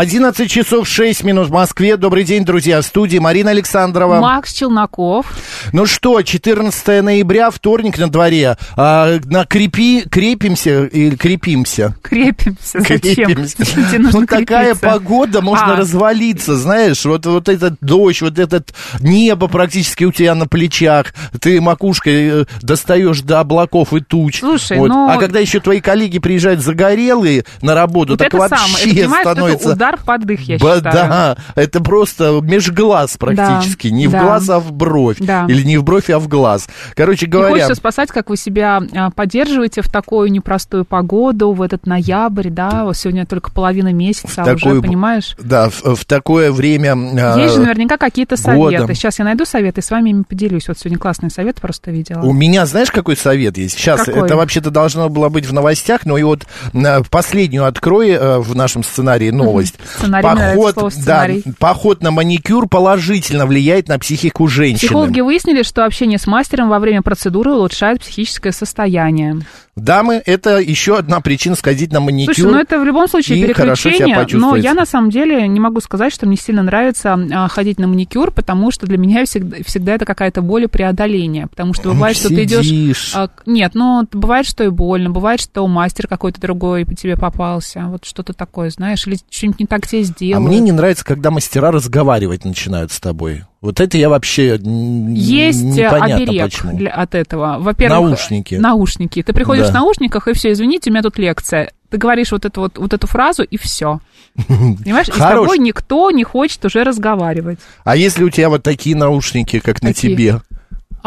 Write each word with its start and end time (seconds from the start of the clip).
11 0.00 0.50
часов 0.50 0.86
6 0.86 1.24
минут 1.24 1.48
в 1.48 1.52
Москве. 1.52 1.96
Добрый 1.96 2.22
день, 2.24 2.44
друзья. 2.44 2.82
В 2.82 2.84
студии 2.84 3.16
Марина 3.16 3.52
Александрова. 3.52 4.20
Макс 4.20 4.52
Челноков. 4.52 5.24
Ну 5.72 5.86
что, 5.86 6.20
14 6.20 7.02
ноября, 7.02 7.50
вторник 7.50 7.96
на 7.96 8.10
дворе. 8.10 8.58
А, 8.76 9.18
на 9.24 9.46
крепи, 9.46 10.02
крепимся 10.02 10.84
или 10.84 11.16
крепимся? 11.16 11.94
Крепимся. 12.02 12.80
Зачем? 12.80 12.98
Крепимся. 13.00 13.56
Ну, 13.98 14.26
такая 14.26 14.74
крепиться. 14.74 14.86
погода, 14.86 15.40
можно 15.40 15.72
А. 15.72 15.76
развалиться, 15.76 16.56
знаешь, 16.56 17.02
вот, 17.06 17.24
вот 17.24 17.48
этот 17.48 17.76
дождь, 17.80 18.20
вот 18.20 18.38
этот 18.38 18.74
небо 19.00 19.48
практически 19.48 20.04
у 20.04 20.12
тебя 20.12 20.34
на 20.34 20.46
плечах, 20.46 21.14
ты 21.40 21.58
макушкой 21.58 22.42
э, 22.42 22.44
достаешь 22.60 23.22
до 23.22 23.40
облаков 23.40 23.94
и 23.94 24.00
туч. 24.00 24.40
Слушай, 24.40 24.78
Вот. 24.78 24.88
ну- 24.88 25.08
А 25.08 25.16
когда 25.16 25.38
еще 25.38 25.58
твои 25.60 25.80
коллеги 25.80 26.18
приезжают 26.18 26.60
загорелые 26.60 27.46
на 27.62 27.74
работу, 27.74 28.12
Вот 28.12 28.18
так 28.18 28.28
это 28.28 28.36
вообще 28.36 29.04
самое. 29.04 29.22
Становится... 29.22 29.68
удар 29.86 29.98
под 30.04 30.26
дых, 30.26 30.40
я 30.42 30.58
Ба- 30.58 30.76
считаю. 30.76 30.94
Да, 30.94 31.36
это 31.54 31.80
просто 31.80 32.40
межглаз 32.42 33.16
практически. 33.16 33.88
Да, 33.88 33.94
не 33.94 34.06
в 34.08 34.12
да. 34.12 34.22
глаз, 34.22 34.48
а 34.48 34.58
в 34.58 34.72
бровь. 34.72 35.18
Да. 35.20 35.46
Или 35.48 35.62
не 35.62 35.78
в 35.78 35.84
бровь, 35.84 36.10
а 36.10 36.18
в 36.18 36.28
глаз. 36.28 36.68
Короче 36.94 37.26
Не 37.26 37.32
говоря... 37.32 37.50
хочется 37.50 37.74
спасать, 37.74 38.10
как 38.10 38.30
вы 38.30 38.36
себя 38.36 38.82
а, 38.94 39.10
поддерживаете 39.10 39.82
в 39.82 39.90
такую 39.90 40.30
непростую 40.30 40.84
погоду, 40.84 41.52
в 41.52 41.62
этот 41.62 41.86
ноябрь, 41.86 42.50
да, 42.50 42.84
вот 42.84 42.96
сегодня 42.96 43.26
только 43.26 43.50
половина 43.50 43.92
месяца, 43.92 44.42
а 44.42 44.44
такую- 44.44 44.80
уже, 44.80 44.82
понимаешь? 44.82 45.36
Да, 45.38 45.70
в, 45.70 45.96
в 45.96 46.04
такое 46.04 46.52
время... 46.52 46.92
а, 46.94 47.38
Есть 47.38 47.54
же 47.54 47.60
наверняка 47.60 47.96
какие-то 47.96 48.36
года. 48.36 48.76
советы. 48.76 48.94
Сейчас 48.94 49.18
я 49.18 49.24
найду 49.24 49.44
советы 49.44 49.80
и 49.80 49.82
с 49.84 49.90
вами 49.90 50.10
ими 50.10 50.22
поделюсь. 50.22 50.68
Вот 50.68 50.78
сегодня 50.78 50.98
классный 50.98 51.30
совет 51.30 51.60
просто 51.60 51.90
видела. 51.90 52.22
У 52.22 52.32
меня, 52.32 52.66
знаешь, 52.66 52.90
какой 52.90 53.16
совет 53.16 53.56
есть? 53.58 53.76
Сейчас, 53.76 54.04
Какой? 54.04 54.24
это 54.24 54.36
вообще-то 54.36 54.70
должно 54.70 55.08
было 55.08 55.28
быть 55.28 55.46
в 55.46 55.52
новостях, 55.52 56.04
но 56.04 56.18
и 56.18 56.22
вот 56.22 56.46
а, 56.74 57.02
последнюю 57.10 57.64
открой 57.66 58.10
э, 58.10 58.38
в 58.38 58.54
нашем 58.54 58.82
сценарии 58.82 59.30
новость. 59.30 59.75
Сценарий, 59.84 60.26
нравится 60.26 60.72
слово 60.72 60.90
да, 60.90 60.90
сценарий. 60.90 61.44
поход 61.58 62.02
на 62.02 62.10
маникюр 62.10 62.68
положительно 62.68 63.46
влияет 63.46 63.88
на 63.88 63.98
психику 63.98 64.46
женщины. 64.46 64.88
Психологи 64.88 65.20
выяснили, 65.20 65.62
что 65.62 65.84
общение 65.84 66.18
с 66.18 66.26
мастером 66.26 66.68
во 66.68 66.78
время 66.78 67.02
процедуры 67.02 67.52
улучшает 67.52 68.00
психическое 68.00 68.52
состояние. 68.52 69.40
Дамы, 69.76 70.22
это 70.24 70.58
еще 70.58 70.96
одна 70.96 71.20
причина 71.20 71.54
сходить 71.54 71.92
на 71.92 72.00
маникюр. 72.00 72.34
Слушай, 72.34 72.50
ну 72.50 72.58
это 72.58 72.80
в 72.80 72.84
любом 72.84 73.08
случае 73.08 73.42
переключение, 73.44 74.26
но 74.32 74.56
я 74.56 74.72
на 74.72 74.86
самом 74.86 75.10
деле 75.10 75.46
не 75.46 75.60
могу 75.60 75.80
сказать, 75.80 76.14
что 76.14 76.26
мне 76.26 76.38
сильно 76.38 76.62
нравится 76.62 77.18
а, 77.30 77.46
ходить 77.48 77.78
на 77.78 77.86
маникюр, 77.86 78.30
потому 78.30 78.70
что 78.70 78.86
для 78.86 78.96
меня 78.96 79.26
всегда, 79.26 79.58
всегда 79.66 79.94
это 79.96 80.06
какая-то 80.06 80.40
боль 80.40 80.64
и 80.64 80.66
преодоление, 80.66 81.46
потому 81.46 81.74
что 81.74 81.90
бывает, 81.90 82.16
что 82.16 82.30
ты 82.30 82.44
идешь... 82.44 82.64
Сидишь. 82.64 83.12
а, 83.14 83.28
Нет, 83.44 83.72
ну, 83.74 84.08
бывает, 84.12 84.46
что 84.46 84.64
и 84.64 84.70
больно, 84.70 85.10
бывает, 85.10 85.42
что 85.42 85.66
мастер 85.66 86.08
какой-то 86.08 86.40
другой 86.40 86.86
тебе 86.86 87.18
попался, 87.18 87.84
вот 87.88 88.06
что-то 88.06 88.32
такое, 88.32 88.70
знаешь, 88.70 89.06
или 89.06 89.18
что-нибудь 89.28 89.55
не 89.60 89.66
так 89.66 89.86
тебе 89.86 90.02
А 90.02 90.04
сделают. 90.04 90.48
мне 90.48 90.60
не 90.60 90.72
нравится, 90.72 91.04
когда 91.04 91.30
мастера 91.30 91.70
разговаривать 91.70 92.44
начинают 92.44 92.92
с 92.92 93.00
тобой. 93.00 93.44
Вот 93.60 93.80
это 93.80 93.96
я 93.98 94.08
вообще 94.08 94.58
Есть 94.62 95.62
э, 95.62 95.66
непонятно 95.66 96.14
оберег 96.16 96.44
почему. 96.44 96.76
для, 96.76 96.90
от 96.90 97.14
этого. 97.14 97.56
Во-первых, 97.58 97.98
Наушники. 98.10 98.54
Наушники. 98.56 99.22
Ты 99.22 99.32
приходишь 99.32 99.66
Да. 99.66 99.70
в 99.70 99.74
наушниках, 99.74 100.28
и 100.28 100.32
все, 100.34 100.52
извините, 100.52 100.90
у 100.90 100.92
меня 100.92 101.02
тут 101.02 101.18
лекция. 101.18 101.72
Ты 101.90 101.98
говоришь 101.98 102.32
вот 102.32 102.44
эту, 102.44 102.60
вот, 102.62 102.78
вот 102.78 102.92
эту 102.92 103.06
фразу, 103.06 103.42
и 103.42 103.56
все. 103.56 104.00
Понимаешь? 104.48 105.08
И 105.08 105.12
с 105.12 105.16
тобой 105.16 105.58
никто 105.58 106.10
не 106.10 106.24
хочет 106.24 106.64
уже 106.64 106.84
разговаривать. 106.84 107.58
А 107.84 107.96
если 107.96 108.24
у 108.24 108.30
тебя 108.30 108.48
вот 108.50 108.62
такие 108.62 108.94
наушники, 108.96 109.60
как 109.60 109.82
на 109.82 109.92
тебе? 109.94 110.40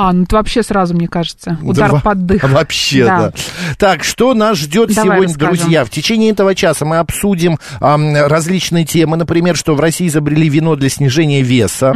А, 0.02 0.14
ну 0.14 0.24
это 0.24 0.38
вообще 0.38 0.64
сразу, 0.64 0.94
мне 0.94 1.10
кажется, 1.10 1.58
удар 1.62 1.92
Да, 1.92 2.00
под 2.00 2.26
дых. 2.26 2.44
Вообще, 2.50 3.04
да. 3.04 3.20
Да. 3.20 3.34
Так, 3.78 4.06
что 4.06 4.34
нас 4.34 4.58
ждет 4.58 4.96
Давай 4.96 5.18
сегодня, 5.18 5.28
расскажем. 5.28 5.58
друзья? 5.58 5.84
В 5.84 5.90
течение 5.90 6.32
этого 6.32 6.56
часа 6.56 6.86
мы 6.86 7.00
обсудим 7.00 7.60
ам, 7.82 8.16
различные 8.16 8.86
темы. 8.86 9.18
Например, 9.18 9.58
что 9.58 9.76
в 9.76 9.80
России 9.82 10.08
изобрели 10.08 10.48
вино 10.48 10.78
для 10.78 10.88
снижения 10.88 11.42
веса. 11.42 11.94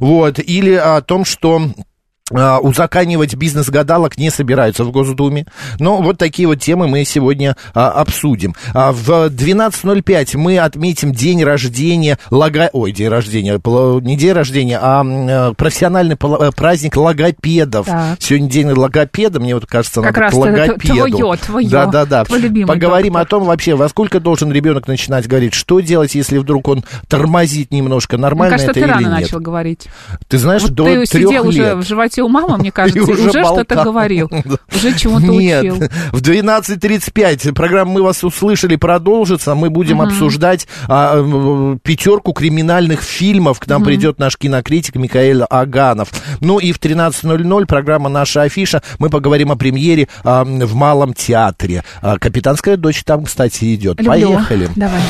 Вот. 0.00 0.38
Или 0.38 0.72
о 0.72 1.02
том, 1.02 1.26
что 1.26 1.60
а, 1.60 1.82
узаканивать 2.32 3.34
бизнес 3.34 3.68
гадалок 3.68 4.18
не 4.18 4.30
собираются 4.30 4.84
в 4.84 4.90
Госдуме. 4.90 5.46
Но 5.78 5.98
вот 6.02 6.18
такие 6.18 6.48
вот 6.48 6.60
темы 6.60 6.88
мы 6.88 7.04
сегодня 7.04 7.56
а, 7.74 7.90
обсудим. 7.90 8.54
А, 8.74 8.92
в 8.92 9.08
12.05 9.28 10.36
мы 10.36 10.58
отметим 10.58 11.12
день 11.12 11.42
рождения 11.44 12.18
лого... 12.30 12.70
Ой, 12.72 12.92
день 12.92 13.08
рождения, 13.08 13.60
не 14.02 14.16
день 14.16 14.32
рождения, 14.32 14.78
а 14.80 15.04
э, 15.04 15.54
профессиональный 15.54 16.16
э, 16.20 16.50
праздник 16.54 16.96
логопедов. 16.96 17.86
Так. 17.86 18.16
Сегодня 18.20 18.48
день 18.48 18.70
логопеда, 18.70 19.40
мне 19.40 19.54
вот 19.54 19.66
кажется, 19.66 20.00
Как 20.02 20.10
надо 20.10 20.20
раз 20.20 20.32
к 20.32 20.36
логопеду. 20.36 21.08
твоё, 21.08 21.36
твоё, 21.36 21.68
Да, 21.70 21.86
да, 21.86 22.04
да. 22.06 22.24
твой 22.24 22.40
любимый 22.40 22.66
Поговорим 22.68 23.12
доктор. 23.14 23.26
о 23.26 23.30
том 23.30 23.44
вообще, 23.44 23.74
во 23.74 23.88
сколько 23.88 24.20
должен 24.20 24.52
ребенок 24.52 24.88
начинать 24.88 25.26
говорить, 25.26 25.54
что 25.54 25.80
делать, 25.80 26.14
если 26.14 26.38
вдруг 26.38 26.68
он 26.68 26.84
тормозит 27.08 27.70
немножко, 27.72 28.16
нормально 28.16 28.56
кажется, 28.56 28.70
это 28.72 28.80
ты 28.80 28.86
или 28.86 28.92
рано 28.92 29.00
нет. 29.02 29.20
начал 29.22 29.40
говорить. 29.40 29.88
Ты 30.28 30.38
знаешь, 30.38 30.62
Вот 30.62 30.72
до 30.72 30.84
ты 30.84 30.94
трех 31.06 31.08
сидел 31.08 31.46
уже 31.48 31.62
лет. 31.62 31.76
в 31.76 31.82
животе 31.86 32.21
у 32.22 32.28
мамы, 32.28 32.58
мне 32.58 32.70
кажется, 32.72 32.98
и 32.98 33.02
уже 33.02 33.28
уже, 33.28 33.44
что-то 33.44 33.74
говорил. 33.82 34.30
Уже 34.74 34.96
чему-то 34.96 35.26
Нет, 35.26 35.62
учил. 35.62 35.76
в 36.12 36.20
12.35 36.20 37.52
программа 37.52 37.92
«Мы 37.92 38.02
вас 38.02 38.24
услышали» 38.24 38.76
продолжится. 38.76 39.54
Мы 39.54 39.70
будем 39.70 40.00
обсуждать 40.00 40.66
а, 40.88 41.76
пятерку 41.82 42.32
криминальных 42.32 43.02
фильмов. 43.02 43.60
К 43.60 43.66
нам 43.66 43.84
придет 43.84 44.18
наш 44.18 44.36
кинокритик 44.36 44.96
Михаил 44.96 45.44
Аганов. 45.48 46.10
Ну 46.40 46.58
и 46.58 46.72
в 46.72 46.78
13.00 46.80 47.66
программа 47.66 48.08
«Наша 48.08 48.42
афиша». 48.42 48.82
Мы 48.98 49.10
поговорим 49.10 49.52
о 49.52 49.56
премьере 49.56 50.08
а, 50.24 50.44
в 50.44 50.74
Малом 50.74 51.14
театре. 51.14 51.84
А, 52.00 52.18
«Капитанская 52.18 52.76
дочь» 52.76 53.04
там, 53.04 53.24
кстати, 53.24 53.74
идет. 53.74 54.00
Люблю. 54.00 54.10
Поехали. 54.10 54.68
Давай. 54.74 55.00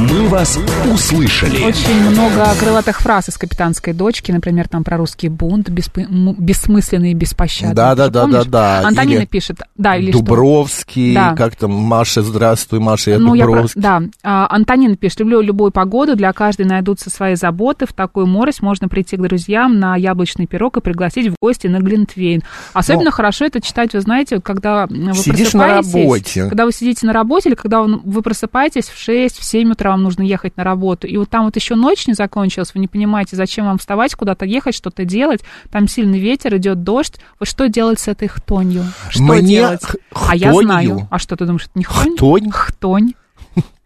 «Мы 0.00 0.28
вас 0.28 0.58
услышали». 0.90 1.62
Очень 1.62 2.10
много 2.10 2.46
крылатых 2.58 3.00
фраз 3.00 3.28
из 3.28 3.36
«Капитанской 3.36 3.92
дочки», 3.92 4.32
например, 4.32 4.66
там 4.68 4.82
про 4.82 4.96
русский 4.96 5.28
бунт, 5.28 5.68
м- 5.68 6.34
бессмысленный 6.38 7.10
и 7.10 7.14
беспощадный. 7.14 7.74
Да, 7.74 7.94
да, 7.94 8.08
да, 8.08 8.26
да, 8.26 8.44
да. 8.44 8.78
Антонина 8.86 9.18
Или 9.20 9.26
пишет, 9.26 9.60
да, 9.76 9.96
или 9.96 10.10
что? 10.10 10.20
Дубровский, 10.20 11.14
Да. 11.14 11.34
как 11.36 11.54
там, 11.56 11.72
Маша, 11.72 12.22
здравствуй, 12.22 12.80
Маша, 12.80 13.10
я 13.12 13.18
Ну, 13.18 13.34
я 13.34 13.44
про- 13.44 13.52
Дубровский. 13.52 13.80
да. 13.82 14.02
А, 14.22 14.46
Антонина 14.48 14.96
пишет, 14.96 15.20
люблю 15.20 15.42
любую 15.42 15.70
погоду, 15.70 16.16
для 16.16 16.32
каждой 16.32 16.64
найдутся 16.64 17.10
свои 17.10 17.34
заботы. 17.34 17.84
В 17.86 17.92
такую 17.92 18.26
морось 18.26 18.60
можно 18.62 18.88
прийти 18.88 19.16
к 19.16 19.20
друзьям 19.20 19.78
на 19.78 19.96
яблочный 19.96 20.46
пирог 20.46 20.78
и 20.78 20.80
пригласить 20.80 21.28
в 21.28 21.34
гости 21.42 21.66
на 21.66 21.78
Глинтвейн. 21.80 22.42
Особенно 22.72 23.04
Ну, 23.10 23.10
хорошо 23.10 23.44
это 23.44 23.60
читать, 23.60 23.92
вы 23.92 24.00
знаете, 24.00 24.40
когда 24.40 24.86
вы 24.86 25.14
Сидишь 25.14 25.52
на 25.52 25.64
просыпаетесь, 25.64 25.94
работе. 25.94 26.48
Когда 26.48 26.64
вы 26.64 26.72
сидите 26.72 27.06
на 27.06 27.12
работе 27.12 27.50
или 27.50 27.56
когда 27.56 27.82
вы 27.82 28.22
просыпаетесь 28.22 28.88
в 28.88 28.96
6, 28.98 29.38
в 29.38 29.44
7 29.44 29.72
утра, 29.90 29.92
вам 29.92 30.02
нужно 30.02 30.22
ехать 30.22 30.56
на 30.56 30.64
работу, 30.64 31.06
и 31.06 31.16
вот 31.16 31.28
там 31.28 31.44
вот 31.44 31.56
еще 31.56 31.74
ночь 31.74 32.06
не 32.06 32.14
закончилась, 32.14 32.72
вы 32.74 32.80
не 32.80 32.88
понимаете, 32.88 33.36
зачем 33.36 33.66
вам 33.66 33.78
вставать, 33.78 34.14
куда-то 34.14 34.44
ехать, 34.46 34.74
что-то 34.74 35.04
делать, 35.04 35.40
там 35.70 35.88
сильный 35.88 36.18
ветер, 36.20 36.56
идет 36.56 36.82
дождь. 36.82 37.20
Вот 37.38 37.48
что 37.48 37.68
делать 37.68 38.00
с 38.00 38.08
этой 38.08 38.28
хтонью? 38.28 38.84
Что 39.08 39.22
Мне 39.22 39.42
делать? 39.42 39.84
х- 39.84 39.98
А 40.30 40.36
я 40.36 40.50
хтонью? 40.50 40.66
знаю. 40.66 41.08
А 41.10 41.18
что 41.18 41.36
ты 41.36 41.44
думаешь, 41.44 41.64
это 41.64 41.72
не 41.78 41.84
хтонь? 41.84 42.14
Хтонь? 42.16 42.50
Хтонь. 42.50 43.12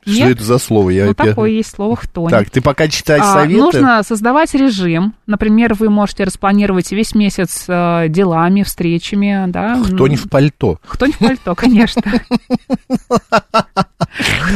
Что 0.07 0.13
Нет? 0.13 0.33
это 0.33 0.45
за 0.45 0.59
слово? 0.59 0.91
Я 0.91 1.07
Ну, 1.07 1.11
опять- 1.13 1.29
такое 1.31 1.51
есть 1.51 1.71
слово 1.75 1.97
хтонь. 1.97 2.31
Так, 2.31 2.51
ты 2.51 2.61
пока 2.61 2.89
читай 2.89 3.19
А, 3.21 3.33
советы. 3.33 3.61
нужно 3.61 4.03
создавать 4.03 4.53
режим. 4.55 5.15
Например, 5.27 5.75
вы 5.75 5.89
можете 5.89 6.25
распланировать 6.25 6.93
весь 6.93 7.15
месяц 7.15 7.65
э, 7.69 8.07
делами, 8.09 8.63
встречами, 8.63 9.45
да. 9.49 9.81
Кто 9.83 10.07
не 10.09 10.17
в 10.17 10.29
пальто. 10.29 10.79
Кто 10.87 11.07
не 11.07 11.13
в 11.13 11.19
пальто, 11.19 11.55
конечно. 11.55 12.03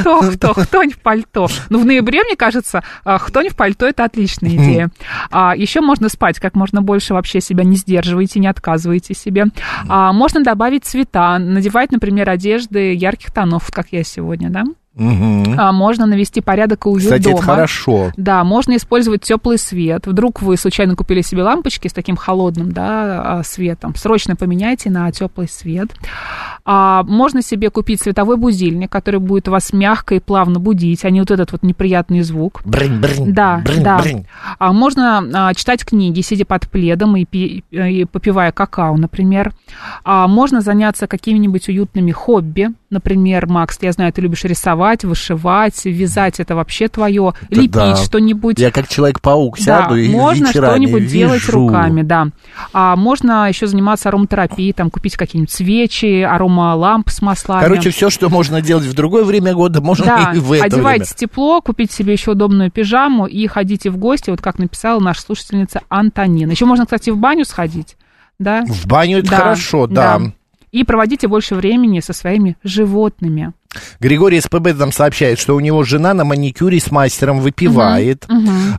Кто, 0.01 0.23
кто, 0.55 0.83
не 0.85 0.93
в 0.93 1.01
пальто. 1.01 1.49
Ну, 1.71 1.81
в 1.81 1.87
ноябре, 1.87 2.23
мне 2.25 2.37
кажется, 2.37 2.83
кто 3.05 3.43
не 3.43 3.49
в 3.49 3.57
пальто, 3.57 3.87
это 3.87 4.05
отличная 4.05 4.51
идея. 4.51 4.91
А, 5.31 5.55
еще 5.57 5.81
можно 5.81 6.09
спать 6.09 6.39
как 6.39 6.55
можно 6.55 6.83
больше, 6.83 7.15
вообще 7.15 7.41
себя 7.41 7.65
не 7.65 7.77
сдерживайте, 7.77 8.39
не 8.41 8.47
отказывайте 8.47 9.15
себе. 9.15 9.47
А, 9.89 10.13
можно 10.13 10.43
добавить 10.43 10.85
цвета, 10.85 11.39
надевать, 11.39 11.91
например, 11.91 12.29
одежды 12.31 12.95
ярких 12.95 13.33
тонов, 13.33 13.71
как 13.73 13.87
я 13.91 14.05
сегодня, 14.05 14.51
да? 14.51 14.65
Мгм. 14.99 15.55
А, 15.59 15.73
можно 15.73 16.07
навести 16.07 16.41
порядок 16.41 16.85
и 16.87 16.89
уют 16.89 17.05
Кстати, 17.05 17.23
дома. 17.25 17.37
это 17.37 17.43
хорошо. 17.47 18.13
Да, 18.17 18.45
можно 18.45 18.77
использовать 18.77 19.23
теплый 19.23 19.59
свет. 19.59 20.07
Вдруг 20.07 20.43
вы 20.43 20.57
случайно 20.57 20.97
купили 20.97 21.21
себе 21.23 21.43
лампочки 21.43 21.89
с 21.89 21.93
таким 21.93 22.17
холодным 22.17 22.73
да, 22.73 23.39
а, 23.39 23.43
светом. 23.45 23.95
Срочно 23.95 24.35
поменяйте 24.37 24.91
на 24.91 25.11
теплый 25.13 25.49
свет. 25.49 25.89
А, 26.65 27.03
можно 27.05 27.43
себе 27.43 27.71
купить 27.71 28.03
световой 28.03 28.37
будильник, 28.37 28.91
который 28.91 29.21
будет 29.21 29.49
вас 29.49 29.73
мягко 29.73 30.17
и 30.17 30.21
плавно 30.21 30.59
будить, 30.59 31.05
а 31.05 31.11
не 31.11 31.21
вот 31.21 31.31
этот 31.31 31.53
вот 31.53 31.63
неприятный 31.63 32.23
звук. 32.23 32.61
Брынь, 32.65 32.99
брынь, 33.01 33.33
Да, 33.33 33.63
брынь, 33.65 33.83
да. 33.83 33.99
брынь. 33.99 34.27
А 34.59 34.73
можно 34.73 35.23
а, 35.33 35.55
читать 35.55 35.85
книги, 35.85 36.21
сидя 36.21 36.45
под 36.45 36.69
пледом 36.69 37.17
и, 37.17 37.25
пи- 37.25 37.65
и 37.71 38.05
попивая 38.05 38.53
какао, 38.53 38.97
например. 38.97 39.53
А 40.05 40.27
можно 40.27 40.61
заняться 40.61 41.07
какими-нибудь 41.07 41.69
уютными 41.69 42.11
хобби. 42.11 42.71
Например, 42.91 43.47
Макс, 43.47 43.79
я 43.83 43.93
знаю, 43.93 44.13
ты 44.13 44.23
любишь 44.23 44.45
рисовать, 44.45 44.88
вышивать, 45.05 45.85
вязать, 45.85 46.41
это 46.41 46.55
вообще 46.57 46.89
твое. 46.89 47.35
Да, 47.51 47.57
Лепить 47.57 47.73
да. 47.73 47.97
что-нибудь. 47.97 48.59
Я 48.59 48.71
как 48.71 48.89
Человек-паук 48.89 49.59
Да, 49.59 49.63
сяду 49.63 49.97
и 49.97 50.09
можно 50.09 50.51
что-нибудь 50.51 51.07
делать 51.07 51.47
руками, 51.49 52.03
да. 52.03 52.29
А 52.73 52.97
можно 52.97 53.49
еще 53.49 53.67
заниматься 53.67 54.09
ароматерапией, 54.09 54.73
там 54.73 54.91
купить 54.91 55.17
какие-нибудь 55.17 55.53
свечи, 55.53 56.23
аромалампы 56.23 57.11
с 57.11 57.23
маслами. 57.23 57.63
Короче, 57.63 57.91
все, 57.91 58.11
что 58.11 58.29
можно 58.29 58.61
делать 58.61 58.85
в 58.85 58.95
другое 58.95 59.25
время 59.25 59.55
года, 59.55 59.81
можно 59.81 60.07
Да, 60.07 60.33
и 60.35 60.39
в 60.39 60.53
это 60.53 60.65
одевайтесь 60.65 61.09
время. 61.15 61.19
тепло, 61.19 61.61
купите 61.61 61.95
себе 61.95 62.13
еще 62.15 62.33
удобную 62.33 62.71
пижаму 62.71 63.27
и 63.27 63.47
ходите 63.47 63.91
в 63.91 63.97
гости, 63.99 64.31
вот 64.31 64.41
как 64.41 64.59
написала 64.59 65.01
наша 65.01 65.21
слушательница 65.23 65.83
Антонина. 65.89 66.51
Еще 66.51 66.65
можно, 66.65 66.85
кстати, 66.85 67.11
в 67.11 67.17
баню 67.19 67.45
сходить, 67.45 67.97
да? 68.39 68.65
В 68.67 68.87
баню 68.87 69.19
это 69.19 69.31
Да, 69.31 69.37
хорошо, 69.37 69.87
да. 69.87 70.21
И 70.71 70.85
проводите 70.85 71.29
больше 71.29 71.55
времени 71.55 72.01
со 72.01 72.13
своими 72.13 72.57
животными. 72.63 73.53
Григорий 74.01 74.41
СПБ 74.41 74.73
нам 74.75 74.93
сообщает, 74.93 75.39
что 75.39 75.55
у 75.55 75.61
него 75.61 75.83
жена 75.85 76.15
на 76.15 76.25
маникюре 76.25 76.81
с 76.81 76.91
мастером 76.91 77.41
выпивает, 77.41 78.27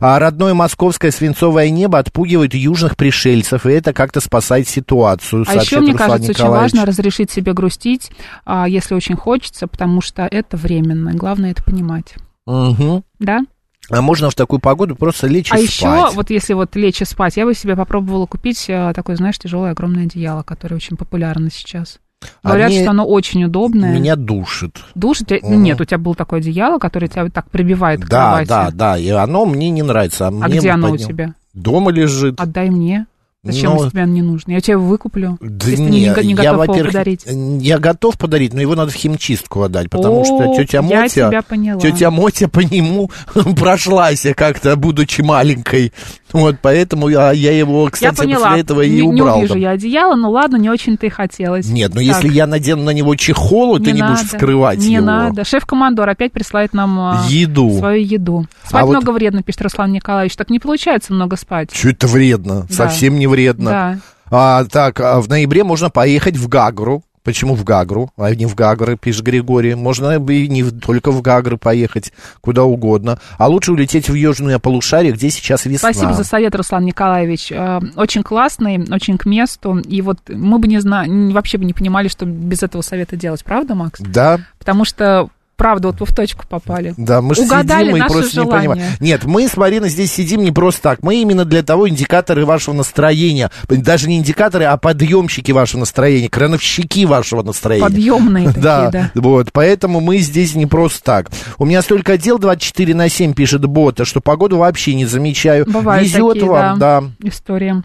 а 0.00 0.18
родное 0.18 0.52
московское 0.54 1.10
свинцовое 1.10 1.70
небо 1.70 1.98
отпугивает 1.98 2.54
южных 2.54 2.96
пришельцев, 2.96 3.66
и 3.66 3.70
это 3.70 3.92
как-то 3.92 4.20
спасает 4.20 4.68
ситуацию, 4.68 5.44
А 5.48 5.54
еще, 5.54 5.80
мне 5.80 5.92
Руслан 5.92 6.08
кажется, 6.08 6.30
очень 6.32 6.40
Николаевич. 6.44 6.72
важно 6.72 6.86
разрешить 6.86 7.30
себе 7.30 7.52
грустить, 7.52 8.10
а, 8.44 8.68
если 8.68 8.94
очень 8.94 9.16
хочется, 9.16 9.68
потому 9.68 10.00
что 10.00 10.26
это 10.30 10.56
временно. 10.56 11.12
Главное 11.14 11.52
это 11.52 11.62
понимать. 11.62 12.14
Мгм. 12.46 13.04
Да? 13.20 13.42
А 13.90 14.00
можно 14.02 14.30
в 14.30 14.34
такую 14.34 14.60
погоду 14.60 14.94
просто 14.96 15.26
лечь 15.26 15.50
и 15.50 15.54
а 15.54 15.56
спать. 15.58 15.64
еще, 15.70 16.10
вот 16.14 16.30
если 16.30 16.54
вот 16.54 16.74
лечь 16.76 17.02
и 17.02 17.04
спать, 17.04 17.36
я 17.36 17.44
бы 17.44 17.54
себе 17.54 17.76
попробовала 17.76 18.26
купить 18.26 18.66
а, 18.68 18.92
такое, 18.92 19.16
знаешь, 19.16 19.38
тяжелое 19.38 19.72
огромное 19.72 20.04
одеяло, 20.04 20.42
которое 20.42 20.76
очень 20.76 20.96
популярно 20.96 21.50
сейчас. 21.50 21.98
Говорят, 22.44 22.68
Они- 22.70 22.82
что 22.82 22.90
оно 22.90 23.06
очень 23.06 23.44
удобное. 23.44 23.94
Меня 23.94 24.14
душит. 24.14 24.78
Душ? 24.94 25.22
у 25.22 25.24
тебя- 25.24 25.38
Мгм. 25.42 25.62
Нет, 25.62 25.80
у 25.80 25.84
тебя 25.84 25.98
было 25.98 26.14
такое 26.14 26.40
одеяло, 26.40 26.78
которое 26.78 27.08
тебя 27.08 27.28
так 27.30 27.50
прибивает 27.50 28.00
к 28.04 28.08
Да, 28.08 28.30
кровати. 28.44 28.48
да, 28.48 28.70
да, 28.72 28.98
и 28.98 29.08
оно 29.08 29.46
мне 29.46 29.70
не 29.70 29.82
нравится. 29.82 30.26
А, 30.26 30.28
А 30.28 30.30
мне 30.30 30.58
где 30.58 30.70
оно 30.70 30.88
у 30.88 30.90
подняло. 30.92 31.08
тебя? 31.12 31.34
Дома 31.54 31.90
лежит. 31.90 32.38
Отдай 32.38 32.68
мне. 32.70 33.06
Зачем, 33.42 33.70
Ну, 33.70 33.76
если 33.78 33.90
тебе 33.90 34.02
оно 34.02 34.12
не 34.12 34.20
нужно? 34.20 34.52
Я 34.52 34.60
тебе 34.60 34.72
его 34.74 34.84
выкуплю, 34.84 35.38
Да 35.40 35.70
если 35.70 35.76
ты 35.76 35.90
не, 35.90 36.00
не, 36.00 36.24
не 36.24 36.34
я, 36.34 36.52
готов 36.52 36.76
его 36.76 36.84
подарить. 36.88 37.24
Я 37.26 37.78
готов 37.78 38.18
подарить, 38.18 38.52
но 38.52 38.60
его 38.60 38.74
надо 38.74 38.92
в 38.92 38.94
химчистку 38.94 39.62
отдать, 39.62 39.88
потому 39.88 40.20
О, 40.20 40.24
что 40.26 40.54
тетя 40.54 40.82
Мотя, 40.82 41.30
тетя 41.80 42.10
Мотя 42.10 42.48
по 42.48 42.60
нему 42.60 43.10
прошлась 43.56 44.26
как-то, 44.36 44.76
будучи 44.76 45.22
маленькой. 45.22 45.94
Вот, 46.32 46.56
поэтому 46.62 47.08
я, 47.08 47.32
я 47.32 47.52
его, 47.52 47.84
Я 47.84 47.90
кстати, 47.90 48.16
поняла. 48.16 48.46
после 48.48 48.60
этого 48.60 48.80
и 48.82 48.90
не, 48.90 49.06
не 49.06 49.20
убрал. 49.22 49.38
увижу 49.38 49.54
там. 49.54 49.62
я 49.62 49.70
одеяло, 49.70 50.14
ну 50.14 50.30
ладно, 50.30 50.56
не 50.56 50.70
очень-то 50.70 51.06
и 51.06 51.08
хотелось. 51.08 51.66
Нет, 51.68 51.90
ну 51.94 52.00
Так, 52.00 52.06
если 52.06 52.28
я 52.28 52.46
надену 52.46 52.82
на 52.84 52.90
него 52.90 53.14
чехол, 53.16 53.78
ты 53.78 53.92
не 53.92 54.02
будешь 54.02 54.18
надо, 54.22 54.26
вскрывать 54.28 54.78
Не 54.78 54.94
его. 54.94 55.06
надо. 55.06 55.44
Шеф-командор 55.44 56.08
опять 56.08 56.32
присылает 56.32 56.72
нам 56.72 56.98
а, 57.00 57.24
Еду. 57.28 57.76
свою 57.78 58.04
еду. 58.04 58.46
Спать 58.66 58.82
А 58.82 58.86
вот- 58.86 58.92
много 58.96 59.10
вредно, 59.12 59.42
пишет 59.42 59.62
Руслан 59.62 59.92
Николаевич. 59.92 60.36
Так 60.36 60.50
не 60.50 60.58
получается 60.58 61.12
много 61.12 61.36
спать. 61.36 61.70
Что 61.74 61.88
это 61.90 62.06
вредно? 62.06 62.66
Да. 62.68 62.74
Совсем 62.74 63.18
не 63.18 63.26
вредно. 63.26 63.70
Да. 63.70 63.98
А, 64.30 64.64
так, 64.64 65.00
а 65.00 65.20
в 65.20 65.28
ноябре 65.28 65.64
можно 65.64 65.90
поехать 65.90 66.36
в 66.36 66.46
Гагру. 66.48 67.02
Почему 67.22 67.54
в 67.54 67.64
Гагру, 67.64 68.10
а 68.16 68.34
не 68.34 68.46
в 68.46 68.54
Гагры, 68.54 68.96
пишет 68.96 69.24
Григорий. 69.24 69.74
Можно 69.74 70.16
и 70.30 70.48
не 70.48 70.64
только 70.70 71.10
в 71.10 71.20
Гагры 71.20 71.58
поехать, 71.58 72.12
куда 72.40 72.64
угодно. 72.64 73.18
А 73.36 73.48
лучше 73.48 73.72
улететь 73.72 74.08
в 74.08 74.14
южное 74.14 74.58
полушарие, 74.58 75.12
где 75.12 75.28
сейчас 75.30 75.66
весна. 75.66 75.92
Спасибо 75.92 76.14
за 76.14 76.24
совет, 76.24 76.54
Руслан 76.54 76.84
Николаевич. 76.84 77.52
Э, 77.52 77.80
Очень 77.96 78.22
классный, 78.22 78.78
очень 78.90 79.18
к 79.18 79.26
месту. 79.26 79.78
И 79.78 80.00
вот 80.00 80.18
мы 80.28 80.58
бы 80.58 80.66
не 80.68 80.80
знали, 80.80 81.32
вообще 81.32 81.58
бы 81.58 81.64
не 81.64 81.74
понимали, 81.74 82.08
что 82.08 82.24
без 82.24 82.62
этого 82.62 82.82
совета 82.82 83.16
делать, 83.16 83.44
правда, 83.44 83.74
Макс? 83.74 84.00
Да, 84.00 84.40
Потому 84.58 84.84
что, 84.84 85.28
правда, 85.60 85.88
вот 85.88 86.00
вы 86.00 86.06
в 86.06 86.14
точку 86.14 86.46
попали. 86.48 86.94
да, 86.96 87.20
мы 87.20 87.34
же 87.34 87.42
Угадали 87.42 87.90
сидим 87.90 88.04
и 88.04 88.08
просто 88.08 88.34
желания. 88.34 88.62
не 88.62 88.68
понимаем. 88.68 88.92
Нет, 88.98 89.24
мы 89.24 89.46
с 89.46 89.58
Мариной 89.58 89.90
здесь 89.90 90.10
сидим 90.10 90.42
не 90.42 90.52
просто 90.52 90.80
так. 90.80 91.02
Мы 91.02 91.16
именно 91.16 91.44
для 91.44 91.62
того 91.62 91.86
индикаторы 91.86 92.46
вашего 92.46 92.72
настроения. 92.74 93.50
Даже 93.68 94.08
не 94.08 94.16
индикаторы, 94.16 94.64
а 94.64 94.78
подъемщики 94.78 95.52
вашего 95.52 95.80
настроения, 95.80 96.30
крановщики 96.30 97.04
вашего 97.04 97.42
настроения. 97.42 97.84
Подъемные 97.84 98.46
такие, 98.54 98.62
Да, 98.62 98.90
да. 98.90 99.10
вот, 99.16 99.50
поэтому 99.52 100.00
мы 100.00 100.16
здесь 100.18 100.54
не 100.54 100.64
просто 100.64 101.02
так. 101.04 101.30
У 101.58 101.66
меня 101.66 101.82
столько 101.82 102.16
дел 102.16 102.38
24 102.38 102.94
на 102.94 103.10
7, 103.10 103.34
пишет 103.34 103.66
бота, 103.66 104.06
что 104.06 104.22
погоду 104.22 104.56
вообще 104.56 104.94
не 104.94 105.04
замечаю. 105.04 105.66
Бывают 105.66 106.08
Везет 106.08 106.32
такие, 106.34 106.50
вам, 106.50 106.78
да. 106.78 107.04
История. 107.22 107.84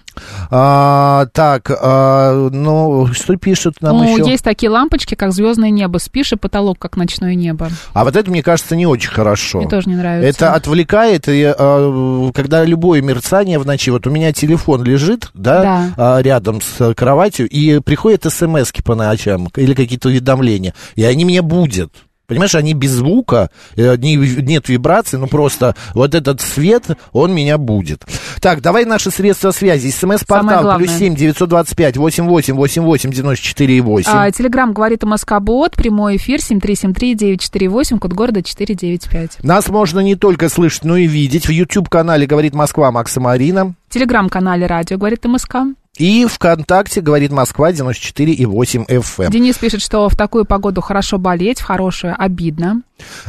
А, 0.49 1.25
так, 1.33 1.69
а, 1.69 2.49
ну, 2.49 3.07
что 3.11 3.35
пишут 3.35 3.81
нам 3.81 3.97
ну, 3.97 4.17
еще? 4.17 4.31
есть 4.31 4.45
такие 4.45 4.69
лампочки, 4.69 5.15
как 5.15 5.33
звездное 5.33 5.71
небо. 5.71 5.97
Спишь, 5.97 6.31
и 6.31 6.37
потолок, 6.37 6.79
как 6.79 6.95
ночное 6.95 7.35
небо. 7.35 7.64
А 7.93 8.03
вот 8.03 8.15
это, 8.15 8.29
мне 8.29 8.43
кажется, 8.43 8.75
не 8.75 8.85
очень 8.85 9.09
хорошо. 9.09 9.59
Мне 9.59 9.69
тоже 9.69 9.89
не 9.89 9.95
нравится. 9.95 10.27
Это 10.27 10.53
отвлекает, 10.53 11.27
и, 11.27 11.43
а, 11.45 12.31
когда 12.33 12.63
любое 12.63 13.01
мерцание 13.01 13.59
в 13.59 13.65
ночи, 13.65 13.89
вот 13.89 14.07
у 14.07 14.09
меня 14.09 14.31
телефон 14.33 14.83
лежит, 14.83 15.29
да, 15.33 15.91
а, 15.97 16.21
рядом 16.21 16.61
с 16.61 16.93
кроватью, 16.93 17.47
и 17.47 17.79
приходят 17.79 18.23
смс 18.31 18.71
по 18.83 18.95
ночам 18.95 19.49
или 19.55 19.73
какие-то 19.73 20.09
уведомления, 20.09 20.73
и 20.95 21.03
они 21.03 21.23
меня 21.23 21.41
будут. 21.41 21.91
Понимаешь, 22.27 22.55
они 22.55 22.73
без 22.73 22.91
звука, 22.91 23.49
э, 23.75 23.95
не- 23.97 24.15
нет 24.15 24.67
вибрации, 24.69 25.17
ну 25.17 25.27
просто 25.27 25.75
вот 25.93 26.15
этот 26.15 26.41
свет, 26.41 26.85
он 27.11 27.33
меня 27.33 27.57
будет. 27.57 28.03
Так, 28.41 28.61
давай 28.61 28.85
наши 28.85 29.11
средства 29.11 29.51
связи. 29.51 29.89
СМС-портал 29.89 30.77
плюс 30.77 30.91
семь 30.91 31.15
девятьсот 31.15 31.49
двадцать 31.49 31.75
пять 31.77 31.97
восемь 31.97 32.25
восемь 32.25 32.55
восемь 32.55 32.83
восемь 32.83 33.11
девяносто 33.11 33.43
четыре 33.45 33.77
и 33.77 33.81
восемь. 33.81 34.09
А, 34.11 34.31
Телеграмм 34.31 34.73
говорит 34.73 35.03
МСК-бот, 35.03 35.75
прямой 35.75 36.17
эфир 36.17 36.39
7373948, 36.39 37.99
код 37.99 38.13
города 38.13 38.41
495. 38.41 39.43
Нас 39.43 39.67
можно 39.69 39.99
не 39.99 40.15
только 40.15 40.49
слышать, 40.49 40.83
но 40.83 40.97
и 40.97 41.07
видеть. 41.07 41.45
В 41.47 41.51
YouTube-канале 41.51 42.25
«Говорит 42.25 42.53
Москва» 42.53 42.91
Макса 42.91 43.19
Марина. 43.19 43.75
Телеграм-канале 43.89 44.65
радио 44.65 44.97
говорит 44.97 45.23
МСК. 45.25 45.55
И 45.97 46.25
ВКонтакте 46.25 46.99
«Говорит 46.99 47.31
Москва» 47.31 47.71
94,8 47.71 48.85
FM. 48.87 49.31
Денис 49.31 49.57
пишет, 49.57 49.81
что 49.81 50.09
в 50.09 50.15
такую 50.17 50.45
погоду 50.45 50.81
хорошо 50.81 51.17
болеть, 51.17 51.61
в 51.61 51.63
хорошую 51.63 52.15
обидно. 52.17 52.81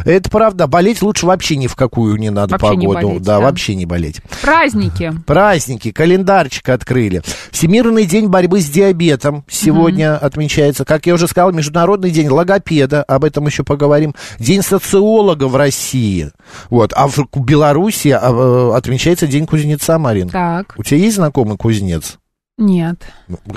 Это 0.04 0.28
правда. 0.28 0.66
Болеть 0.66 1.00
лучше 1.00 1.26
вообще 1.26 1.56
ни 1.56 1.68
в 1.68 1.76
какую 1.76 2.16
не 2.16 2.30
надо 2.30 2.56
Вообще 2.58 2.76
не 2.76 2.86
погоду. 2.86 3.08
болеть, 3.08 3.22
да, 3.22 3.38
да. 3.38 3.40
вообще 3.40 3.74
не 3.76 3.86
болеть. 3.86 4.20
Праздники. 4.42 5.12
Праздники, 5.26 5.92
календарчик 5.92 6.68
открыли. 6.68 7.22
Всемирный 7.52 8.04
день 8.04 8.26
борьбы 8.26 8.60
с 8.60 8.68
диабетом 8.68 9.44
сегодня 9.48 10.16
отмечается. 10.16 10.84
Как 10.84 11.06
я 11.06 11.14
уже 11.14 11.28
сказал, 11.28 11.52
Международный 11.52 12.10
день 12.10 12.28
логопеда, 12.28 13.04
об 13.04 13.24
этом 13.24 13.46
еще 13.46 13.62
поговорим. 13.62 14.14
День 14.40 14.62
социолога 14.62 15.46
в 15.46 15.54
России. 15.54 16.30
Вот. 16.70 16.92
А 16.96 17.06
в 17.06 17.16
Беларуси 17.36 18.08
а, 18.08 18.20
э, 18.30 18.76
отмечается 18.76 19.28
День 19.28 19.46
кузнеца, 19.46 19.98
Марин. 19.98 20.28
Так, 20.28 20.74
У 20.76 20.82
тебя 20.82 20.98
есть 20.98 21.16
знакомый 21.16 21.56
кузнец? 21.56 22.18
Нет, 22.58 23.04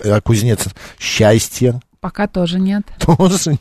А 0.03 0.21
кузнец 0.21 0.67
счастья. 0.99 1.79
Пока 2.01 2.27
тоже 2.27 2.59
нет. 2.59 2.83
Тоже. 2.99 3.57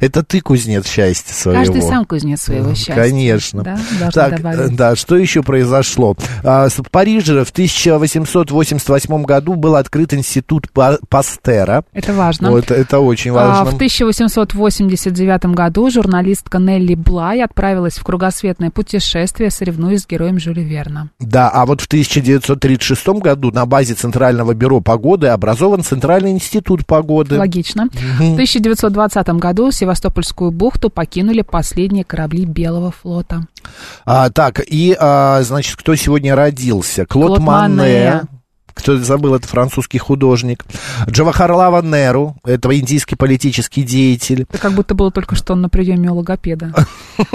Это 0.00 0.22
ты 0.22 0.40
кузнец 0.40 0.86
счастья 0.88 1.34
своего. 1.34 1.64
Каждый 1.64 1.82
сам 1.82 2.04
кузнец 2.04 2.42
своего 2.42 2.74
счастья. 2.74 2.94
Конечно. 2.94 3.62
Да, 3.62 3.78
Так, 4.12 4.36
добавить. 4.36 4.72
э, 4.72 4.74
да, 4.74 4.96
что 4.96 5.16
еще 5.16 5.42
произошло? 5.42 6.16
А, 6.42 6.68
В 6.68 6.90
Париже 6.90 7.44
в 7.44 7.50
1888 7.50 9.24
году 9.24 9.54
был 9.54 9.76
открыт 9.76 10.14
институт 10.14 10.70
Па- 10.72 10.98
Пастера. 11.08 11.84
Это 11.92 12.12
важно. 12.14 12.50
Вот, 12.50 12.70
это 12.70 13.00
очень 13.00 13.30
А, 13.32 13.34
важно. 13.34 13.64
В 13.72 13.74
1889 13.74 15.44
году 15.54 15.90
журналистка 15.90 16.58
Нелли 16.58 16.94
Блай 16.94 17.42
отправилась 17.42 17.94
в 17.98 18.04
кругосветное 18.04 18.70
путешествие, 18.70 19.50
соревнуясь 19.50 20.02
с 20.02 20.06
героем 20.06 20.38
Жюля 20.38 20.62
Верна. 20.62 21.08
Да, 21.18 21.48
а 21.50 21.66
вот 21.66 21.80
в 21.80 21.86
1936 21.86 23.20
году 23.20 23.50
на 23.50 23.66
базе 23.66 23.94
Центрального 23.94 24.54
бюро 24.54 24.80
погоды 24.80 25.26
образован 25.28 25.82
Центральный 25.82 26.30
институт 26.30 26.86
погоды. 26.86 27.38
Логично. 27.38 27.73
В 27.74 28.32
1920 28.32 29.28
году 29.28 29.70
Севастопольскую 29.70 30.50
бухту 30.50 30.90
покинули 30.90 31.42
последние 31.42 32.04
корабли 32.04 32.44
Белого 32.44 32.90
флота. 32.90 33.46
А, 34.04 34.30
так, 34.30 34.60
и, 34.66 34.96
а, 34.98 35.42
значит, 35.42 35.76
кто 35.76 35.94
сегодня 35.94 36.34
родился? 36.34 37.06
Клод, 37.06 37.28
Клод 37.28 37.40
Мане. 37.40 37.76
Мане. 37.76 38.22
Кто 38.74 38.98
забыл, 38.98 39.34
это 39.34 39.46
французский 39.48 39.98
художник. 39.98 40.64
Джавахарлава 41.08 41.80
Неру, 41.82 42.36
это 42.44 42.76
индийский 42.78 43.16
политический 43.16 43.82
деятель. 43.82 44.46
Это 44.48 44.58
как 44.58 44.72
будто 44.72 44.94
было 44.94 45.10
только 45.10 45.36
что 45.36 45.54
на 45.54 45.68
приеме 45.68 46.10
у 46.10 46.16
логопеда. 46.16 46.74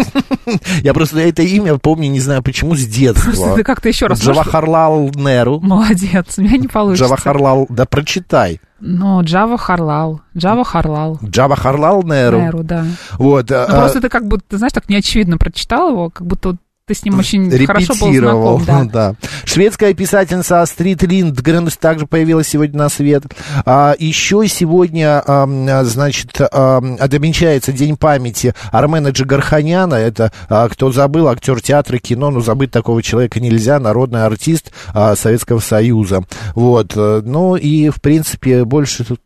Я 0.84 0.93
просто 0.93 1.19
это 1.19 1.41
имя 1.41 1.77
помню, 1.77 2.10
не 2.10 2.19
знаю 2.19 2.43
почему, 2.43 2.75
с 2.75 2.86
детства. 2.86 3.31
Просто 3.31 3.55
ты 3.55 3.63
как-то 3.63 3.88
еще 3.88 4.08
раз 4.08 4.22
Джавахарлал 4.22 5.12
Неру. 5.15 5.60
Молодец, 5.62 6.38
у 6.38 6.41
меня 6.41 6.58
не 6.58 6.67
получится. 6.67 7.05
Джавахарлал, 7.05 7.67
да 7.69 7.86
прочитай. 7.86 8.60
Ну, 8.81 9.22
Джава 9.24 9.58
Харлал. 9.58 10.22
Джава 10.38 10.63
Харлал. 10.63 11.19
Джавахарлал 11.24 12.03
Неру. 12.03 12.39
Неру, 12.39 12.63
да. 12.63 12.86
Вот. 13.17 13.50
Ну, 13.50 13.55
а, 13.58 13.65
просто 13.67 14.01
ты 14.01 14.10
как 14.10 14.27
будто, 14.27 14.58
знаешь, 14.58 14.72
так 14.72 14.88
неочевидно 14.89 15.38
прочитал 15.38 15.89
его, 15.89 16.10
как 16.10 16.25
будто 16.25 16.55
ты 16.89 16.96
с 16.96 17.05
ним 17.05 17.19
очень 17.19 17.51
хорошо 17.67 17.93
был 17.93 18.12
знаком. 18.13 18.65
Да. 18.65 18.84
да. 18.84 19.15
Шведская 19.46 19.93
писательница 19.93 20.63
Астрид 20.63 21.03
Линдгрен 21.03 21.69
также 21.79 22.08
появилась 22.08 22.48
сегодня 22.48 22.79
на 22.79 22.89
свет. 22.89 23.25
А, 23.63 23.93
еще 24.00 24.48
сегодня, 24.48 25.22
а, 25.24 25.84
значит, 25.84 26.41
ам, 26.51 26.98
отмечается 27.00 27.72
День 27.72 27.96
памяти 27.96 28.55
Армена 28.72 29.10
Джигарханяна. 29.10 29.93
Это, 29.93 30.31
а, 30.50 30.67
кто 30.67 30.91
забыл, 30.91 31.27
актер 31.27 31.62
театра, 31.62 32.00
кино, 32.00 32.31
но 32.31 32.39
забыть 32.39 32.72
такого 32.72 33.03
человека 33.03 33.39
нельзя. 33.39 33.79
Народный 33.79 34.25
артист 34.25 34.72
а, 34.91 35.15
Советского 35.15 35.60
Союза. 35.60 36.24
Вот. 36.55 36.93
э, 36.96 37.22
Ну 37.24 37.55
и, 37.55 37.89
в 37.89 38.01
принципе, 38.01 38.65
больше 38.65 39.03
тут 39.03 39.19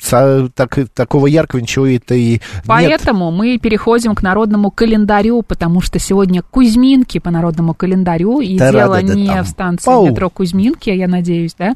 так, 0.00 0.78
такого 0.94 1.26
яркого 1.26 1.60
ничего 1.60 1.86
это 1.86 2.14
и 2.14 2.32
нет. 2.32 2.42
Поэтому 2.66 3.30
мы 3.30 3.58
переходим 3.58 4.14
к 4.14 4.22
народному 4.22 4.70
календарю, 4.70 5.42
потому 5.42 5.80
что 5.80 5.98
сегодня 5.98 6.42
Кузьминки 6.42 7.18
по 7.18 7.30
народному 7.30 7.74
календарю, 7.74 8.40
и 8.40 8.56
дело 8.56 8.72
Та-ра-да-да-там. 8.72 9.16
не 9.16 9.42
в 9.42 9.46
станции 9.46 9.86
Пау. 9.86 10.08
метро 10.08 10.30
Кузьминки, 10.30 10.90
я 10.90 11.08
надеюсь, 11.08 11.54
да. 11.58 11.74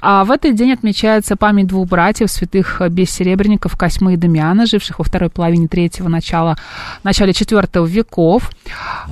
А 0.00 0.24
в 0.24 0.30
этот 0.30 0.54
день 0.54 0.72
отмечается 0.72 1.36
память 1.36 1.66
двух 1.66 1.88
братьев, 1.88 2.30
святых 2.30 2.80
бессеребренников 2.90 3.76
Косьмы 3.76 4.14
и 4.14 4.16
Дамиана, 4.16 4.66
живших 4.66 5.00
во 5.00 5.04
второй 5.04 5.30
половине 5.30 5.66
третьего 5.66 6.08
начала, 6.08 6.56
начале 7.02 7.32
четвертого 7.32 7.86
веков. 7.86 8.50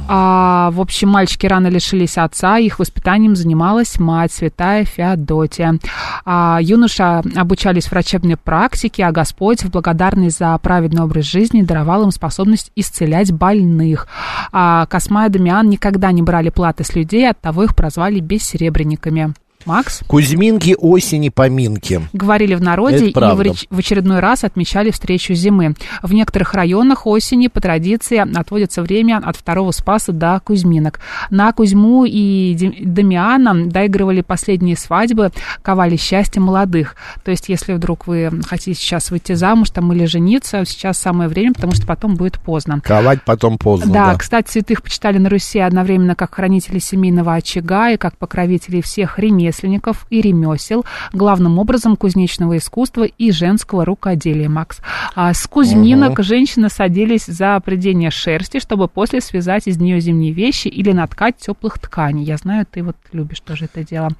А, 0.09 0.71
в 0.71 0.81
общем, 0.81 1.09
мальчики 1.09 1.47
рано 1.47 1.66
лишились 1.66 2.16
отца, 2.16 2.59
их 2.59 2.78
воспитанием 2.78 3.35
занималась 3.35 3.99
мать, 3.99 4.33
святая 4.33 4.85
Феодотия. 4.85 5.78
А, 6.25 6.59
юноша 6.62 7.23
обучались 7.35 7.90
врачебной 7.90 8.37
практике, 8.37 8.51
а 8.52 9.12
Господь 9.12 9.62
в 9.62 9.71
благодарность 9.71 10.38
за 10.38 10.56
праведный 10.59 11.02
образ 11.02 11.25
жизни 11.25 11.62
даровал 11.62 12.04
им 12.04 12.11
способность 12.11 12.71
исцелять 12.76 13.32
больных. 13.32 14.06
А 14.52 14.87
Косма 14.87 15.26
и 15.26 15.28
Дамиан 15.28 15.68
никогда 15.68 16.12
не 16.12 16.23
брали 16.23 16.50
платы 16.50 16.85
с 16.85 16.94
людей, 16.94 17.28
оттого 17.28 17.64
их 17.64 17.75
прозвали 17.75 18.21
бессеребренниками. 18.21 19.35
Макс? 19.66 20.00
Кузьминки, 20.07 20.76
осени, 20.78 21.28
поминки. 21.28 22.00
Говорили 22.12 22.54
в 22.54 22.62
народе 22.62 23.09
и 23.09 23.12
в, 23.12 23.78
очередной 23.78 24.21
раз 24.21 24.45
отмечали 24.45 24.90
встречу 24.90 25.35
зимы. 25.35 25.75
В 26.02 26.12
некоторых 26.12 26.54
районах 26.54 27.07
осени 27.07 27.49
по 27.49 27.61
традиции 27.61 28.19
отводится 28.19 28.83
время 28.83 29.21
от 29.23 29.37
второго 29.37 29.71
Спаса 29.73 30.12
до 30.12 30.40
Кузьминок. 30.45 31.00
На 31.31 31.52
Кузьму 31.52 32.04
и 32.04 32.57
Дамиана 32.83 33.66
доигрывали 33.66 34.21
последние 34.21 34.76
свадьбы, 34.76 35.31
ковали 35.62 35.97
счастье 35.97 36.40
молодых. 36.40 36.97
То 37.25 37.31
есть, 37.31 37.49
если 37.49 37.73
вдруг 37.73 38.07
вы 38.07 38.31
хотите 38.47 38.78
сейчас 38.78 39.11
выйти 39.11 39.33
замуж 39.33 39.71
там, 39.71 39.92
или 39.92 40.04
жениться, 40.04 40.64
сейчас 40.64 40.99
самое 40.99 41.28
время, 41.28 41.54
потому 41.54 41.73
что 41.73 41.87
потом 41.87 42.16
будет 42.16 42.38
поздно. 42.38 42.81
Ковать 42.81 43.23
потом 43.25 43.59
поздно, 43.59 43.92
Да, 43.92 44.12
да. 44.12 44.19
кстати, 44.19 44.50
святых 44.50 44.83
почитали 44.83 45.19
на 45.19 45.28
Руси 45.28 45.59
одновременно 45.59 46.14
как 46.14 46.35
хранители 46.35 46.78
семейного 46.78 47.35
очага 47.35 47.90
и 47.90 47.97
как 47.97 48.16
покровители 48.16 48.81
всех 48.81 49.19
ремесленников 49.52 50.06
и 50.11 50.21
ремесел, 50.21 50.85
главным 51.12 51.59
образом 51.59 51.97
кузнечного 51.97 52.56
искусства 52.56 53.04
и 53.04 53.30
женского 53.30 53.85
рукоделия, 53.85 54.49
Макс. 54.49 54.78
А 55.14 55.32
с 55.32 55.47
кузьминок 55.47 56.23
женщины 56.23 56.68
садились 56.68 57.26
за 57.26 57.61
придение 57.61 58.11
шерсти, 58.11 58.61
чтобы 58.61 58.88
после 58.88 59.21
связать 59.21 59.66
из 59.66 59.78
нее 59.78 60.00
зимние 60.00 60.32
вещи 60.32 60.68
или 60.68 60.92
наткать 60.92 61.37
теплых 61.37 61.78
тканей. 61.78 62.25
Я 62.25 62.37
знаю, 62.37 62.66
ты 62.71 62.82
вот 62.82 62.97
любишь 63.12 63.40
тоже 63.40 63.66
это 63.66 63.85
дело. 63.85 64.11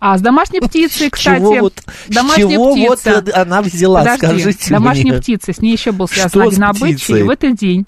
А 0.00 0.18
с 0.18 0.20
домашней 0.20 0.60
птицей, 0.60 1.10
кстати, 1.10 1.38
чего 1.38 1.54
вот, 1.60 1.74
домашняя 2.08 2.48
чего 2.48 2.74
вот 2.74 2.98
птица. 2.98 3.24
э, 3.26 3.30
она 3.30 3.62
взяла, 3.62 4.00
Подожди, 4.00 4.26
скажите 4.26 4.70
домашняя 4.70 5.12
мне. 5.12 5.20
птица, 5.20 5.52
с 5.52 5.60
ней 5.60 5.72
еще 5.72 5.92
был 5.92 6.08
связан 6.08 6.42
один 6.42 6.64
обычай. 6.64 7.20
И 7.20 7.22
в 7.22 7.30
этот 7.30 7.56
день 7.56 7.86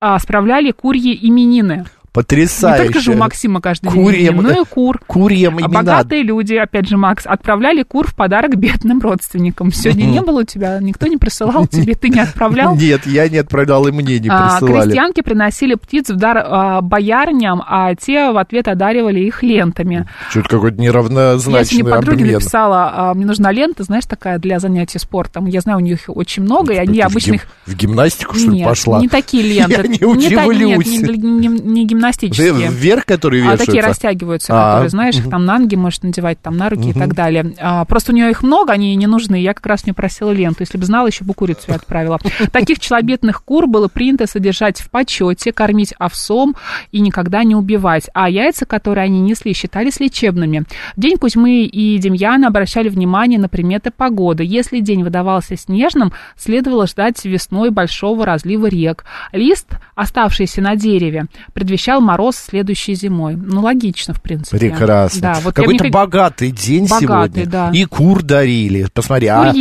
а, 0.00 0.18
справляли 0.18 0.70
курьи 0.70 1.16
именины. 1.20 1.84
Потрясающе. 2.12 2.82
Не 2.82 2.88
только 2.88 3.00
же 3.00 3.12
у 3.12 3.16
Максима 3.16 3.60
каждый 3.60 3.90
Курьям, 3.90 4.34
день, 4.36 4.42
но 4.42 4.62
и 4.62 4.64
кур. 4.66 5.00
Курьям 5.06 5.56
А 5.56 5.60
имена. 5.60 5.68
богатые 5.68 6.22
люди, 6.22 6.54
опять 6.54 6.86
же, 6.86 6.96
Макс, 6.98 7.24
отправляли 7.26 7.82
кур 7.84 8.06
в 8.06 8.14
подарок 8.14 8.56
бедным 8.56 9.00
родственникам. 9.00 9.72
Сегодня 9.72 10.04
не 10.04 10.20
было 10.20 10.40
у 10.40 10.44
тебя, 10.44 10.78
никто 10.80 11.06
не 11.06 11.16
присылал 11.16 11.66
тебе, 11.66 11.94
ты 11.94 12.10
не 12.10 12.20
отправлял. 12.20 12.76
Нет, 12.82 13.06
я 13.06 13.28
не 13.30 13.38
отправлял, 13.38 13.86
и 13.88 13.92
мне 13.92 14.18
не 14.18 14.28
А, 14.28 14.58
присылали. 14.58 14.82
крестьянки 14.82 15.22
приносили 15.22 15.74
птиц 15.74 16.10
в 16.10 16.16
дар 16.16 16.38
а, 16.44 16.80
боярням, 16.82 17.62
а 17.66 17.94
те 17.94 18.30
в 18.30 18.36
ответ 18.36 18.68
одаривали 18.68 19.20
их 19.20 19.42
лентами. 19.42 20.06
Что-то 20.30 20.48
какой-то 20.50 20.76
Я 20.76 20.88
неравнозначный 20.88 21.78
сегодня 21.78 21.96
подруге 21.96 22.32
написала, 22.34 22.92
а, 22.94 23.14
мне 23.14 23.24
нужна 23.24 23.50
лента, 23.52 23.84
знаешь, 23.84 24.04
такая 24.06 24.38
для 24.38 24.58
занятий 24.58 24.98
спортом. 24.98 25.46
Я 25.46 25.60
знаю, 25.62 25.78
у 25.78 25.80
них 25.82 26.00
очень 26.08 26.42
много, 26.42 26.74
и 26.74 26.76
они 26.76 27.00
Ты 27.00 27.40
в 27.66 27.74
гимнастику, 27.74 28.34
что 28.36 28.50
ли, 28.50 28.64
пошла? 28.64 29.00
не 29.00 29.08
такие 29.08 29.42
ленты. 29.54 29.72
Я 29.72 29.82
не 30.14 30.28
та- 30.28 30.44
нет, 30.46 30.46
удивлюсь. 30.46 30.86
не, 31.22 31.46
не- 31.48 31.94
гимнастические. 32.02 32.68
Вверх, 32.70 33.06
которые 33.06 33.42
А 33.42 33.44
вешаются? 33.44 33.66
такие 33.66 33.82
растягиваются, 33.82 34.52
А, 34.52 34.70
которые, 34.72 34.90
знаешь, 34.90 35.16
их 35.16 35.30
там 35.30 35.44
на 35.44 35.58
ноги 35.58 35.76
можешь 35.76 36.02
надевать, 36.02 36.40
там 36.40 36.56
на 36.56 36.68
руки 36.68 36.90
и 36.90 36.92
так 36.92 37.14
далее. 37.14 37.54
А, 37.60 37.84
просто 37.84 38.12
у 38.12 38.14
нее 38.14 38.30
их 38.30 38.42
много, 38.42 38.72
они 38.72 38.94
не 38.96 39.06
нужны. 39.06 39.36
Я 39.36 39.54
как 39.54 39.66
раз 39.66 39.86
не 39.86 39.92
просила 39.92 40.30
ленту. 40.30 40.58
Если 40.60 40.78
бы 40.78 40.84
знала, 40.84 41.06
еще 41.06 41.24
бы 41.24 41.34
курицу 41.34 41.62
я 41.68 41.74
отправила. 41.76 42.18
Таких 42.52 42.80
челобитных 42.80 43.42
кур 43.44 43.66
было 43.66 43.88
принято 43.88 44.26
содержать 44.26 44.80
в 44.80 44.90
почете, 44.90 45.52
кормить 45.52 45.94
овсом 45.98 46.56
и 46.90 47.00
никогда 47.00 47.44
не 47.44 47.54
убивать. 47.54 48.08
А 48.14 48.28
яйца, 48.28 48.66
которые 48.66 49.04
они 49.04 49.20
несли, 49.20 49.52
считались 49.54 50.00
лечебными. 50.00 50.64
В 50.96 51.00
день 51.00 51.16
Кузьмы 51.16 51.64
и 51.64 51.98
Демьяна 51.98 52.48
обращали 52.48 52.88
внимание 52.88 53.38
на 53.38 53.48
приметы 53.48 53.90
погоды. 53.90 54.44
Если 54.44 54.80
день 54.80 55.04
выдавался 55.04 55.56
снежным, 55.56 56.12
следовало 56.36 56.86
ждать 56.86 57.24
весной 57.24 57.70
большого 57.70 58.26
разлива 58.26 58.66
рек. 58.66 59.04
Лист, 59.32 59.68
оставшийся 59.94 60.60
на 60.62 60.76
дереве, 60.76 61.26
предвещал 61.52 61.91
мороз 62.00 62.36
следующей 62.36 62.94
зимой. 62.94 63.36
Ну, 63.36 63.60
логично, 63.62 64.14
в 64.14 64.20
принципе. 64.22 64.58
Прекрасно. 64.58 65.20
Да, 65.20 65.38
вот 65.42 65.54
Какой-то 65.54 65.84
мне- 65.84 65.92
богатый 65.92 66.50
день 66.50 66.86
Богатый, 66.86 67.00
сегодня. 67.02 67.46
да. 67.46 67.70
И 67.72 67.84
кур 67.84 68.22
дарили. 68.22 68.86
Посмотри, 68.92 69.26
а... 69.28 69.44
Надо 69.44 69.52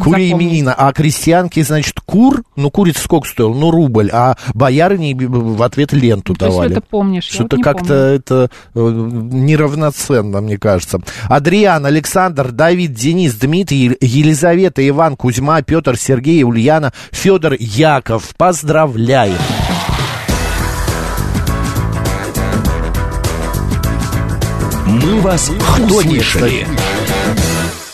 Курьи 0.00 0.28
запомнить. 0.28 0.32
именина. 0.32 0.74
А 0.76 0.92
крестьянки, 0.92 1.62
значит, 1.62 2.00
кур, 2.04 2.42
ну, 2.56 2.70
курица 2.70 3.00
сколько 3.02 3.28
стоила? 3.28 3.54
Ну, 3.54 3.70
рубль. 3.70 4.10
А 4.12 4.36
боярыне 4.54 5.14
в 5.16 5.62
ответ 5.62 5.92
ленту 5.92 6.34
Ну, 6.38 6.46
давали. 6.48 6.72
это 6.72 6.80
помнишь, 6.80 7.26
вот 7.30 7.34
Что-то 7.34 7.56
не 7.56 7.62
как-то 7.62 7.94
это 7.94 8.50
э, 8.74 8.78
неравноценно, 8.80 10.40
мне 10.40 10.58
кажется. 10.58 11.00
Адриан, 11.28 11.84
Александр, 11.86 12.52
Давид, 12.52 12.92
Денис, 12.94 13.34
Дмитрий, 13.34 13.96
Елизавета, 14.00 14.86
Иван, 14.88 15.16
Кузьма, 15.16 15.62
Петр, 15.62 15.96
Сергей, 15.96 16.42
Ульяна, 16.42 16.92
Федор, 17.12 17.54
Яков. 17.58 18.34
Поздравляем! 18.36 19.36
«Мы 25.02 25.20
вас 25.20 25.50
услышали». 25.50 26.66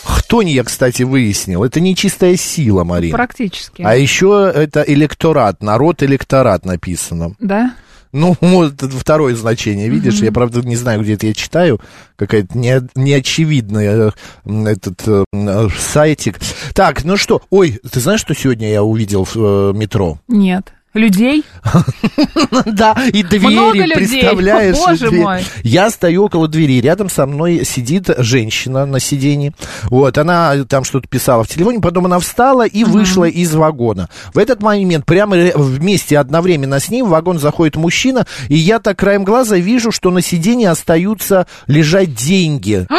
Хтонья, 0.04 0.62
кстати, 0.64 1.02
выяснил, 1.02 1.64
это 1.64 1.80
не 1.80 1.94
чистая 1.94 2.36
сила, 2.36 2.84
Марина. 2.84 3.16
Практически. 3.16 3.82
А 3.82 3.94
еще 3.94 4.50
это 4.54 4.82
электорат, 4.82 5.62
народ 5.62 6.02
электорат 6.02 6.64
написано. 6.64 7.34
Да? 7.38 7.74
Ну, 8.12 8.36
вот 8.40 8.74
это 8.74 8.88
второе 8.88 9.34
значение, 9.34 9.88
видишь? 9.88 10.20
Я, 10.20 10.32
правда, 10.32 10.60
не 10.60 10.76
знаю, 10.76 11.00
где 11.02 11.14
это 11.14 11.26
я 11.26 11.34
читаю. 11.34 11.80
Какая-то 12.16 12.56
не, 12.56 12.80
неочевидная 12.94 14.12
э, 14.44 14.64
этот 14.66 15.02
э, 15.08 15.24
м, 15.32 15.70
сайтик. 15.78 16.38
Так, 16.74 17.04
ну 17.04 17.16
что? 17.16 17.42
Ой, 17.48 17.80
ты 17.90 18.00
знаешь, 18.00 18.20
что 18.20 18.34
сегодня 18.34 18.70
я 18.70 18.82
увидел 18.82 19.24
в 19.24 19.36
э, 19.36 19.72
метро? 19.74 20.18
Нет. 20.28 20.72
Людей? 20.94 21.44
Да, 22.66 22.96
и 23.12 23.22
двери, 23.22 23.46
Много 23.52 23.78
людей. 23.78 23.94
представляешь? 23.94 24.76
Боже 24.76 25.08
дверь. 25.08 25.22
мой. 25.22 25.44
Я 25.62 25.90
стою 25.90 26.24
около 26.24 26.48
двери, 26.48 26.80
рядом 26.80 27.08
со 27.08 27.26
мной 27.26 27.64
сидит 27.64 28.10
женщина 28.18 28.84
на 28.86 29.00
сиденье. 29.00 29.52
Вот, 29.84 30.18
она 30.18 30.64
там 30.64 30.84
что-то 30.84 31.08
писала 31.08 31.44
в 31.44 31.48
телефоне, 31.48 31.80
потом 31.80 32.06
она 32.06 32.18
встала 32.18 32.66
и 32.66 32.84
вышла 32.84 33.24
из 33.24 33.54
вагона. 33.54 34.08
В 34.34 34.38
этот 34.38 34.62
момент 34.62 35.04
прямо 35.06 35.36
вместе 35.54 36.18
одновременно 36.18 36.78
с 36.78 36.88
ним 36.90 37.06
в 37.06 37.10
вагон 37.10 37.38
заходит 37.38 37.76
мужчина, 37.76 38.26
и 38.48 38.56
я 38.56 38.78
так 38.78 38.98
краем 38.98 39.24
глаза 39.24 39.56
вижу, 39.56 39.92
что 39.92 40.10
на 40.10 40.20
сиденье 40.22 40.70
остаются 40.70 41.46
лежать 41.66 42.14
деньги. 42.14 42.86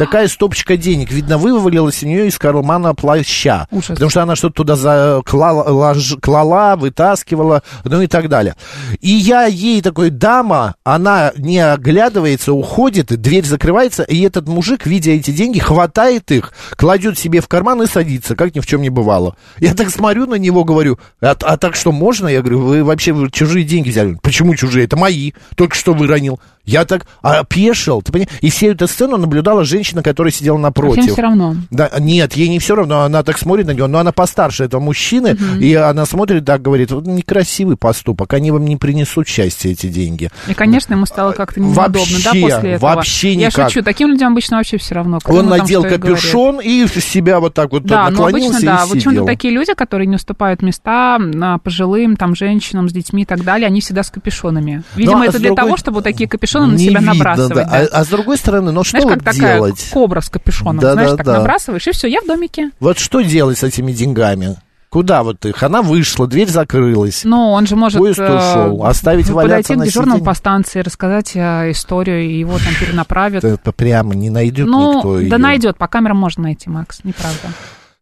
такая 0.00 0.28
стопочка 0.28 0.78
денег, 0.78 1.10
видно, 1.10 1.36
вывалилась 1.36 2.02
у 2.02 2.06
нее 2.06 2.26
из 2.26 2.38
кармана 2.38 2.94
плаща. 2.94 3.68
Ужас. 3.70 3.88
Потому 3.88 4.10
что 4.10 4.22
она 4.22 4.34
что-то 4.34 4.54
туда 4.54 4.74
заклала, 4.74 5.94
клала, 6.22 6.76
вытаскивала, 6.76 7.62
ну 7.84 8.00
и 8.00 8.06
так 8.06 8.30
далее. 8.30 8.56
И 9.00 9.10
я 9.10 9.44
ей 9.44 9.82
такой, 9.82 10.08
дама, 10.08 10.76
она 10.84 11.32
не 11.36 11.58
оглядывается, 11.58 12.54
уходит, 12.54 13.08
дверь 13.08 13.44
закрывается, 13.44 14.02
и 14.02 14.22
этот 14.22 14.48
мужик, 14.48 14.86
видя 14.86 15.10
эти 15.10 15.32
деньги, 15.32 15.58
хватает 15.58 16.30
их, 16.30 16.54
кладет 16.76 17.18
себе 17.18 17.42
в 17.42 17.48
карман 17.48 17.82
и 17.82 17.86
садится, 17.86 18.34
как 18.34 18.54
ни 18.54 18.60
в 18.60 18.66
чем 18.66 18.80
не 18.80 18.88
бывало. 18.88 19.36
Я 19.58 19.74
так 19.74 19.90
смотрю 19.90 20.26
на 20.26 20.36
него, 20.36 20.64
говорю, 20.64 20.98
а, 21.20 21.36
а 21.42 21.58
так 21.58 21.76
что 21.76 21.92
можно? 21.92 22.26
Я 22.26 22.40
говорю, 22.40 22.60
вы 22.60 22.84
вообще 22.84 23.12
вы 23.12 23.30
чужие 23.30 23.66
деньги 23.66 23.90
взяли. 23.90 24.16
Почему 24.22 24.54
чужие? 24.54 24.86
Это 24.86 24.96
мои, 24.96 25.32
только 25.56 25.76
что 25.76 25.92
выронил. 25.92 26.40
Я 26.70 26.84
так 26.84 27.06
опешил, 27.22 28.02
ты 28.02 28.12
понимаешь? 28.12 28.30
И 28.40 28.50
всю 28.50 28.68
эту 28.68 28.86
сцену 28.86 29.16
наблюдала 29.16 29.64
женщина, 29.64 30.02
которая 30.02 30.32
сидела 30.32 30.56
А 30.58 30.60
напротив. 30.60 31.02
всем 31.02 31.12
все 31.14 31.22
равно. 31.22 31.56
Да, 31.70 31.90
нет, 31.98 32.34
ей 32.34 32.48
не 32.48 32.58
все 32.58 32.74
равно, 32.76 33.00
она 33.02 33.22
так 33.22 33.38
смотрит 33.38 33.66
на 33.66 33.72
него, 33.72 33.86
но 33.88 33.98
она 33.98 34.12
постарше 34.12 34.64
этого 34.64 34.80
мужчины, 34.80 35.36
и 35.60 35.74
она 35.74 36.06
смотрит 36.06 36.44
так, 36.44 36.62
говорит, 36.62 36.90
вот 36.92 37.06
некрасивый 37.06 37.76
поступок, 37.76 38.32
они 38.34 38.50
вам 38.50 38.64
не 38.64 38.76
принесут 38.76 39.26
счастья, 39.28 39.70
эти 39.70 39.88
деньги. 39.88 40.30
И, 40.48 40.54
конечно, 40.54 40.94
ему 40.94 41.06
стало 41.06 41.32
как-то 41.32 41.60
неудобно, 41.60 41.88
да, 41.92 41.98
Вообще, 42.00 42.40
после 42.40 42.70
этого. 42.72 42.94
вообще 42.94 43.32
Я 43.32 43.46
никак. 43.48 43.70
шучу, 43.70 43.82
таким 43.84 44.08
людям 44.08 44.32
обычно 44.32 44.56
вообще 44.58 44.78
все 44.78 44.94
равно. 44.94 45.18
Он 45.24 45.36
там 45.48 45.58
надел 45.58 45.80
что 45.82 45.94
и 45.94 45.96
говорит. 45.98 46.18
капюшон 46.20 46.60
и 46.62 46.86
себя 46.86 47.40
вот 47.40 47.54
так 47.54 47.72
вот 47.72 47.84
Да, 47.84 48.04
но 48.04 48.10
наклонился 48.10 48.56
обычно, 48.58 48.70
да, 48.70 48.76
и 48.76 48.86
вот 48.86 48.92
почему-то 48.92 49.10
сидел. 49.10 49.26
такие 49.26 49.54
люди, 49.54 49.74
которые 49.74 50.06
не 50.06 50.16
уступают 50.16 50.62
места 50.62 51.18
а, 51.42 51.58
пожилым, 51.58 52.16
там, 52.16 52.34
женщинам 52.36 52.88
с 52.88 52.92
детьми 52.92 53.22
и 53.22 53.24
так 53.26 53.42
далее, 53.42 53.66
они 53.66 53.80
всегда 53.80 54.02
с 54.02 54.10
капюшонами. 54.10 54.82
Видимо, 54.94 55.16
Ну, 55.16 55.22
а 55.22 55.26
это 55.26 55.38
с 55.38 55.40
для 55.40 55.48
другой- 55.48 55.64
того, 55.64 55.76
чтобы 55.76 55.94
вот 55.96 56.04
такие 56.04 56.28
капюшоны 56.28 56.59
на 56.66 56.72
Не 56.72 56.78
себя 56.86 56.98
видно, 57.00 57.14
набрасывать. 57.14 57.54
да. 57.54 57.64
да. 57.64 57.88
А, 57.92 58.00
а 58.00 58.04
с 58.04 58.08
другой 58.08 58.36
стороны, 58.38 58.72
ну 58.72 58.82
что 58.84 59.00
Знаешь, 59.00 59.04
вот 59.16 59.24
как 59.24 59.34
такая 59.34 59.54
делать? 59.56 59.88
кобра 59.92 60.20
с 60.20 60.28
капюшоном, 60.28 60.78
Да, 60.78 60.92
знаешь, 60.94 61.10
да, 61.10 61.16
так 61.16 61.26
да. 61.26 61.38
набрасываешь, 61.38 61.86
и 61.86 61.92
все, 61.92 62.08
я 62.08 62.20
в 62.20 62.26
домике. 62.26 62.70
Вот 62.80 62.98
что 62.98 63.20
делать 63.22 63.58
с 63.58 63.62
этими 63.62 63.92
деньгами? 63.92 64.56
Куда 64.88 65.22
вот 65.22 65.44
их? 65.46 65.62
Она 65.62 65.82
вышла, 65.82 66.26
дверь 66.26 66.48
закрылась. 66.48 67.22
Но 67.22 67.52
он 67.52 67.64
же 67.68 67.76
может 67.76 67.98
Поезд 67.98 68.18
э, 68.18 68.24
ушел. 68.36 68.84
Оставить 68.84 69.26
подойти 69.28 69.32
валяться 69.52 69.74
к 69.74 69.76
на 69.76 69.84
дежурному 69.86 70.16
сиденье? 70.16 70.26
по 70.26 70.34
станции, 70.34 70.80
рассказать 70.80 71.30
э, 71.36 71.70
историю, 71.70 72.22
и 72.24 72.38
его 72.40 72.58
там 72.58 72.74
перенаправят. 72.80 73.44
Это 73.44 73.70
прямо 73.70 74.16
не 74.16 74.30
найдет 74.30 74.66
Ну, 74.66 74.96
никто 74.96 75.14
да 75.14 75.20
её. 75.20 75.38
найдет, 75.38 75.76
по 75.76 75.86
камерам 75.86 76.16
можно 76.16 76.42
найти, 76.42 76.68
Макс, 76.68 77.04
неправда. 77.04 77.38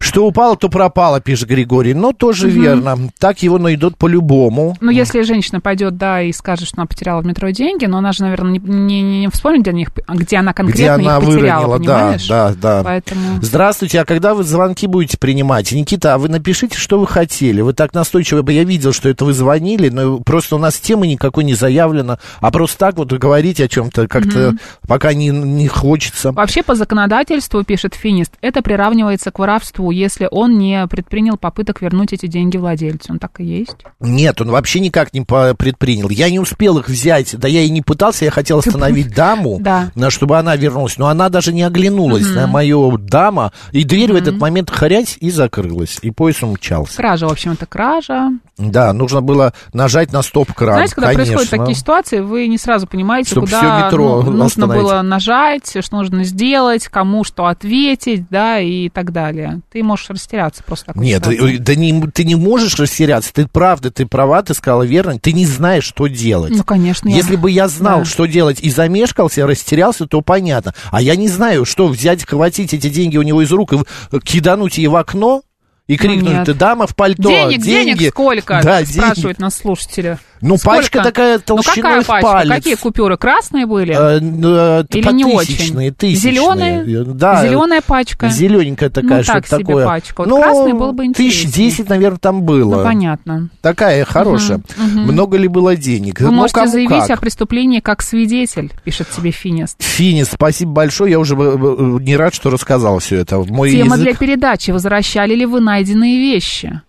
Что 0.01 0.27
упало, 0.27 0.57
то 0.57 0.69
пропало, 0.69 1.21
пишет 1.21 1.49
Григорий. 1.49 1.93
Но 1.93 2.13
тоже 2.13 2.49
верно. 2.49 3.11
Так 3.19 3.43
его 3.43 3.59
найдут 3.59 3.97
по-любому. 3.97 4.77
Ну, 4.81 4.91
если 4.91 5.23
женщина 5.23 5.61
пойдет, 5.61 5.97
да, 5.97 6.23
и 6.23 6.33
скажет, 6.33 6.69
что 6.69 6.79
она 6.79 6.87
потеряла 6.87 7.21
в 7.21 7.27
метро 7.27 7.51
деньги, 7.51 7.87
но 7.87 7.99
она 7.99 8.13
же, 8.13 8.23
наверное, 8.23 8.53
не, 8.53 8.59
не, 8.59 9.21
не 9.21 9.29
вспомнит, 9.29 9.63
где, 9.63 9.71
они 9.71 9.83
их, 9.83 9.91
где 10.09 10.37
она 10.37 10.53
Где 10.53 10.57
конкретно 10.57 10.95
она 10.95 11.19
их 11.19 11.25
потеряла, 11.25 11.67
выронила, 11.67 11.79
да, 11.79 11.99
понимаешь? 11.99 12.29
да, 12.29 12.55
да. 12.55 12.83
Поэтому... 12.85 13.43
Здравствуйте, 13.43 14.01
а 14.01 14.05
когда 14.05 14.35
вы 14.35 14.45
звонки 14.45 14.87
будете 14.87 15.19
принимать? 15.19 15.73
Никита, 15.73 16.15
а 16.15 16.19
вы 16.19 16.29
напишите, 16.29 16.79
что 16.79 16.99
вы 17.01 17.07
хотели. 17.07 17.61
Вы 17.61 17.73
так 17.73 17.93
настойчиво, 17.93 18.49
я 18.51 18.65
видел, 18.65 18.93
что 18.93 19.09
это 19.09 19.25
вы 19.25 19.33
звонили, 19.33 19.89
но 19.89 20.19
просто 20.19 20.57
у 20.57 20.59
нас 20.59 20.77
темы 20.79 21.09
никакой 21.09 21.45
не 21.45 21.55
заявлено, 21.55 22.19
а 22.41 22.51
просто 22.51 22.79
так 22.79 22.97
вот 22.97 23.13
говорить 23.13 23.61
о 23.61 23.69
чем-то 23.69 24.07
как-то 24.07 24.55
пока 24.87 25.13
не, 25.13 25.29
не 25.29 25.67
хочется. 25.67 26.33
Вообще, 26.33 26.63
по 26.63 26.75
законодательству, 26.77 27.65
пишет 27.65 27.95
Финист, 27.95 28.33
это 28.41 28.63
приравнивается 28.63 29.31
к 29.31 29.39
воровству, 29.39 29.88
если 29.91 30.29
он 30.31 30.59
не 30.59 30.87
предпринял 30.87 31.37
попыток 31.37 31.81
вернуть 31.83 32.13
эти 32.13 32.27
деньги 32.27 32.57
владельцу. 32.57 33.13
Он 33.13 33.19
так 33.19 33.41
и 33.41 33.45
есть. 33.45 33.77
Нет, 34.01 34.41
он 34.41 34.51
вообще 34.51 34.81
никак 34.81 35.13
не 35.13 35.23
предпринял. 35.23 36.09
Я 36.09 36.31
не 36.31 36.39
успел 36.39 36.79
их 36.79 36.89
взять, 36.89 37.37
да 37.39 37.49
я 37.49 37.63
и 37.63 37.71
не 37.71 37.83
пытался, 37.83 38.25
я 38.25 38.31
хотел 38.31 38.59
остановить 38.59 39.15
даму, 39.15 39.59
Да. 39.61 39.91
чтобы 40.11 40.39
она 40.39 40.57
вернулась, 40.57 40.99
но 40.99 41.09
она 41.09 41.29
даже 41.29 41.53
не 41.53 41.63
оглянулась 41.63 42.29
на 42.35 42.47
мою 42.47 42.97
дама, 42.99 43.53
и 43.73 43.85
дверь 43.85 44.13
в 44.13 44.17
этот 44.17 44.39
момент 44.39 44.71
хрясь 44.71 45.17
и 45.21 45.31
закрылась, 45.31 45.99
и 46.03 46.11
поезд 46.11 46.43
умчался. 46.43 46.97
Кража, 46.97 47.27
в 47.27 47.33
общем, 47.33 47.53
это 47.53 47.67
кража. 47.67 48.31
Да, 48.57 48.93
нужно 48.93 49.23
было 49.23 49.53
нажать 49.73 50.13
на 50.13 50.23
стоп-кран, 50.23 50.75
Знаете, 50.75 50.95
когда 50.95 51.13
конечно. 51.13 51.35
происходят 51.37 51.65
такие 51.65 51.75
ситуации, 51.77 52.21
вы 52.21 52.47
не 52.49 52.59
сразу 52.59 52.87
понимаете, 52.87 53.35
куда 53.35 53.87
метро 53.87 54.23
ну, 54.23 54.31
нужно 54.33 54.67
было 54.67 55.03
нажать, 55.03 55.77
что 55.81 55.97
нужно 55.97 56.25
сделать, 56.25 56.89
кому 56.89 57.25
что 57.25 57.47
ответить, 57.47 58.27
да, 58.31 58.59
и 58.59 58.89
так 58.89 59.13
далее. 59.13 59.61
Ты 59.73 59.78
можешь 59.83 60.11
растеряться 60.11 60.63
просто 60.65 60.93
Нет, 60.95 61.25
ситуации. 61.25 61.57
э, 61.57 61.59
да 61.59 61.75
не, 61.75 62.03
ты 62.13 62.25
не 62.25 62.35
можешь 62.35 62.79
растеряться, 62.79 63.33
ты 63.33 63.47
правда, 63.47 63.91
ты 63.91 64.07
права, 64.07 64.43
ты 64.43 64.55
сказала 64.55 64.83
верно, 64.83 65.19
ты 65.19 65.33
не 65.33 65.47
знаешь, 65.47 65.85
что 65.85 66.07
делать. 66.07 66.53
Ну, 66.57 66.65
конечно. 66.65 67.09
я- 67.09 67.17
Если 67.17 67.37
бы 67.37 67.51
я 67.51 67.69
знал, 67.69 68.01
Да. 68.01 68.05
что 68.05 68.27
делать, 68.27 68.61
и 68.61 68.71
замешкался, 68.71 69.47
растерялся, 69.47 70.07
то 70.07 70.21
понятно. 70.23 70.75
А 70.91 71.01
я 71.03 71.17
не 71.17 71.29
знаю, 71.29 71.65
что 71.65 71.89
взять, 71.89 72.25
хватить 72.27 72.75
эти 72.75 72.89
деньги 72.89 73.17
у 73.17 73.23
него 73.23 73.43
из 73.43 73.51
рук 73.53 73.73
и 73.73 73.77
в- 73.77 74.21
кидануть 74.21 74.79
ей 74.79 74.87
в 74.89 74.97
окно 74.97 75.43
и 75.87 75.97
крикнуть, 75.97 76.25
Ну, 76.25 76.37
нет. 76.39 76.47
ты 76.47 76.55
дама 76.55 76.87
в 76.87 76.95
пальто. 76.95 77.29
Денег, 77.29 77.63
денег 77.63 77.97
деньги». 77.99 78.09
сколько? 78.11 78.61
Да, 78.63 78.85
спрашивают 78.85 79.39
нас 79.39 79.57
слушатели. 79.57 80.19
Ну, 80.41 80.57
Сколько? 80.57 80.77
пачка 80.79 81.03
такая 81.03 81.37
Ну, 81.39 81.43
толщиной 81.45 81.75
какая 81.83 82.03
в 82.03 82.07
пачка? 82.07 82.33
палец. 82.33 82.51
Какие 82.53 82.75
купюры? 82.77 83.17
Красные 83.17 83.67
были? 83.67 83.95
Э, 83.95 84.21
ну, 84.21 84.55
э, 84.55 84.85
Или 84.91 85.13
не 85.13 85.25
очень? 85.25 85.57
тысячные. 85.57 85.95
Зеленые? 86.15 87.05
Да. 87.05 87.43
Зеленая 87.47 87.83
пачка? 87.87 88.29
Зелененькая 88.29 88.91
такая, 88.91 89.19
Ну, 89.19 89.23
что-то 89.25 89.41
так 89.41 89.47
себе 89.49 89.59
такое. 89.65 89.87
пачка. 89.87 90.15
Вот 90.23 90.29
ну, 90.29 90.41
красная 90.43 90.75
было 90.75 90.93
бы 90.93 91.05
Тысяч 91.13 91.45
интереснее. 91.45 91.71
десять, 91.71 91.89
наверное, 91.89 92.19
там 92.19 92.43
было. 92.43 92.77
Ну, 92.79 92.85
понятно. 92.85 93.49
Такая 93.61 94.05
хорошая. 94.05 94.61
Много 94.95 95.37
ли 95.37 95.49
было 95.49 95.77
денег? 95.77 96.21
Вы 96.21 96.27
Ну, 96.27 96.33
можете 96.33 96.61
кому 96.61 96.71
заявить 96.73 97.07
как. 97.07 97.19
о 97.19 97.21
преступлении 97.21 97.81
как 97.81 98.03
свидетель, 98.03 98.71
пишет 98.85 99.09
тебе 99.11 99.31
Финист. 99.31 99.83
Финис, 99.83 100.29
спасибо 100.33 100.73
большое. 100.73 101.13
Я 101.13 101.19
уже 101.19 101.35
э, 101.35 101.39
э, 101.39 101.99
не 102.03 102.17
рад, 102.17 102.35
что 102.35 102.51
рассказал 102.51 102.99
все 103.01 103.17
это. 103.17 103.39
Мой 103.39 103.71
Тема 103.71 103.97
язык- 103.97 104.03
для 104.03 104.15
передачи. 104.15 104.71
Возвращали 104.71 105.35
ли 105.35 105.47
вы 105.47 105.61
найденные 105.61 106.19
вещи? 106.19 106.81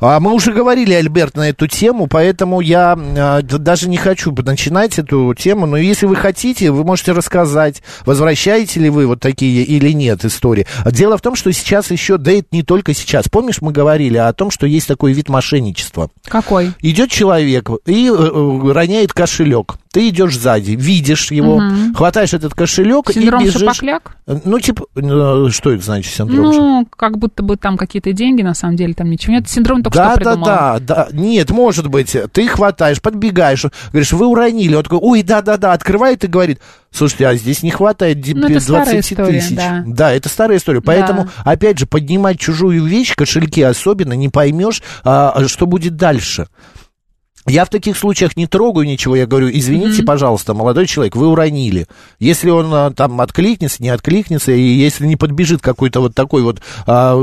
А 0.00 0.20
мы 0.20 0.32
уже 0.32 0.52
говорили, 0.52 0.92
Альберт, 0.92 1.36
на 1.36 1.48
эту 1.48 1.66
тему, 1.66 2.06
поэтому 2.06 2.60
я 2.60 2.96
а, 2.96 3.42
даже 3.42 3.88
не 3.88 3.96
хочу 3.96 4.32
начинать 4.32 4.98
эту 4.98 5.34
тему. 5.34 5.66
Но 5.66 5.76
если 5.76 6.06
вы 6.06 6.16
хотите, 6.16 6.70
вы 6.70 6.84
можете 6.84 7.12
рассказать, 7.12 7.82
возвращаете 8.04 8.80
ли 8.80 8.90
вы 8.90 9.06
вот 9.06 9.20
такие 9.20 9.62
или 9.62 9.92
нет 9.92 10.24
истории. 10.24 10.66
Дело 10.86 11.16
в 11.18 11.22
том, 11.22 11.34
что 11.34 11.52
сейчас 11.52 11.90
еще, 11.90 12.18
да 12.18 12.32
это 12.32 12.48
не 12.52 12.62
только 12.62 12.94
сейчас. 12.94 13.28
Помнишь, 13.28 13.60
мы 13.60 13.72
говорили 13.72 14.18
о 14.18 14.32
том, 14.32 14.50
что 14.50 14.66
есть 14.66 14.88
такой 14.88 15.12
вид 15.12 15.28
мошенничества. 15.28 16.10
Какой? 16.26 16.72
Идет 16.80 17.10
человек 17.10 17.70
и 17.86 18.08
э, 18.08 18.12
э, 18.12 18.72
роняет 18.72 19.12
кошелек. 19.12 19.76
Ты 19.96 20.10
идешь 20.10 20.38
сзади, 20.38 20.72
видишь 20.72 21.30
его, 21.30 21.58
хватаешь 21.94 22.34
этот 22.34 22.52
кошелек 22.52 23.10
Синдром 23.10 23.40
и 23.40 23.44
бежишь. 23.46 23.62
Шапокляк? 23.62 24.14
Ну, 24.26 24.60
типа, 24.60 24.84
э, 24.94 25.48
что 25.50 25.70
это 25.70 25.82
значит 25.82 26.12
синдром? 26.12 26.42
Ну, 26.42 26.86
как 26.94 27.16
будто 27.16 27.42
бы 27.42 27.56
там 27.56 27.78
какие-то 27.78 28.12
деньги, 28.12 28.42
на 28.42 28.52
самом 28.52 28.76
деле 28.76 28.92
там 28.92 29.08
ничего 29.08 29.32
нет. 29.32 29.48
Синдром 29.48 29.82
только 29.82 29.96
да, 29.96 30.10
что 30.10 30.20
да, 30.22 30.30
придумала. 30.32 30.80
да, 30.80 30.80
да. 30.80 31.08
Нет, 31.12 31.48
может 31.48 31.88
быть, 31.88 32.14
ты 32.30 32.46
хватаешь, 32.46 33.00
подбегаешь, 33.00 33.64
говоришь, 33.90 34.12
вы 34.12 34.26
уронили. 34.26 34.74
Он 34.74 34.82
такой, 34.82 34.98
ой, 35.00 35.22
да, 35.22 35.40
да, 35.40 35.56
да, 35.56 35.72
открывает 35.72 36.24
и 36.24 36.26
говорит, 36.26 36.60
слушайте, 36.90 37.26
а 37.28 37.34
здесь 37.34 37.62
не 37.62 37.70
хватает 37.70 38.18
Ну, 38.34 38.48
это 38.48 38.60
старая 38.60 38.92
20 38.92 39.12
история, 39.12 39.40
тысяч. 39.40 39.56
да. 39.86 40.12
это 40.12 40.28
старая 40.28 40.58
история. 40.58 40.82
Поэтому, 40.82 41.30
опять 41.42 41.78
же, 41.78 41.86
поднимать 41.86 42.38
чужую 42.38 42.84
вещь, 42.84 43.14
кошельки 43.14 43.62
особенно, 43.62 44.12
не 44.12 44.28
поймешь, 44.28 44.82
а, 45.04 45.42
что 45.46 45.64
будет 45.64 45.96
дальше. 45.96 46.48
Я 47.46 47.64
в 47.64 47.70
таких 47.70 47.96
случаях 47.96 48.36
не 48.36 48.46
трогаю 48.46 48.86
ничего, 48.86 49.14
я 49.14 49.26
говорю, 49.26 49.48
извините, 49.52 50.02
пожалуйста, 50.02 50.52
молодой 50.52 50.86
человек, 50.86 51.14
вы 51.14 51.28
уронили. 51.28 51.86
Если 52.18 52.50
он 52.50 52.72
а, 52.74 52.90
там 52.90 53.20
откликнется, 53.20 53.82
не 53.82 53.88
откликнется, 53.88 54.50
и 54.50 54.60
если 54.60 55.06
не 55.06 55.14
подбежит 55.14 55.62
какой-то 55.62 56.00
вот 56.00 56.14
такой 56.14 56.42
вот 56.42 56.60
а, 56.86 57.14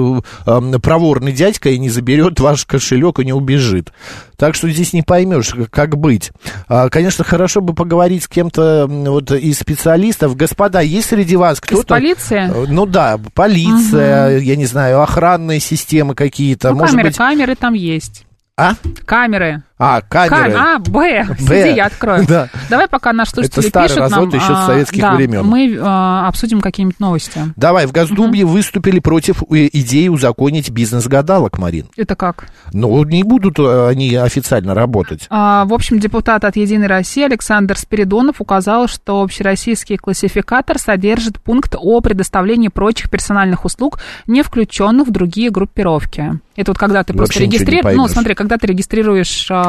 а, 0.45 0.79
проворный 0.79 1.33
дядька 1.33 1.69
и 1.69 1.77
не 1.77 1.89
заберет 1.89 2.39
ваш 2.39 2.65
кошелек 2.65 3.19
и 3.19 3.25
не 3.25 3.33
убежит. 3.33 3.91
Так 4.37 4.55
что 4.55 4.69
здесь 4.69 4.93
не 4.93 5.01
поймешь, 5.01 5.53
как 5.69 5.97
быть. 5.97 6.31
А, 6.67 6.89
конечно, 6.89 7.23
хорошо 7.23 7.61
бы 7.61 7.73
поговорить 7.73 8.23
с 8.23 8.27
кем-то 8.27 8.87
вот 8.87 9.31
из 9.31 9.59
специалистов. 9.59 10.37
Господа, 10.37 10.79
есть 10.79 11.09
среди 11.09 11.35
вас 11.35 11.59
кто-то... 11.59 11.81
Из 11.81 11.85
полиции? 11.85 12.49
Э, 12.49 12.65
Ну 12.69 12.85
да, 12.85 13.19
полиция, 13.33 14.39
я 14.39 14.55
не 14.55 14.65
знаю, 14.65 15.01
охранные 15.01 15.59
системы 15.59 16.15
какие-то. 16.15 16.69
Ну, 16.69 16.77
может 16.77 16.91
камеры, 16.91 17.09
быть... 17.09 17.17
камеры 17.17 17.55
там 17.55 17.73
есть. 17.73 18.25
А? 18.55 18.73
Камеры. 19.05 19.63
А, 19.83 20.01
камеры. 20.01 20.53
Кам- 20.53 20.75
А, 20.75 20.79
Б. 20.79 21.25
Б. 21.27 21.35
Сиди, 21.39 21.75
я 21.75 21.85
открою. 21.87 22.25
Да. 22.27 22.47
Давай, 22.69 22.87
пока 22.87 23.11
наш 23.11 23.29
слушатель 23.29 23.59
Это 23.59 23.69
старый 23.69 23.87
пишет 23.89 23.99
развод 23.99 24.31
нам, 24.31 24.39
еще 24.39 24.55
с 24.55 24.59
а, 24.59 24.65
советских 24.65 25.01
да, 25.01 25.15
времен. 25.15 25.45
мы 25.45 25.77
а, 25.81 26.27
обсудим 26.27 26.61
какие-нибудь 26.61 26.99
новости. 26.99 27.39
Давай, 27.57 27.85
в 27.85 27.91
Госдуме 27.91 28.45
выступили 28.45 28.99
против 28.99 29.43
э, 29.43 29.69
идеи 29.73 30.07
узаконить 30.07 30.69
бизнес-гадалок, 30.69 31.57
Марин. 31.57 31.87
Это 31.97 32.15
как? 32.15 32.47
Ну, 32.71 33.03
не 33.03 33.23
будут 33.23 33.59
э, 33.59 33.89
они 33.89 34.15
официально 34.15 34.73
работать. 34.73 35.27
А, 35.29 35.65
В 35.65 35.73
общем, 35.73 35.99
депутат 35.99 36.45
от 36.45 36.55
«Единой 36.55 36.87
России» 36.87 37.23
Александр 37.23 37.77
Спиридонов 37.77 38.39
указал, 38.39 38.87
что 38.87 39.21
общероссийский 39.21 39.97
классификатор 39.97 40.79
содержит 40.79 41.39
пункт 41.41 41.75
о 41.77 41.99
предоставлении 41.99 42.69
прочих 42.69 43.09
персональных 43.09 43.65
услуг, 43.65 43.99
не 44.27 44.43
включенных 44.43 45.07
в 45.07 45.11
другие 45.11 45.49
группировки. 45.49 46.39
Это 46.55 46.71
вот 46.71 46.77
когда 46.77 47.03
ты 47.03 47.13
просто 47.13 47.39
Вообще 47.39 47.45
регистрируешь... 47.51 47.97
Ну, 47.97 48.07
смотри, 48.07 48.35
когда 48.35 48.57
ты 48.57 48.67
регистрируешь 48.67 49.47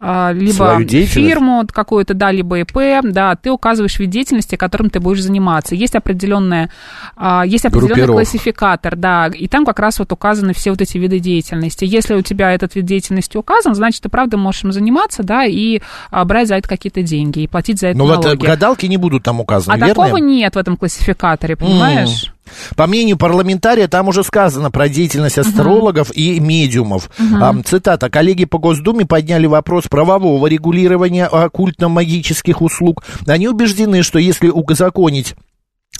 либо 0.00 0.52
Свою 0.52 0.84
деятельность? 0.84 1.12
фирму 1.14 1.64
какую-то, 1.70 2.14
да, 2.14 2.30
либо 2.30 2.58
ИП, 2.60 3.02
да, 3.04 3.36
ты 3.36 3.50
указываешь 3.50 3.98
вид 3.98 4.10
деятельности, 4.10 4.56
которым 4.56 4.90
ты 4.90 5.00
будешь 5.00 5.22
заниматься. 5.22 5.74
Есть 5.74 5.94
определенная, 5.94 6.70
а, 7.16 7.44
есть 7.46 7.64
определенный 7.64 8.06
классификатор, 8.06 8.96
да, 8.96 9.28
и 9.28 9.48
там 9.48 9.64
как 9.64 9.78
раз 9.78 9.98
вот 9.98 10.12
указаны 10.12 10.52
все 10.52 10.70
вот 10.70 10.80
эти 10.82 10.98
виды 10.98 11.20
деятельности. 11.20 11.84
Если 11.84 12.14
у 12.14 12.22
тебя 12.22 12.52
этот 12.52 12.74
вид 12.74 12.84
деятельности 12.84 13.36
указан, 13.36 13.74
значит, 13.74 14.02
ты 14.02 14.08
правда 14.08 14.36
можешь 14.36 14.64
им 14.64 14.72
заниматься, 14.72 15.22
да, 15.22 15.44
и 15.44 15.80
а, 16.10 16.24
брать 16.24 16.48
за 16.48 16.56
это 16.56 16.68
какие-то 16.68 17.02
деньги, 17.02 17.40
и 17.40 17.46
платить 17.46 17.78
за 17.80 17.88
это 17.88 17.98
Ну 17.98 18.06
вот 18.06 18.20
э, 18.24 18.28
налоги. 18.28 18.46
гадалки 18.46 18.86
не 18.86 18.96
будут 18.96 19.22
там 19.22 19.40
указаны, 19.40 19.74
а 19.74 19.78
верно? 19.78 19.94
такого 19.94 20.16
нет 20.18 20.54
в 20.54 20.58
этом 20.58 20.76
классификаторе, 20.76 21.56
понимаешь? 21.56 22.30
По 22.76 22.86
мнению 22.86 23.16
парламентария, 23.16 23.88
там 23.88 24.08
уже 24.08 24.22
сказано 24.22 24.70
про 24.70 24.88
деятельность 24.90 25.38
астрологов 25.38 26.10
и 26.14 26.38
медиумов. 26.40 27.08
Ам, 27.18 27.64
цитата. 27.64 28.10
Коллеги 28.10 28.44
по 28.44 28.58
Госдуме 28.58 29.06
подняли 29.06 29.46
вопрос 29.46 29.86
правового 29.94 30.48
регулирования 30.48 31.26
оккультно-магических 31.26 32.62
услуг. 32.62 33.04
Они 33.28 33.46
убеждены, 33.46 34.02
что 34.02 34.18
если 34.18 34.48
узаконить 34.48 35.36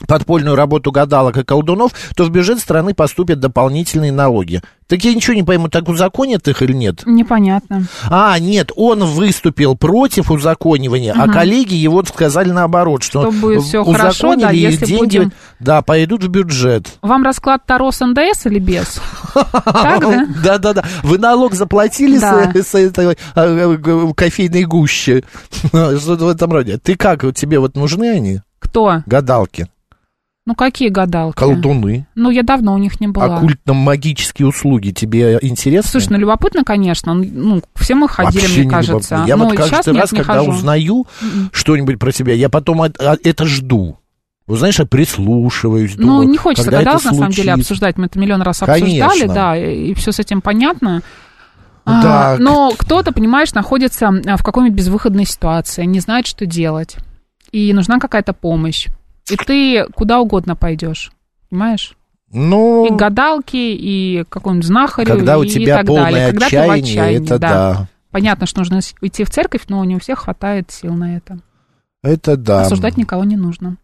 подпольную 0.08 0.56
работу 0.56 0.90
гадалок 0.92 1.36
и 1.38 1.44
колдунов, 1.44 1.92
то 2.16 2.24
в 2.24 2.30
бюджет 2.30 2.58
страны 2.60 2.94
поступят 2.94 3.40
дополнительные 3.40 4.12
налоги. 4.12 4.60
Так 4.86 5.02
я 5.02 5.14
ничего 5.14 5.34
не 5.34 5.42
пойму, 5.42 5.68
так 5.68 5.88
узаконят 5.88 6.46
их 6.46 6.60
или 6.60 6.72
нет? 6.74 7.02
Непонятно. 7.06 7.86
А, 8.10 8.38
нет, 8.38 8.70
он 8.76 9.04
выступил 9.04 9.76
против 9.76 10.30
узаконивания, 10.30 11.14
а 11.16 11.26
коллеги 11.28 11.74
его 11.74 12.04
сказали 12.04 12.50
наоборот, 12.50 13.02
что, 13.02 13.22
Что 13.22 13.30
будет 13.30 13.62
всё 13.62 13.80
узаконили, 13.82 13.96
хорошо, 13.98 14.36
да, 14.36 14.52
и 14.52 14.76
деньги, 14.76 14.98
будем- 14.98 15.32
да, 15.58 15.80
пойдут 15.80 16.24
в 16.24 16.28
бюджет. 16.28 16.86
Вам 17.00 17.24
расклад 17.24 17.64
Таро 17.64 17.90
с 17.92 18.04
НДС 18.04 18.44
или 18.46 18.58
без? 18.58 19.00
Да-да-да. 20.42 20.84
Вы 21.02 21.18
налог 21.18 21.54
заплатили 21.54 22.18
с, 22.18 22.22
с 22.68 22.74
этой 22.74 23.16
а, 23.34 23.76
г- 23.76 24.12
кофейной 24.14 24.64
гущи? 24.64 25.24
Что-то 25.66 26.26
в 26.26 26.28
этом 26.28 26.52
роде. 26.52 26.78
Ты 26.78 26.96
как, 26.96 27.24
тебе 27.34 27.58
вот 27.58 27.76
нужны 27.76 28.10
они, 28.10 28.40
Кто? 28.58 29.02
гадалки, 29.06 29.68
Ну, 30.46 30.54
какие 30.54 30.90
гадалки? 30.90 31.38
колдуны, 31.38 32.06
Ну, 32.14 32.28
я 32.28 32.42
давно 32.42 32.74
у 32.74 32.78
них 32.78 33.00
не 33.00 33.08
была. 33.08 33.38
оккультно-магические 33.38 34.46
услуги? 34.48 34.90
Тебе 34.90 35.38
интересно? 35.40 35.90
Слушай, 35.90 36.08
ну 36.10 36.18
любопытно, 36.18 36.64
конечно. 36.64 37.14
Ну, 37.14 37.62
все 37.74 37.94
мы 37.94 38.08
ходили, 38.08 38.42
Вообще 38.42 38.56
мне 38.58 38.64
не 38.66 38.70
кажется. 38.70 39.14
любопытно. 39.14 39.26
Я 39.26 39.36
Но 39.38 39.44
вот 39.46 39.56
каждый 39.56 39.92
нет, 39.94 40.02
раз, 40.02 40.12
не 40.12 40.18
когда 40.18 40.34
хожу. 40.34 40.44
М-м. 40.50 40.56
узнаю 40.58 41.06
что-нибудь 41.50 41.98
про 41.98 42.12
тебя, 42.12 42.34
я 42.34 42.50
потом 42.50 42.82
от- 42.82 43.00
а, 43.00 43.16
это 43.24 43.46
жду. 43.46 43.98
Вот 44.46 44.58
знаешь, 44.58 44.78
я 44.78 44.84
прислушиваюсь. 44.84 45.94
Ну, 45.96 46.06
думаю, 46.08 46.28
не 46.28 46.36
хочется 46.36 46.70
это 46.70 46.92
на 46.92 46.98
самом 46.98 47.30
деле, 47.30 47.54
обсуждать. 47.54 47.96
Мы 47.96 48.06
это 48.06 48.18
миллион 48.18 48.42
раз 48.42 48.58
Конечно. 48.58 49.06
обсуждали, 49.06 49.34
да, 49.34 49.56
и, 49.56 49.94
все 49.94 50.12
с 50.12 50.18
этим 50.18 50.42
понятно. 50.42 51.00
А, 51.86 52.02
Да. 52.02 52.36
но 52.38 52.70
кто-то, 52.76 53.12
понимаешь, 53.12 53.54
находится 53.54 54.08
а, 54.26 54.36
в 54.36 54.42
какой-нибудь 54.42 54.76
безвыходной 54.76 55.24
ситуации, 55.24 55.86
не 55.86 56.00
знает, 56.00 56.26
что 56.26 56.44
делать. 56.44 56.96
И 57.52 57.72
нужна 57.72 57.98
какая-то 57.98 58.34
помощь. 58.34 58.88
И 59.30 59.36
ты 59.36 59.86
куда 59.94 60.20
угодно 60.20 60.56
пойдешь. 60.56 61.12
Понимаешь? 61.50 61.96
Ну, 62.30 62.86
И 62.86 62.90
к 62.90 62.96
гадалке, 62.96 63.74
и 63.74 64.24
какому-нибудь 64.28 64.66
знахарю, 64.66 65.14
когда 65.14 65.38
у 65.38 65.44
и 65.44 65.48
тебя 65.48 65.78
так 65.78 65.86
полное 65.86 66.04
далее. 66.04 66.30
Когда 66.32 66.46
ты 66.48 66.56
в 66.56 66.58
отчаяние, 66.58 66.82
отчаянии, 66.82 67.24
это 67.24 67.38
да. 67.38 67.88
Понятно, 68.10 68.46
что 68.46 68.60
нужно 68.60 68.80
идти 69.00 69.24
в 69.24 69.30
церковь, 69.30 69.62
но 69.68 69.84
не 69.84 69.96
у 69.96 70.00
всех 70.00 70.20
хватает 70.20 70.70
сил 70.70 70.94
на 70.94 71.16
это. 71.16 71.38
Это 72.02 72.36
да. 72.36 72.62
Осуждать 72.62 72.96
никого 72.96 73.24
не 73.24 73.36
нужно. 73.36 73.76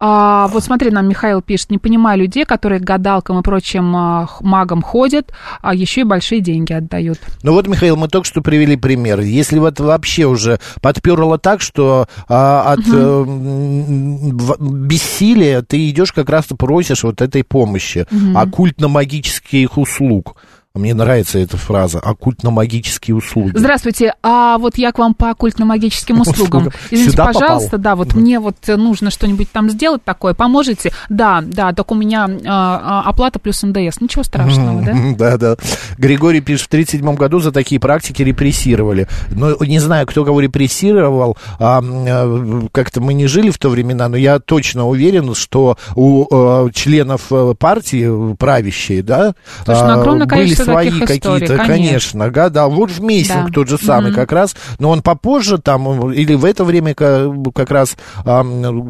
А, 0.00 0.48
вот 0.48 0.62
смотри, 0.64 0.90
нам 0.90 1.08
Михаил 1.08 1.40
пишет, 1.40 1.70
не 1.70 1.78
понимаю 1.78 2.18
людей, 2.18 2.44
которые 2.44 2.80
к 2.80 2.84
гадалкам 2.84 3.38
и 3.38 3.42
прочим 3.42 3.94
а, 3.96 4.28
магам 4.40 4.82
ходят, 4.82 5.32
а 5.62 5.72
еще 5.74 6.02
и 6.02 6.04
большие 6.04 6.40
деньги 6.40 6.72
отдают. 6.72 7.18
Ну 7.42 7.52
вот, 7.52 7.68
Михаил, 7.68 7.96
мы 7.96 8.08
только 8.08 8.26
что 8.26 8.42
привели 8.42 8.76
пример. 8.76 9.20
Если 9.20 9.58
вот 9.58 9.78
вообще 9.80 10.24
уже 10.26 10.58
подперло 10.82 11.38
так, 11.38 11.60
что 11.60 12.06
а, 12.28 12.72
от 12.72 12.80
э, 12.80 12.90
м, 12.92 14.36
в- 14.36 14.56
бессилия 14.60 15.62
ты 15.62 15.88
идешь 15.88 16.12
как 16.12 16.28
раз 16.28 16.50
и 16.50 16.54
просишь 16.56 17.04
вот 17.04 17.22
этой 17.22 17.44
помощи, 17.44 18.06
оккультно-магических 18.34 19.78
услуг. 19.78 20.36
Мне 20.76 20.92
нравится 20.92 21.38
эта 21.38 21.56
фраза, 21.56 22.00
оккультно-магические 22.00 23.14
услуги. 23.14 23.56
Здравствуйте, 23.56 24.12
а 24.24 24.58
вот 24.58 24.76
я 24.76 24.90
к 24.90 24.98
вам 24.98 25.14
по 25.14 25.30
оккультно-магическим 25.30 26.20
услугам. 26.20 26.72
Извините, 26.90 27.12
Сюда 27.12 27.26
пожалуйста, 27.26 27.70
попал? 27.70 27.80
да, 27.80 27.94
вот 27.94 28.14
мне 28.14 28.40
вот 28.40 28.56
э, 28.66 28.74
нужно 28.74 29.12
что-нибудь 29.12 29.52
там 29.52 29.70
сделать 29.70 30.02
такое, 30.02 30.34
поможете? 30.34 30.90
Да, 31.08 31.44
да, 31.46 31.72
только 31.72 31.92
у 31.92 31.94
меня 31.94 32.28
а, 32.44 33.02
а, 33.04 33.08
оплата 33.08 33.38
плюс 33.38 33.62
НДС, 33.62 34.00
ничего 34.00 34.24
страшного, 34.24 34.82
да? 34.82 34.96
Да, 35.16 35.36
да. 35.36 35.56
Григорий 35.96 36.40
пишет, 36.40 36.64
в 36.64 36.68
1937 36.70 37.14
году 37.14 37.38
за 37.38 37.52
такие 37.52 37.80
практики 37.80 38.22
репрессировали. 38.22 39.06
Но 39.30 39.54
не 39.60 39.78
знаю, 39.78 40.08
кто 40.08 40.24
кого 40.24 40.40
репрессировал. 40.40 41.36
а, 41.60 41.80
э, 41.84 42.62
как-то 42.72 43.00
мы 43.00 43.14
не 43.14 43.28
жили 43.28 43.50
в 43.50 43.58
то 43.58 43.68
времена, 43.68 44.08
но 44.08 44.16
я 44.16 44.40
точно 44.40 44.88
уверен, 44.88 45.36
что 45.36 45.78
у 45.94 46.26
э, 46.66 46.70
членов 46.74 47.30
э, 47.30 47.54
партии 47.56 48.32
э, 48.32 48.34
правящей, 48.34 49.02
да, 49.02 49.36
Слушай, 49.64 49.82
ну, 49.82 49.90
а, 49.90 49.94
огромное 50.00 50.26
были 50.26 50.40
количество 50.40 50.63
свои 50.64 50.90
какие-то, 51.00 51.56
конечно. 51.56 51.66
конечно, 51.66 52.30
да, 52.30 52.48
да. 52.48 52.66
Вот 52.68 52.90
в 52.90 53.00
Мессинг 53.02 53.46
Да. 53.48 53.52
тот 53.52 53.68
же 53.68 53.78
самый 53.78 54.08
Мгм. 54.10 54.14
как 54.16 54.32
раз, 54.32 54.56
но 54.78 54.90
он 54.90 55.02
попозже 55.02 55.58
там 55.58 56.10
э, 56.10 56.14
или 56.14 56.34
в 56.34 56.44
это 56.44 56.64
время 56.64 56.94
ка- 56.94 57.32
как 57.54 57.70
раз 57.70 57.96
а, 58.24 58.42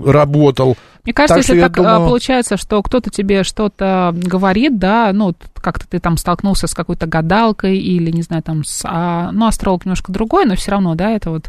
работал. 0.06 0.76
Мне 1.04 1.12
кажется, 1.12 1.34
Так 1.37 1.44
если 1.48 1.60
так 1.60 1.72
а, 1.78 1.82
думаю- 1.82 2.08
получается, 2.08 2.56
что 2.56 2.82
кто-то 2.82 3.10
тебе 3.10 3.44
что-то 3.44 4.12
говорит, 4.14 4.78
да, 4.78 5.10
ну, 5.12 5.34
как-то 5.54 5.87
ты 5.87 5.98
там 5.98 6.16
столкнулся 6.16 6.66
с 6.66 6.74
какой-то 6.74 7.06
гадалкой 7.06 7.76
или, 7.78 8.10
не 8.10 8.22
знаю, 8.22 8.42
там, 8.42 8.64
с, 8.64 8.82
а, 8.84 9.30
ну, 9.32 9.46
астролог 9.46 9.84
немножко 9.84 10.12
другой, 10.12 10.46
но 10.46 10.56
все 10.56 10.70
равно, 10.70 10.94
да, 10.94 11.10
это 11.10 11.30
вот 11.30 11.48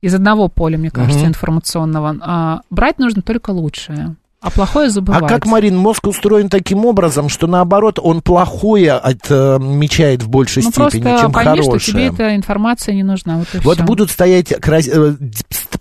из 0.00 0.14
одного 0.14 0.48
поля, 0.48 0.78
мне 0.78 0.90
кажется, 0.90 1.20
Мгм. 1.20 1.28
информационного. 1.28 2.16
А, 2.22 2.60
брать 2.70 2.98
нужно 2.98 3.22
только 3.22 3.50
лучшее, 3.50 4.14
а 4.46 4.50
плохое 4.50 4.88
забывать. 4.90 5.22
А 5.22 5.26
как, 5.26 5.44
Марин, 5.44 5.76
мозг 5.76 6.06
устроен 6.06 6.48
таким 6.48 6.84
образом, 6.84 7.28
что 7.28 7.48
наоборот 7.48 7.98
он 8.00 8.22
плохое 8.22 8.92
отмечает 8.92 10.22
в 10.22 10.28
большей 10.28 10.62
ну, 10.62 10.70
степени, 10.70 11.02
просто 11.02 11.20
чем 11.22 11.32
пойми, 11.32 11.56
что 11.56 11.70
хорошее? 11.70 11.80
тебе 11.80 12.06
эта 12.06 12.36
информация 12.36 12.94
не 12.94 13.02
нужна, 13.02 13.38
вот 13.38 13.48
Вот 13.64 13.76
всё. 13.78 13.84
будут 13.84 14.10
стоять 14.12 14.54
крас- 14.60 14.86
э, 14.86 15.14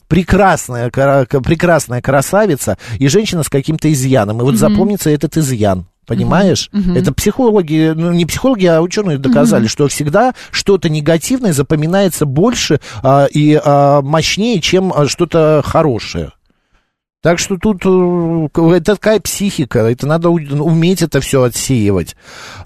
прекрасная, 0.07 0.89
прекрасная 0.89 2.01
красавица 2.01 2.79
и 2.97 3.07
женщина 3.07 3.43
с 3.43 3.49
каким-то 3.49 3.91
изъяном. 3.93 4.41
И 4.41 4.43
вот 4.43 4.55
запомнится 4.55 5.11
этот 5.11 5.37
изъян. 5.37 5.85
Понимаешь? 6.07 6.69
Это 6.95 7.13
психологи, 7.13 7.93
ну 7.95 8.11
не 8.11 8.25
психологи, 8.25 8.65
а 8.65 8.81
ученые 8.81 9.17
доказали, 9.17 9.67
что 9.67 9.87
всегда 9.87 10.33
что-то 10.51 10.89
негативное 10.89 11.53
запоминается 11.53 12.25
больше 12.25 12.79
а, 13.01 13.25
и 13.25 13.59
а, 13.63 14.01
мощнее, 14.01 14.61
чем 14.61 14.93
а, 14.95 15.07
что-то 15.07 15.63
хорошее. 15.65 16.31
Так 17.25 17.39
что 17.39 17.57
тут 17.57 17.81
э, 17.85 18.75
это 18.75 18.93
такая 18.93 19.19
психика, 19.19 19.79
это 19.79 20.05
надо 20.05 20.29
у- 20.29 20.35
уметь 20.35 21.01
это 21.01 21.21
все 21.21 21.41
отсеивать. 21.41 22.15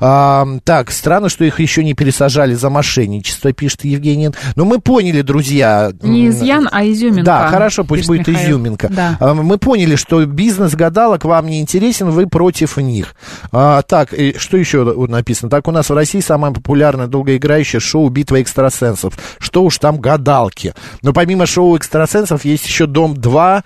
А, 0.01 0.45
так, 0.65 0.91
странно, 0.91 1.29
что 1.29 1.45
их 1.45 1.61
еще 1.61 1.81
не 1.81 1.93
пересажали 1.93 2.55
за 2.55 2.69
мошенничество, 2.69 3.53
пишет 3.53 3.85
Евгений. 3.85 4.31
Но 4.57 4.65
мы 4.65 4.81
поняли, 4.81 5.21
друзья. 5.21 5.93
Не 6.03 6.27
изъян, 6.27 6.67
а 6.73 6.85
изюминка. 6.85 7.23
Да, 7.23 7.47
хорошо, 7.47 7.85
пусть 7.85 8.05
будет 8.07 8.27
Михаил. 8.27 8.49
изюминка. 8.49 8.89
Да. 8.89 9.15
А, 9.21 9.33
Мы 9.33 9.57
поняли, 9.59 9.95
что 9.95 10.25
бизнес 10.25 10.75
гадалок 10.75 11.23
вам 11.23 11.45
не 11.47 11.61
интересен, 11.61 12.09
вы 12.09 12.27
против 12.27 12.75
них. 12.75 13.15
А, 13.53 13.81
так, 13.83 14.13
и 14.13 14.35
что 14.37 14.57
еще 14.57 14.83
написано? 15.07 15.49
Так, 15.49 15.69
у 15.69 15.71
нас 15.71 15.89
в 15.89 15.93
России 15.93 16.19
самое 16.19 16.53
популярное 16.53 17.07
долгоиграющее 17.07 17.79
шоу 17.79 18.09
«Битва 18.09 18.41
экстрасенсов». 18.41 19.13
Что 19.39 19.63
уж 19.63 19.77
там 19.77 20.01
гадалки. 20.01 20.73
Но 21.01 21.13
помимо 21.13 21.45
шоу 21.45 21.77
экстрасенсов 21.77 22.43
есть 22.43 22.65
еще 22.67 22.87
«Дом-2». 22.87 23.63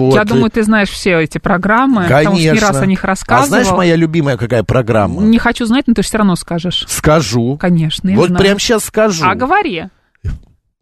А, 0.00 0.04
вот. 0.06 0.14
Я 0.14 0.24
думаю, 0.24 0.50
ты 0.50 0.62
знаешь 0.62 0.88
все 0.90 1.18
эти 1.20 1.38
программы, 1.38 2.02
потому 2.04 2.36
что 2.36 2.42
не 2.42 2.48
Конечно. 2.48 2.68
раз 2.68 2.76
о 2.82 2.86
них 2.86 3.04
А 3.04 3.06
рассказывал. 3.08 3.48
знаешь, 3.48 3.70
моя 3.70 3.96
любимая 3.96 4.36
какая 4.36 4.62
программа? 4.62 5.22
Не 5.22 5.38
хочу 5.38 5.64
знать, 5.66 5.86
но 5.86 5.94
ты 5.94 6.02
же 6.02 6.08
все 6.08 6.18
равно 6.18 6.36
скажешь. 6.36 6.84
Скажу. 6.88 7.56
Конечно, 7.60 8.10
вот 8.12 8.28
знаю. 8.28 8.42
прямо 8.42 8.60
сейчас 8.60 8.84
скажу. 8.84 9.24
А 9.26 9.34
говори. 9.34 9.84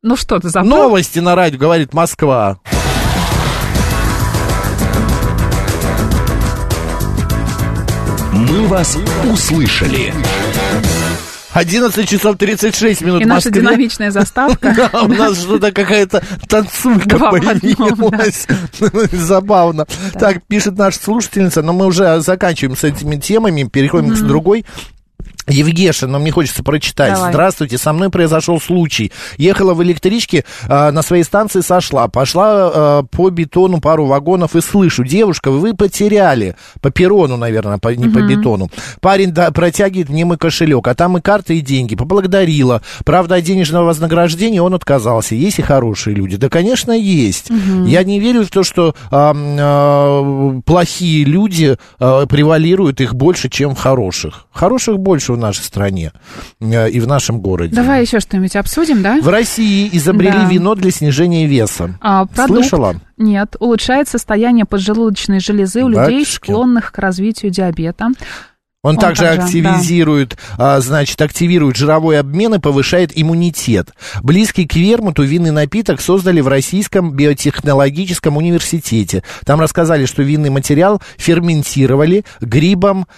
Ну 0.02 0.16
что 0.16 0.38
ты 0.38 0.48
забыл? 0.48 0.70
Новости 0.70 1.18
на 1.18 1.34
радио, 1.34 1.58
говорит 1.58 1.92
Москва. 1.92 2.58
«Мы 8.32 8.66
вас 8.68 8.96
услышали». 9.30 10.12
11 11.58 12.08
часов 12.08 12.36
36 12.36 13.02
минут 13.02 13.22
И 13.22 13.24
наша 13.24 13.50
динамичная 13.50 14.10
заставка. 14.10 14.76
Да, 14.92 15.02
у 15.02 15.08
нас 15.08 15.38
что-то 15.38 15.72
какая-то 15.72 16.22
танцулька 16.48 17.18
появилась. 17.18 18.46
Забавно. 19.12 19.86
Так, 20.14 20.42
пишет 20.46 20.76
наша 20.76 20.98
слушательница, 20.98 21.62
но 21.62 21.72
мы 21.72 21.86
уже 21.86 22.20
заканчиваем 22.20 22.76
с 22.76 22.84
этими 22.84 23.16
темами, 23.16 23.64
переходим 23.64 24.14
к 24.14 24.20
другой. 24.20 24.64
Евгеша, 25.48 26.06
но 26.06 26.18
мне 26.18 26.30
хочется 26.30 26.62
прочитать. 26.62 27.14
Давай. 27.14 27.32
Здравствуйте, 27.32 27.78
со 27.78 27.92
мной 27.92 28.10
произошел 28.10 28.60
случай. 28.60 29.12
Ехала 29.36 29.74
в 29.74 29.82
электричке, 29.82 30.44
э, 30.68 30.90
на 30.90 31.02
своей 31.02 31.24
станции 31.24 31.60
сошла, 31.60 32.08
пошла 32.08 32.70
э, 32.72 33.02
по 33.10 33.30
бетону 33.30 33.80
пару 33.80 34.06
вагонов 34.06 34.56
и 34.56 34.60
слышу, 34.60 35.04
девушка, 35.04 35.50
вы 35.50 35.74
потеряли 35.74 36.56
по 36.80 36.90
перрону, 36.90 37.36
наверное, 37.36 37.78
по, 37.78 37.88
не 37.88 38.08
по 38.08 38.20
бетону. 38.20 38.70
Парень 39.00 39.32
да, 39.32 39.50
протягивает 39.50 40.08
мне 40.08 40.24
мой 40.24 40.38
кошелек, 40.38 40.86
а 40.88 40.94
там 40.94 41.18
и 41.18 41.20
карты, 41.20 41.58
и 41.58 41.60
деньги. 41.60 41.94
Поблагодарила. 41.94 42.82
Правда, 43.04 43.36
от 43.36 43.44
денежного 43.44 43.86
вознаграждения 43.86 44.62
он 44.62 44.74
отказался. 44.74 45.34
Есть 45.34 45.58
и 45.58 45.62
хорошие 45.62 46.14
люди? 46.14 46.36
Да, 46.36 46.48
конечно, 46.48 46.92
есть. 46.92 47.50
Я 47.86 48.04
не 48.04 48.20
верю 48.20 48.44
в 48.44 48.50
то, 48.50 48.62
что 48.62 48.94
а, 49.10 49.34
а, 49.34 50.60
плохие 50.64 51.24
люди 51.24 51.76
а, 51.98 52.26
превалируют 52.26 53.00
их 53.00 53.14
больше, 53.14 53.48
чем 53.48 53.74
хороших. 53.74 54.46
Хороших 54.52 54.98
больше 54.98 55.32
в 55.38 55.40
нашей 55.40 55.62
стране 55.62 56.12
э, 56.60 56.90
и 56.90 57.00
в 57.00 57.06
нашем 57.06 57.40
городе. 57.40 57.74
Давай 57.74 58.02
еще 58.02 58.20
что-нибудь 58.20 58.56
обсудим, 58.56 59.02
да? 59.02 59.20
В 59.20 59.28
России 59.28 59.88
изобрели 59.92 60.32
Да. 60.32 60.48
вино 60.48 60.74
для 60.74 60.90
снижения 60.90 61.46
веса. 61.46 61.98
А, 62.00 62.26
продукт, 62.26 62.60
Слышала? 62.60 62.96
Нет, 63.16 63.56
улучшает 63.58 64.08
состояние 64.08 64.64
поджелудочной 64.64 65.40
железы 65.40 65.82
у 65.82 65.88
людей, 65.88 66.18
Батюшки. 66.20 66.50
склонных 66.50 66.92
к 66.92 66.98
развитию 66.98 67.50
диабета. 67.50 68.08
Он, 68.84 68.94
Он 68.94 68.96
также 68.96 69.24
также, 69.24 69.42
активизирует, 69.42 70.38
а, 70.56 70.78
значит, 70.80 71.20
активирует 71.20 71.74
жировой 71.74 72.20
обмен 72.20 72.54
и 72.54 72.58
повышает 72.60 73.10
иммунитет. 73.12 73.90
Близкий 74.22 74.68
к 74.68 74.76
вермуту 74.76 75.24
винный 75.24 75.50
напиток 75.50 76.00
создали 76.00 76.40
в 76.40 76.46
Российском 76.46 77.10
биотехнологическом 77.12 78.36
университете. 78.36 79.24
Там 79.44 79.60
рассказали, 79.60 80.06
что 80.06 80.22
винный 80.22 80.50
материал 80.50 81.02
ферментировали 81.16 82.24
грибом 82.40 83.08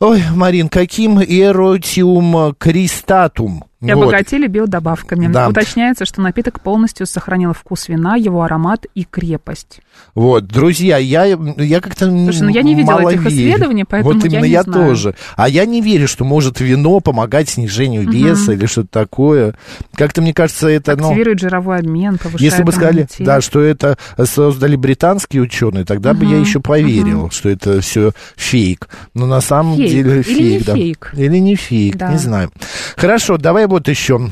Ой, 0.00 0.22
Марин, 0.34 0.70
каким 0.70 1.20
эротиум 1.20 2.54
кристатум? 2.54 3.69
И 3.82 3.92
Вот. 3.94 4.02
обогатили 4.02 4.46
биодобавками. 4.46 5.28
Да. 5.28 5.48
Уточняется, 5.48 6.04
что 6.04 6.20
напиток 6.20 6.60
полностью 6.60 7.06
сохранил 7.06 7.54
вкус 7.54 7.88
вина, 7.88 8.14
его 8.16 8.42
аромат 8.42 8.84
и 8.94 9.04
крепость. 9.04 9.80
Вот, 10.14 10.46
друзья, 10.46 10.98
я, 10.98 11.24
я 11.24 11.80
как-то 11.80 12.06
Слушай, 12.06 12.42
ну 12.42 12.48
я 12.50 12.62
не 12.62 12.74
видела 12.74 13.00
этих 13.08 13.22
верю. 13.22 13.30
исследований, 13.30 13.84
поэтому 13.84 14.14
Вот 14.14 14.24
я 14.24 14.28
именно 14.30 14.44
не 14.44 14.50
я 14.50 14.62
знаю. 14.64 14.88
тоже. 14.88 15.14
А 15.36 15.48
я 15.48 15.64
не 15.64 15.80
верю, 15.80 16.08
что 16.08 16.24
может 16.24 16.60
вино 16.60 17.00
помогать 17.00 17.48
снижению 17.48 18.10
веса 18.10 18.52
или 18.52 18.66
что-то 18.66 18.88
такое. 18.90 19.54
Как-то 19.94 20.20
мне 20.20 20.34
кажется, 20.34 20.68
это, 20.68 20.94
ну... 20.96 21.08
Активирует 21.08 21.40
жировой 21.40 21.78
обмен, 21.78 22.18
повышает 22.18 22.40
Если 22.40 22.62
бы 22.62 22.72
сказали, 22.72 22.92
иммунитет. 22.96 23.26
да, 23.26 23.40
что 23.40 23.60
это 23.60 23.96
создали 24.24 24.76
британские 24.76 25.42
ученые, 25.42 25.84
тогда 25.86 26.12
бы 26.12 26.26
я 26.26 26.38
еще 26.38 26.60
поверил, 26.60 27.30
что 27.30 27.48
это 27.48 27.80
все 27.80 28.12
фейк. 28.36 28.88
Но 29.14 29.24
на 29.26 29.40
самом 29.40 29.76
Фейк. 29.76 29.90
деле 29.90 30.12
Или 30.16 30.22
фейк, 30.22 30.38
не 30.60 30.64
да. 30.66 30.74
фейк. 30.74 31.10
Или 31.16 31.36
не 31.38 31.54
фейк, 31.56 31.96
Да. 31.96 32.12
не 32.12 32.18
знаю. 32.18 32.50
Хорошо, 32.96 33.38
давай 33.38 33.66
вот 33.70 33.88
еще 33.88 34.30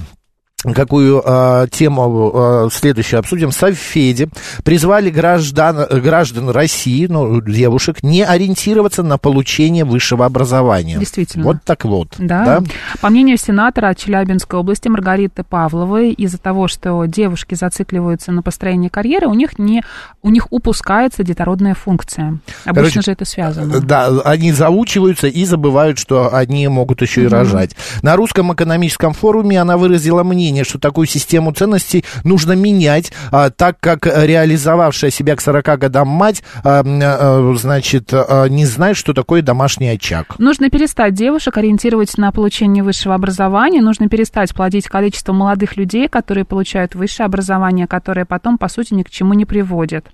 какую 0.63 1.23
а, 1.25 1.69
тему 1.69 2.33
а, 2.35 2.69
следующую 2.71 3.21
обсудим. 3.21 3.53
Совфеди 3.53 4.29
призвали 4.65 5.11
граждан, 5.11 5.87
граждан 6.01 6.51
России, 6.51 7.07
ну, 7.07 7.41
девушек, 7.41 8.03
не 8.03 8.25
ориентироваться 8.25 9.03
на 9.03 9.19
получение 9.19 9.85
высшего 9.85 10.27
образования. 10.27 10.99
Действительно. 10.99 11.45
Вот 11.45 11.59
так 11.65 11.85
вот. 11.85 12.09
Да. 12.19 12.63
По 13.01 13.09
мнению 13.09 13.39
сенатора 13.39 13.95
Челябинской 13.95 14.59
области 14.59 14.89
Маргариты 14.89 15.45
Павловой, 15.45 16.13
из-за 16.13 16.39
того, 16.39 16.67
что 16.67 17.05
девушки 17.05 17.55
зацикливаются 17.55 18.33
на 18.33 18.43
построении 18.43 18.89
карьеры, 18.89 19.29
у 19.29 19.35
них, 19.35 19.59
не, 19.59 19.83
у 20.23 20.31
них 20.31 20.49
упускается 20.51 21.23
детородная 21.23 21.75
функция. 21.75 22.39
Обычно 22.65 22.75
Короче, 22.75 23.01
же 23.03 23.13
это 23.13 23.25
связано. 23.25 23.81
Да, 23.81 24.09
они 24.25 24.53
заучиваются 24.53 25.29
и 25.29 25.45
забывают, 25.45 25.99
что 25.99 26.35
они 26.35 26.67
могут 26.69 27.01
еще 27.03 27.25
и 27.25 27.29
рожать. 27.29 27.77
На 28.03 28.17
русском 28.17 28.53
экономическом 28.53 29.13
форуме 29.13 29.61
она 29.61 29.77
выразила 29.77 30.25
мнение, 30.25 30.48
что 30.65 30.79
такую 30.79 31.07
систему 31.07 31.53
ценностей 31.53 32.05
нужно 32.25 32.53
менять, 32.53 33.13
а, 33.31 33.51
так 33.51 33.79
как 33.81 34.07
реализовавшая 34.07 35.11
себя 35.11 35.37
к 35.37 35.41
40 35.41 35.79
годам 35.79 36.09
мать, 36.09 36.43
а, 36.65 36.83
а, 36.85 37.55
значит, 37.57 38.13
не 38.13 38.67
знает, 38.67 38.97
что 38.97 39.13
такое 39.13 39.43
домашний 39.43 39.89
очаг. 39.89 40.39
Нужно 40.39 40.71
перестать 40.71 41.15
девушек 41.15 41.57
ориентировать 41.57 42.17
на 42.19 42.33
получение 42.33 42.83
высшего 42.83 43.15
образования, 43.15 43.81
нужно 43.81 44.09
перестать 44.09 44.55
плодить 44.55 44.89
количество 44.89 45.33
молодых 45.33 45.77
людей, 45.77 46.09
которые 46.09 46.45
получают 46.45 46.95
высшее 46.95 47.27
образование, 47.27 47.87
которое 47.87 48.25
потом, 48.25 48.59
по 48.59 48.69
сути, 48.69 48.95
ни 48.95 49.03
к 49.03 49.11
чему 49.11 49.35
не 49.35 49.45
приводит. 49.45 50.07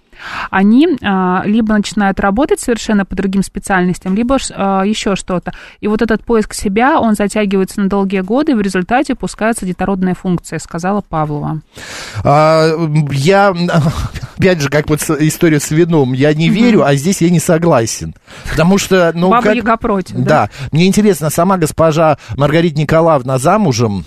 Они 0.50 0.88
а, 1.02 1.42
либо 1.44 1.72
начинают 1.72 2.20
работать 2.20 2.60
совершенно 2.60 3.04
по 3.04 3.14
другим 3.14 3.42
специальностям, 3.42 4.14
либо 4.14 4.38
а, 4.52 4.82
еще 4.82 5.16
что-то. 5.16 5.52
И 5.80 5.88
вот 5.88 6.02
этот 6.02 6.24
поиск 6.24 6.54
себя, 6.54 7.00
он 7.00 7.14
затягивается 7.14 7.80
на 7.80 7.88
долгие 7.88 8.20
годы, 8.20 8.52
и 8.52 8.54
в 8.54 8.60
результате 8.60 9.14
пускается 9.14 9.66
детородная 9.66 10.14
функция, 10.14 10.58
сказала 10.58 11.00
Павлова. 11.00 11.60
А, 12.22 12.68
я, 13.12 13.54
опять 14.36 14.60
же, 14.60 14.68
как 14.68 14.88
вот 14.88 15.00
история 15.20 15.60
с 15.60 15.70
вином, 15.70 16.12
я 16.12 16.32
не 16.34 16.48
верю, 16.48 16.84
а 16.84 16.94
здесь 16.94 17.20
я 17.20 17.30
не 17.30 17.40
согласен. 17.40 18.14
Потому 18.50 18.78
что, 18.78 19.12
ну, 19.14 19.30
Баба 19.30 19.42
как- 19.42 19.56
Яга 19.56 19.76
против, 19.76 20.16
да? 20.16 20.24
Да. 20.24 20.50
Мне 20.72 20.86
интересно, 20.86 21.30
сама 21.30 21.56
госпожа 21.56 22.18
Маргарита 22.36 22.78
Николаевна 22.80 23.38
замужем? 23.38 24.04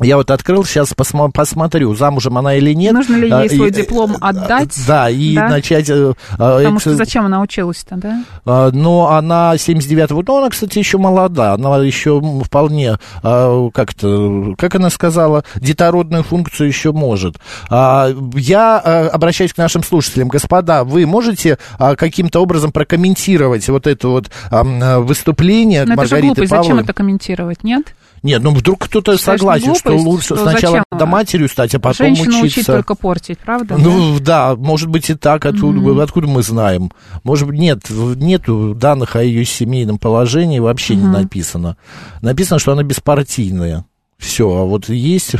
Я 0.00 0.16
вот 0.16 0.30
открыл, 0.30 0.64
сейчас 0.64 0.92
посмо- 0.92 1.30
посмотрю, 1.30 1.94
замужем 1.94 2.38
она 2.38 2.54
или 2.54 2.72
нет. 2.72 2.92
Нужно 2.94 3.16
ли 3.16 3.30
А, 3.30 3.42
ей 3.42 3.50
свой 3.50 3.68
и- 3.68 3.72
диплом 3.72 4.16
отдать? 4.20 4.74
Да, 4.86 5.10
и 5.10 5.34
Да? 5.34 5.48
начать... 5.48 5.88
э, 5.90 6.12
а, 6.38 6.56
Потому 6.58 6.76
экс- 6.76 6.80
что 6.82 6.94
зачем 6.96 7.26
она 7.26 7.40
училась-то, 7.42 7.96
да? 7.96 8.24
а, 8.46 8.70
Но 8.72 9.08
она 9.10 9.54
79-го, 9.56 10.22
ну, 10.26 10.38
она, 10.38 10.48
кстати, 10.50 10.78
еще 10.78 10.98
молода, 10.98 11.54
она 11.54 11.76
еще 11.78 12.20
вполне, 12.44 12.98
а, 13.22 13.68
как-то, 13.70 14.54
как 14.56 14.74
она 14.74 14.90
сказала, 14.90 15.44
детородную 15.56 16.22
функцию 16.24 16.68
еще 16.68 16.92
может. 16.92 17.36
А, 17.68 18.08
Я 18.34 18.78
а, 18.82 19.08
обращаюсь 19.08 19.52
к 19.52 19.58
нашим 19.58 19.82
слушателям. 19.82 20.28
Господа, 20.28 20.84
вы 20.84 21.06
можете 21.06 21.58
а, 21.78 21.94
каким-то 21.96 22.40
образом 22.40 22.72
прокомментировать 22.72 23.68
вот 23.68 23.86
это 23.86 24.08
вот 24.08 24.30
а, 24.50 24.60
м, 24.60 25.04
выступление 25.04 25.84
Но 25.84 25.92
это 25.94 26.06
же 26.06 26.14
Маргариты 26.14 26.26
глупость, 26.42 26.50
зачем 26.50 26.78
это 26.78 26.92
комментировать, 26.92 27.62
нет? 27.64 27.94
Нет, 28.22 28.42
ну 28.42 28.50
вдруг 28.50 28.80
кто-то 28.80 29.16
Считаешь, 29.16 29.40
согласен, 29.40 29.68
ну, 29.68 29.74
что 29.74 29.90
глупость, 29.90 30.06
лучше 30.06 30.24
что 30.26 30.36
сначала 30.36 30.72
зачем? 30.72 30.84
надо 30.90 31.06
матерью 31.06 31.48
стать, 31.48 31.74
а 31.74 31.80
потом 31.80 32.06
Женщину 32.08 32.40
учить 32.40 32.52
учиться. 32.52 32.72
только 32.72 32.94
портить, 32.94 33.38
правда? 33.38 33.76
Ну 33.78 34.18
да, 34.20 34.56
может 34.56 34.88
быть 34.88 35.08
и 35.08 35.14
так, 35.14 35.46
откуда, 35.46 36.02
откуда 36.02 36.26
мы 36.26 36.42
знаем. 36.42 36.90
Может 37.24 37.48
быть, 37.48 37.58
нет, 37.58 37.88
нету 37.88 38.74
данных 38.74 39.16
о 39.16 39.22
ее 39.22 39.44
семейном 39.44 39.98
положении, 39.98 40.58
вообще 40.58 40.96
не 40.96 41.06
написано. 41.06 41.76
Написано, 42.20 42.58
что 42.58 42.72
она 42.72 42.82
беспартийная. 42.82 43.84
Все, 44.18 44.50
а 44.50 44.64
вот 44.66 44.90
есть 44.90 45.36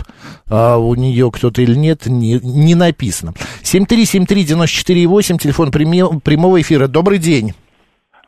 а, 0.48 0.78
у 0.78 0.94
нее 0.94 1.30
кто-то 1.30 1.60
или 1.60 1.74
нет, 1.74 2.06
не, 2.06 2.40
не 2.42 2.74
написано. 2.74 3.34
7373948, 3.62 5.38
телефон 5.38 5.70
прямого 5.70 6.58
эфира. 6.62 6.86
Добрый 6.88 7.18
день. 7.18 7.52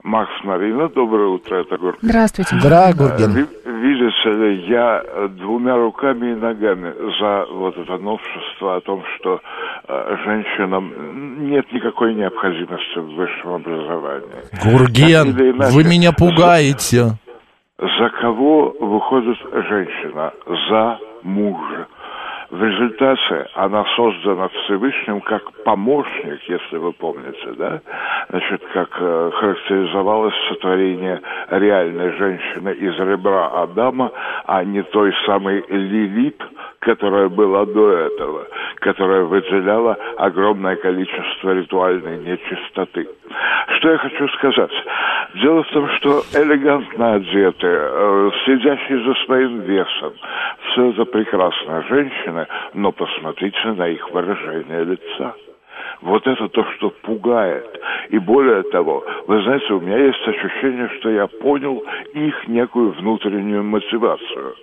Макс 0.04 0.30
Марина, 0.42 0.88
доброе 0.88 1.28
утро, 1.28 1.56
это 1.56 1.76
Гурген. 1.78 1.98
Здравствуйте. 2.02 2.56
Да, 2.62 2.90
Э, 2.90 2.94
Гурген. 2.94 3.32
ви- 3.34 3.46
Видите 3.82 4.30
ли, 4.32 4.66
я 4.68 5.02
э, 5.04 5.28
двумя 5.28 5.76
руками 5.76 6.32
и 6.32 6.34
ногами 6.34 6.92
за 7.20 7.46
вот 7.52 7.76
это 7.78 7.98
новшество 7.98 8.76
о 8.76 8.80
том, 8.80 9.02
что 9.16 9.40
э, 9.88 10.16
женщинам 10.24 10.92
нет 11.50 11.72
никакой 11.72 12.14
необходимости 12.14 12.98
в 12.98 13.14
высшем 13.14 13.54
образовании. 13.54 14.42
Гурген, 14.64 15.28
иначе. 15.50 15.72
вы 15.74 15.84
меня 15.84 16.12
пугаете. 16.12 17.12
За 17.78 18.08
кого 18.20 18.74
выходит 18.80 19.36
женщина? 19.68 20.32
За 20.70 20.98
мужа. 21.22 21.86
В 22.52 22.62
результате 22.62 23.48
она 23.54 23.82
создана 23.96 24.48
Всевышним 24.48 25.22
как 25.22 25.64
помощник, 25.64 26.38
если 26.46 26.76
вы 26.76 26.92
помните, 26.92 27.54
да? 27.56 27.80
Значит, 28.28 28.62
как 28.74 28.90
э, 29.00 29.30
характеризовалось 29.32 30.34
сотворение 30.50 31.18
реальной 31.48 32.12
женщины 32.18 32.74
из 32.74 32.94
ребра 32.98 33.62
Адама, 33.62 34.12
а 34.44 34.64
не 34.64 34.82
той 34.82 35.14
самой 35.24 35.64
Лилит, 35.66 36.42
которая 36.80 37.30
была 37.30 37.64
до 37.64 37.90
этого, 37.90 38.46
которая 38.80 39.22
выделяла 39.22 39.96
огромное 40.18 40.76
количество 40.76 41.54
ритуальной 41.54 42.18
нечистоты. 42.18 43.08
Что 43.76 43.90
я 43.90 43.98
хочу 43.98 44.28
сказать? 44.28 44.72
Дело 45.34 45.62
в 45.62 45.68
том, 45.68 45.88
что 45.96 46.22
элегантно 46.34 47.14
одетые, 47.14 47.78
э, 47.82 48.30
следящие 48.44 49.04
за 49.04 49.14
своим 49.24 49.60
весом, 49.60 50.12
все 50.70 50.90
это 50.90 51.04
прекрасные 51.04 51.82
женщины, 51.88 52.46
но 52.74 52.92
посмотрите 52.92 53.68
на 53.68 53.88
их 53.88 54.10
выражение 54.10 54.84
лица. 54.84 55.34
Вот 56.02 56.26
это 56.26 56.48
то, 56.48 56.64
что 56.76 56.90
пугает. 57.02 57.80
И 58.10 58.18
более 58.18 58.62
того, 58.64 59.04
вы 59.28 59.40
знаете, 59.42 59.72
у 59.72 59.80
меня 59.80 59.98
есть 59.98 60.26
ощущение, 60.26 60.88
что 60.98 61.10
я 61.10 61.28
понял 61.28 61.82
их 62.12 62.48
некую 62.48 62.92
внутреннюю 62.92 63.62
мотивацию. 63.62 64.54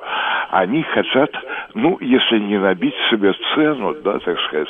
Они 0.49 0.84
хотят, 0.84 1.32
ну, 1.73 1.97
если 2.02 2.39
не 2.39 2.58
набить 2.58 2.95
себе 3.10 3.34
цену, 3.56 3.95
да, 4.04 4.19
так 4.19 4.38
сказать, 4.47 4.67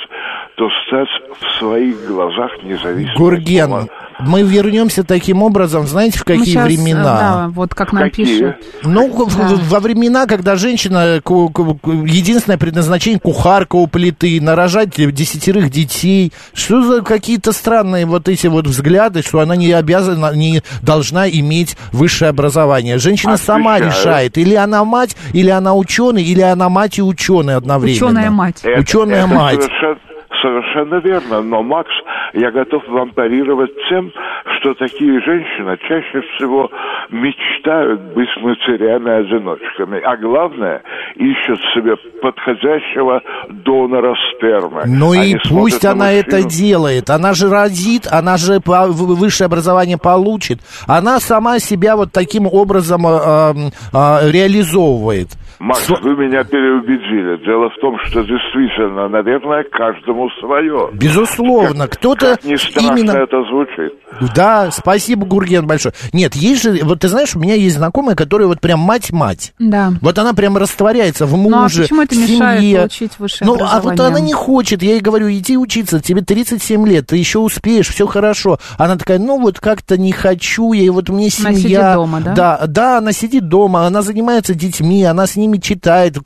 то 0.55 0.69
стать 0.85 1.09
в 1.39 1.51
своих 1.57 1.95
глазах 2.07 2.51
независимым. 2.63 3.15
Гурген, 3.15 3.89
Мы 4.19 4.41
вернемся 4.43 5.03
таким 5.03 5.43
образом, 5.43 5.87
знаете, 5.87 6.19
в 6.19 6.23
какие 6.23 6.57
э, 6.57 6.63
времена? 6.63 7.03
Да, 7.03 7.47
вот 7.53 7.73
как 7.73 7.93
нам 7.93 8.03
Какие? 8.03 8.25
пишут. 8.25 8.55
Ну, 8.83 9.07
Да. 9.07 9.23
в- 9.25 9.69
во 9.69 9.79
времена, 9.79 10.25
когда 10.25 10.55
женщина, 10.55 11.21
единственное 11.23 12.57
предназначение 12.57 13.19
кухарка 13.19 13.75
у 13.77 13.87
плиты, 13.87 14.41
нарожать 14.41 14.95
десятерых 14.95 15.69
детей. 15.71 16.33
Что 16.53 16.81
за 16.83 17.01
какие-то 17.01 17.51
странные 17.53 18.05
вот 18.05 18.27
эти 18.27 18.47
вот 18.47 18.67
взгляды, 18.67 19.21
что 19.21 19.39
она 19.39 19.55
не 19.55 19.71
обязана, 19.71 20.33
не 20.35 20.63
должна 20.81 21.29
иметь 21.29 21.77
высшее 21.91 22.29
образование. 22.29 22.97
Женщина 22.97 23.37
сама 23.37 23.75
Отвечаю. 23.75 23.99
решает, 23.99 24.37
или 24.37 24.55
она 24.55 24.83
мать, 24.83 25.15
или 25.33 25.49
она 25.49 25.73
ученый, 25.75 26.23
или 26.23 26.41
она 26.41 26.67
мать 26.69 26.97
и 26.97 27.01
ученый 27.01 27.55
одновременно. 27.55 28.05
Ученая 28.07 28.29
мать. 28.31 28.57
Это- 28.63 28.81
Ученая 28.81 29.19
это 29.25 29.27
мать. 29.33 29.61
Совершенно, 29.63 29.99
совершенно 30.41 30.95
верно. 30.95 31.41
Но, 31.41 31.63
Макс, 31.63 31.91
я 32.33 32.51
готов 32.51 32.87
вам 32.87 33.11
парировать 33.11 33.71
тем, 33.89 34.11
что 34.57 34.73
такие 34.73 35.21
женщины 35.21 35.77
чаще 35.87 36.21
всего 36.21 36.69
мечтают 37.09 38.01
быть 38.13 38.29
матерями-одиночками. 38.41 39.99
А 40.01 40.17
главное, 40.17 40.81
ищут 41.15 41.59
себе 41.73 41.95
подходящего 42.21 43.21
донора 43.49 44.15
спермы. 44.31 44.83
Ну 44.85 45.13
и 45.13 45.35
пусть 45.49 45.85
она 45.85 46.11
это 46.11 46.37
мужчину. 46.37 46.49
делает. 46.49 47.09
Она 47.09 47.33
же 47.33 47.49
родит, 47.49 48.07
она 48.11 48.37
же 48.37 48.59
высшее 48.65 49.45
образование 49.47 49.97
получит. 49.97 50.59
Она 50.87 51.19
сама 51.19 51.59
себя 51.59 51.95
вот 51.95 52.11
таким 52.11 52.47
образом 52.47 53.05
а, 53.07 53.53
а, 53.93 54.19
реализовывает. 54.29 55.29
Макс, 55.59 55.85
Со- 55.85 55.95
вы 56.01 56.15
меня 56.15 56.43
переубедили. 56.45 57.37
Дело 57.45 57.69
в 57.69 57.75
том, 57.81 57.97
что 58.05 58.23
действительно, 58.23 59.09
наверное, 59.09 59.63
каждому 59.63 60.28
свое. 60.39 60.89
Безусловно, 60.93 61.87
кто-то 61.87 62.35
Как 62.35 62.43
ни 62.43 62.55
страшно 62.55 62.97
именно... 62.97 63.11
это 63.11 63.37
звучит. 63.49 63.93
Да, 64.35 64.69
спасибо, 64.71 65.25
Гурген, 65.25 65.67
большое. 65.67 65.93
Нет, 66.13 66.35
есть 66.35 66.63
же, 66.63 66.79
вот 66.83 66.99
ты 67.01 67.07
знаешь, 67.07 67.35
у 67.35 67.39
меня 67.39 67.53
есть 67.55 67.75
знакомая, 67.77 68.15
которая 68.15 68.47
вот 68.47 68.59
прям 68.59 68.79
мать-мать. 68.79 69.53
Да. 69.59 69.93
Вот 70.01 70.17
она 70.17 70.33
прям 70.33 70.57
растворяется 70.57 71.25
в 71.25 71.35
муже, 71.37 71.49
Ну, 71.49 71.63
а 71.65 71.69
почему 71.69 72.01
это 72.01 72.15
в 72.15 72.17
мешает 72.17 72.59
семье. 72.61 72.77
получить 72.79 73.19
высшее 73.19 73.47
Ну, 73.49 73.57
а 73.61 73.79
вот 73.81 73.99
она 73.99 74.19
не 74.19 74.33
хочет. 74.33 74.81
Я 74.83 74.91
ей 74.91 74.99
говорю, 75.01 75.29
иди 75.31 75.57
учиться, 75.57 75.99
тебе 75.99 76.21
37 76.21 76.87
лет, 76.87 77.07
ты 77.07 77.17
еще 77.17 77.39
успеешь, 77.39 77.87
все 77.89 78.07
хорошо. 78.07 78.59
Она 78.77 78.97
такая, 78.97 79.19
ну 79.19 79.39
вот 79.39 79.59
как-то 79.59 79.97
не 79.97 80.11
хочу, 80.11 80.73
я, 80.73 80.83
и 80.83 80.89
вот 80.89 81.09
мне 81.09 81.29
семья. 81.29 81.49
Она 81.49 81.57
сидит 81.59 81.93
дома, 81.93 82.21
да? 82.21 82.33
Да, 82.33 82.61
да, 82.67 82.97
она 82.97 83.11
сидит 83.11 83.47
дома, 83.47 83.85
она 83.85 84.01
занимается 84.01 84.53
детьми, 84.55 85.03
она 85.03 85.27
с 85.27 85.35
ними 85.35 85.57
читает, 85.57 86.17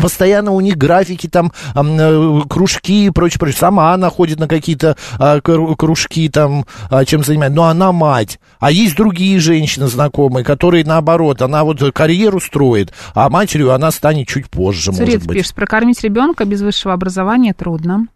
постоянно 0.00 0.50
у 0.52 0.60
них 0.60 0.76
графики, 0.76 1.26
там, 1.28 1.52
ам, 1.74 1.96
э, 1.98 2.40
кружки 2.48 3.06
и 3.06 3.10
прочее, 3.10 3.38
прочее. 3.40 3.58
Сама 3.58 3.92
она 3.92 4.10
ходит 4.10 4.38
на 4.38 4.46
какие-то 4.46 4.96
а, 5.18 5.38
кру- 5.38 5.74
кружки, 5.74 6.28
там, 6.28 6.64
а, 6.90 7.04
чем 7.04 7.24
занимается. 7.24 7.56
Но 7.56 7.64
она 7.64 7.90
мать. 7.90 8.38
А 8.60 8.70
есть 8.70 8.94
другие 8.94 9.40
женщины 9.40 9.88
знакомые, 9.88 10.44
которые 10.44 10.84
наоборот, 10.84 11.42
она 11.42 11.64
вот 11.64 11.82
карьеру 11.92 12.40
строит, 12.40 12.92
а 13.14 13.28
матерью 13.28 13.72
она 13.72 13.90
станет 13.90 14.28
чуть 14.28 14.48
позже, 14.48 14.92
может 14.92 15.06
Цурец 15.06 15.24
быть. 15.24 15.38
пишет, 15.38 15.54
прокормить 15.54 16.02
ребенка 16.02 16.44
без 16.44 16.60
высшего 16.60 16.94
образования 16.94 17.54
трудно. 17.54 18.06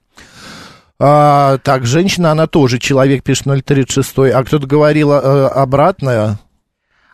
А, 1.00 1.58
так, 1.58 1.86
женщина, 1.86 2.30
она 2.30 2.46
тоже 2.46 2.78
человек, 2.78 3.24
пишет 3.24 3.46
036. 3.64 4.32
А 4.32 4.44
кто-то 4.44 4.66
говорил 4.66 5.12
э, 5.12 5.48
обратное. 5.48 6.38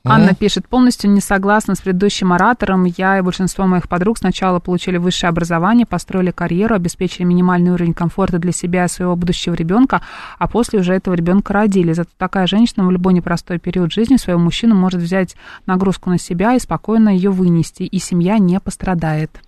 Анна 0.04 0.34
пишет, 0.34 0.66
полностью 0.66 1.10
не 1.10 1.20
согласна 1.20 1.74
с 1.74 1.80
предыдущим 1.80 2.32
оратором. 2.32 2.84
Я 2.84 3.18
и 3.18 3.20
большинство 3.20 3.66
моих 3.66 3.88
подруг 3.88 4.18
сначала 4.18 4.58
получили 4.58 4.96
высшее 4.96 5.28
образование, 5.28 5.84
построили 5.84 6.30
карьеру, 6.30 6.74
обеспечили 6.74 7.24
минимальный 7.24 7.70
уровень 7.70 7.92
комфорта 7.92 8.38
для 8.38 8.52
себя 8.52 8.86
и 8.86 8.88
своего 8.88 9.14
будущего 9.14 9.54
ребенка, 9.54 10.00
а 10.38 10.48
после 10.48 10.80
уже 10.80 10.94
этого 10.94 11.14
ребенка 11.14 11.52
родили. 11.52 11.92
Зато 11.92 12.10
такая 12.16 12.46
женщина 12.46 12.86
в 12.86 12.90
любой 12.90 13.12
непростой 13.12 13.58
период 13.58 13.92
жизни 13.92 14.16
своего 14.16 14.40
мужчину 14.40 14.74
может 14.74 15.02
взять 15.02 15.36
нагрузку 15.66 16.08
на 16.08 16.18
себя 16.18 16.54
и 16.54 16.60
спокойно 16.60 17.10
ее 17.10 17.30
вынести, 17.30 17.82
и 17.82 17.98
семья 17.98 18.38
не 18.38 18.58
пострадает. 18.58 19.40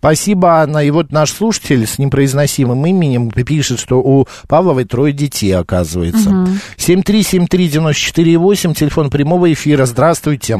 Спасибо, 0.00 0.60
Анна. 0.62 0.78
И 0.78 0.90
вот 0.90 1.12
наш 1.12 1.30
слушатель 1.30 1.84
с 1.86 1.98
непроизносимым 1.98 2.86
именем 2.86 3.30
пишет, 3.30 3.78
что 3.78 3.96
у 3.96 4.24
Павловой 4.48 4.86
трое 4.86 5.12
детей, 5.12 5.52
оказывается. 5.52 6.30
7373948, 6.78 8.74
телефон 8.74 9.10
прямого 9.10 9.52
эфира. 9.52 9.84
Здравствуйте. 9.84 10.58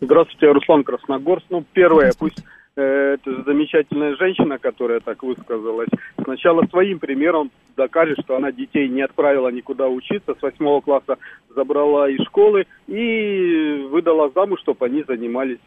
Здравствуйте, 0.00 0.50
Руслан 0.52 0.84
Красногорск. 0.84 1.44
Ну, 1.50 1.64
первое, 1.72 2.12
пусть 2.18 2.42
э, 2.76 3.16
эта 3.16 3.42
замечательная 3.44 4.16
женщина, 4.16 4.58
которая 4.58 5.00
так 5.00 5.22
высказалась, 5.22 5.88
сначала 6.22 6.66
своим 6.66 6.98
примером 6.98 7.50
докажет, 7.76 8.18
что 8.24 8.36
она 8.36 8.52
детей 8.52 8.88
не 8.88 9.02
отправила 9.02 9.48
никуда 9.48 9.88
учиться, 9.88 10.34
с 10.34 10.42
восьмого 10.42 10.80
класса 10.80 11.18
забрала 11.54 12.08
из 12.08 12.22
школы 12.26 12.66
и 12.86 13.86
выдала 13.90 14.30
замуж, 14.34 14.60
чтобы 14.60 14.86
они 14.86 15.04
занимались 15.06 15.58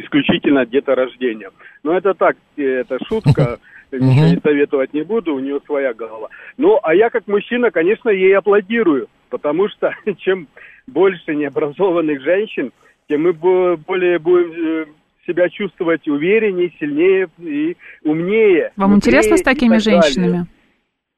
исключительно 0.00 0.66
деторождением. 0.66 1.50
Но 1.82 1.96
это 1.96 2.14
так, 2.14 2.36
э, 2.56 2.62
это 2.62 2.98
шутка, 3.06 3.58
ничего 3.92 4.26
не 4.34 4.40
советовать 4.40 4.94
не 4.94 5.02
буду, 5.02 5.34
у 5.34 5.40
нее 5.40 5.60
своя 5.66 5.92
голова. 5.94 6.28
Ну, 6.56 6.78
а 6.82 6.94
я 6.94 7.10
как 7.10 7.26
мужчина, 7.26 7.70
конечно, 7.70 8.08
ей 8.10 8.36
аплодирую, 8.36 9.08
потому 9.30 9.68
что 9.68 9.92
чем 10.18 10.48
больше 10.86 11.34
необразованных 11.34 12.22
женщин, 12.22 12.72
тем 13.08 13.22
мы 13.22 13.32
бо- 13.32 13.76
более 13.76 14.18
будем 14.18 14.52
э, 14.52 14.86
себя 15.26 15.48
чувствовать 15.48 16.06
увереннее, 16.08 16.72
сильнее 16.80 17.28
и 17.38 17.76
умнее. 18.04 18.72
Вам 18.76 18.94
интересно 18.96 19.36
с 19.36 19.42
такими 19.42 19.78
женщинами? 19.78 20.46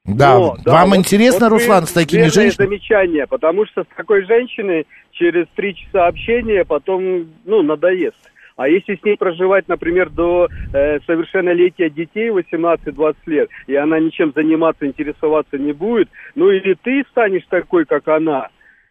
Да, 0.05 0.37
О, 0.37 0.57
да, 0.65 0.73
вам 0.73 0.91
вот- 0.91 0.99
интересно, 0.99 1.49
вот 1.49 1.59
Руслан, 1.59 1.87
с 1.87 1.93
такими 1.93 2.23
женщинами? 2.25 2.67
замечание, 2.71 3.27
потому 3.29 3.65
что 3.67 3.85
с 3.85 3.97
такой 3.97 4.25
женщиной 4.27 4.87
через 5.13 5.47
три 5.55 5.77
часа 5.77 6.09
общения 6.09 6.65
потом, 6.65 7.29
ну, 7.45 7.63
надоест. 7.63 8.17
А 8.57 8.69
если 8.69 8.97
с 8.97 9.05
ней 9.05 9.17
проживать, 9.17 9.69
например, 9.69 10.11
до 10.11 10.49
э, 10.73 11.01
совершеннолетия 11.07 11.91
детей 11.91 12.29
18-20 12.29 13.17
лет, 13.27 13.51
и 13.67 13.75
она 13.75 13.99
ничем 13.99 14.33
заниматься, 14.35 14.87
интересоваться 14.87 15.59
не 15.59 15.73
будет, 15.73 16.09
ну 16.35 16.51
или 16.51 16.75
ты 16.75 17.05
станешь 17.11 17.47
такой, 17.49 17.85
как 17.85 18.09
она, 18.09 18.49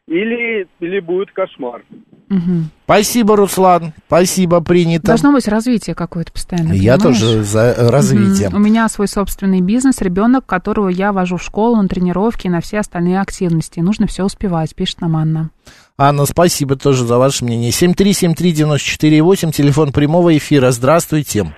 или, 0.07 0.67
или 0.79 0.99
будет 0.99 1.31
кошмар. 1.31 1.83
Мгм. 2.31 2.69
Спасибо, 2.85 3.35
Руслан. 3.35 3.91
Спасибо, 4.07 4.61
принято. 4.61 5.07
Должно 5.07 5.33
быть 5.33 5.49
развитие 5.49 5.95
какое-то 5.95 6.31
постоянно. 6.31 6.71
Я 6.71 6.95
понимаешь? 6.95 7.19
тоже 7.19 7.43
за 7.43 7.59
э, 7.77 7.89
развитие. 7.89 8.47
Мгм. 8.47 8.57
У 8.57 8.59
меня 8.63 8.87
свой 8.87 9.09
собственный 9.09 9.59
бизнес, 9.59 9.99
ребенок, 10.01 10.45
которого 10.45 10.87
я 10.87 11.11
вожу 11.11 11.35
в 11.35 11.43
школу, 11.43 11.75
на 11.75 11.89
тренировки 11.89 12.47
и 12.47 12.49
на 12.49 12.61
все 12.61 12.79
остальные 12.79 13.19
активности. 13.19 13.81
Нужно 13.81 14.07
все 14.07 14.23
успевать, 14.23 14.73
пишет 14.75 15.01
нам 15.01 15.17
Анна. 15.17 15.49
Анна, 15.97 16.25
спасибо 16.25 16.77
тоже 16.77 17.03
за 17.03 17.17
ваше 17.17 17.43
мнение. 17.43 17.71
7373948, 17.71 19.51
телефон 19.51 19.91
прямого 19.91 20.37
эфира. 20.37 20.71
Здравствуйте. 20.71 21.53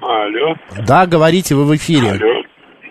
Алло. 0.00 0.54
Да, 0.86 1.06
говорите, 1.06 1.56
вы 1.56 1.64
в 1.64 1.74
эфире. 1.74 2.12
Алло. 2.12 2.42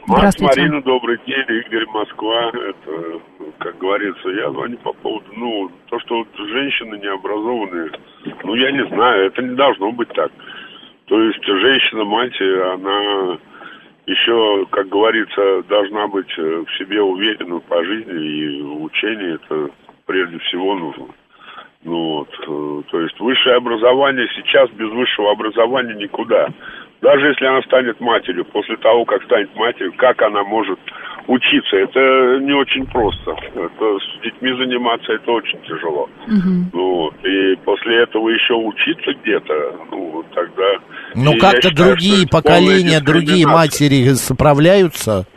Здравствуйте. 0.07 0.61
Марина, 0.61 0.81
добрый 0.81 1.17
день. 1.25 1.63
Игорь, 1.65 1.85
Москва. 1.87 2.49
Это, 2.49 3.21
как 3.59 3.77
говорится, 3.77 4.29
я 4.29 4.51
звоню 4.51 4.77
по 4.77 4.93
поводу, 4.93 5.25
ну, 5.35 5.71
то, 5.89 5.99
что 5.99 6.17
вот 6.19 6.27
женщины 6.37 6.97
необразованные, 6.97 7.91
ну, 8.43 8.55
я 8.55 8.71
не 8.71 8.85
знаю, 8.87 9.27
это 9.27 9.41
не 9.41 9.55
должно 9.55 9.91
быть 9.91 10.09
так. 10.09 10.31
То 11.05 11.21
есть 11.21 11.43
женщина-мать, 11.45 12.41
она 12.41 13.37
еще, 14.07 14.65
как 14.71 14.87
говорится, 14.89 15.63
должна 15.63 16.07
быть 16.07 16.31
э, 16.37 16.63
в 16.65 16.77
себе 16.77 17.01
уверена 17.01 17.59
по 17.59 17.83
жизни 17.83 18.13
и 18.13 18.61
в 18.61 18.83
учении 18.83 19.35
это 19.35 19.69
прежде 20.05 20.37
всего 20.39 20.75
нужно. 20.75 21.07
Ну 21.83 22.17
вот, 22.17 22.29
э, 22.29 22.89
то 22.91 23.01
есть 23.01 23.19
высшее 23.19 23.55
образование 23.55 24.27
сейчас 24.35 24.69
без 24.71 24.89
высшего 24.89 25.31
образования 25.31 25.95
никуда. 25.95 26.49
Даже 27.05 27.27
если 27.27 27.45
она 27.45 27.61
станет 27.61 27.99
матерью, 27.99 28.45
после 28.45 28.77
того, 28.77 29.05
как 29.05 29.21
станет 29.25 29.55
матерью, 29.55 29.93
как 29.95 30.19
она 30.23 30.43
может 30.43 30.79
учиться, 31.27 31.77
это 31.77 32.39
не 32.41 32.51
очень 32.51 32.83
просто. 32.87 33.29
Это 33.53 33.99
с 33.99 34.23
детьми 34.23 34.51
заниматься 34.57 35.13
это 35.13 35.31
очень 35.31 35.61
тяжело. 35.67 36.09
Мгм. 36.25 36.71
Ну, 36.73 37.11
и 37.23 37.55
после 37.63 38.01
этого 38.01 38.29
еще 38.29 38.55
учиться 38.55 39.11
где-то, 39.21 39.53
ну, 39.91 40.23
тогда... 40.33 40.63
Ну, 41.13 41.37
как-то 41.37 41.69
считаю, 41.69 41.89
другие 41.89 42.27
полная 42.27 42.41
поколения, 42.41 42.99
другие 43.01 43.45
матери 43.45 44.11
справляются. 44.15 45.27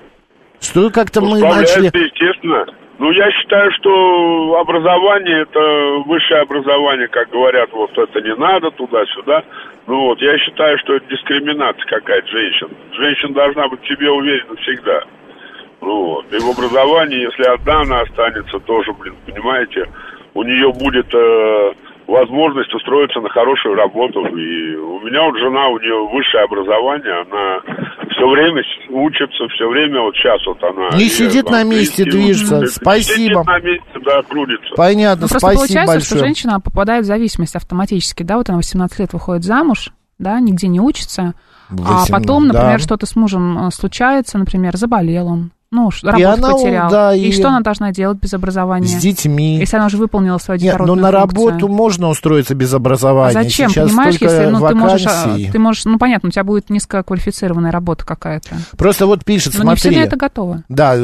Что 0.62 0.88
как-то 0.88 1.20
мы 1.20 1.36
Справляются, 1.36 1.82
начали... 1.82 2.02
естественно. 2.02 2.64
Ну, 2.98 3.12
я 3.12 3.30
считаю, 3.30 3.70
что 3.72 4.58
образование, 4.60 5.42
это 5.42 6.02
высшее 6.04 6.40
образование, 6.40 7.06
как 7.06 7.30
говорят, 7.30 7.70
вот 7.72 7.96
это 7.96 8.20
не 8.20 8.34
надо, 8.34 8.72
туда-сюда. 8.72 9.44
Ну 9.86 10.00
вот, 10.00 10.20
я 10.20 10.36
считаю, 10.38 10.76
что 10.78 10.94
это 10.94 11.06
дискриминация 11.08 11.84
какая-то 11.86 12.26
женщин. 12.26 12.68
Женщина 12.92 13.34
должна 13.34 13.68
быть 13.68 13.80
в 13.82 13.88
себе 13.88 14.10
уверена 14.10 14.56
всегда. 14.56 15.02
Ну 15.80 16.04
вот, 16.06 16.32
и 16.32 16.38
в 16.38 16.50
образовании, 16.50 17.22
если 17.22 17.44
одна 17.44 17.82
она 17.82 18.00
останется, 18.00 18.58
тоже, 18.58 18.92
блин, 18.94 19.14
понимаете, 19.24 19.86
у 20.34 20.42
нее 20.42 20.72
будет 20.72 21.14
э, 21.14 21.72
возможность 22.08 22.72
устроиться 22.74 23.20
на 23.20 23.28
хорошую 23.28 23.74
работу. 23.74 24.24
И 24.24 24.74
у 24.76 25.00
меня 25.00 25.22
вот 25.24 25.36
жена, 25.38 25.68
у 25.68 25.78
нее 25.78 26.08
высшее 26.08 26.44
образование, 26.44 27.12
она 27.20 27.60
все 28.10 28.26
время 28.26 28.62
учится, 28.88 29.46
все 29.54 29.68
время 29.68 30.00
вот 30.00 30.16
сейчас 30.16 30.40
вот 30.46 30.62
она... 30.64 30.96
Не 30.96 31.04
и 31.04 31.08
сидит 31.08 31.50
на 31.50 31.62
месте, 31.62 32.02
английский 32.02 32.10
движется. 32.10 32.58
учит. 32.60 32.72
Спасибо. 32.72 33.44
Сидит 33.44 33.46
на 33.46 33.60
месте, 33.60 34.00
да, 34.04 34.22
крутится. 34.22 34.74
Понятно, 34.74 35.22
Ну, 35.22 35.28
просто 35.28 35.38
спасибо 35.38 35.60
получается, 35.60 36.00
что 36.00 36.14
большое. 36.14 36.20
женщина 36.20 36.60
попадает 36.60 37.04
в 37.04 37.06
зависимость 37.06 37.56
автоматически, 37.56 38.22
да, 38.22 38.38
вот 38.38 38.48
она 38.48 38.58
в 38.58 38.62
18 38.64 38.98
лет 38.98 39.12
выходит 39.12 39.44
замуж, 39.44 39.90
да, 40.18 40.40
нигде 40.40 40.66
не 40.68 40.80
учится, 40.80 41.34
а 41.70 41.74
18, 42.06 42.10
потом, 42.10 42.46
например, 42.46 42.78
да. 42.78 42.84
что-то 42.84 43.04
с 43.04 43.14
мужем 43.16 43.66
э, 43.66 43.70
случается, 43.70 44.38
например, 44.38 44.76
заболел 44.76 45.28
он, 45.28 45.50
ну, 45.70 45.90
работу 46.02 46.28
она, 46.28 46.52
потерял. 46.54 46.90
да, 46.90 47.14
и... 47.14 47.26
и- 47.28 47.32
что 47.32 47.48
она 47.48 47.60
должна 47.60 47.92
делать 47.92 48.18
без 48.18 48.32
образования? 48.34 48.86
С 48.86 48.94
детьми. 48.94 49.58
Если 49.58 49.76
она 49.76 49.86
уже 49.86 49.96
выполнила 49.98 50.38
свою 50.38 50.58
Нет, 50.60 50.78
ну 50.78 50.84
детородную 50.96 51.12
на 51.12 51.20
функцию. 51.20 51.46
работу 51.48 51.68
можно 51.68 52.08
устроиться 52.08 52.54
без 52.54 52.72
А 52.72 52.76
образования. 52.76 53.32
зачем, 53.34 53.68
Сейчас 53.70 53.88
понимаешь, 53.88 54.16
если 54.20 54.46
ну, 54.46 54.66
ты 54.66 54.74
можешь, 54.74 55.06
а, 55.06 55.36
ты 55.52 55.58
можешь, 55.58 55.84
ну 55.84 55.98
понятно, 55.98 56.28
у 56.28 56.32
тебя 56.32 56.44
будет 56.44 56.70
низкоквалифицированная 56.70 57.70
работа 57.70 58.04
какая-то. 58.06 58.56
Просто 58.76 59.06
вот 59.06 59.24
пишет, 59.24 59.54
Но 59.58 59.64
не 59.70 59.74
все 59.76 59.88
смотри. 59.88 60.00
на 60.00 60.04
это 60.04 60.16
готовы. 60.16 60.64
Да, 60.68 60.94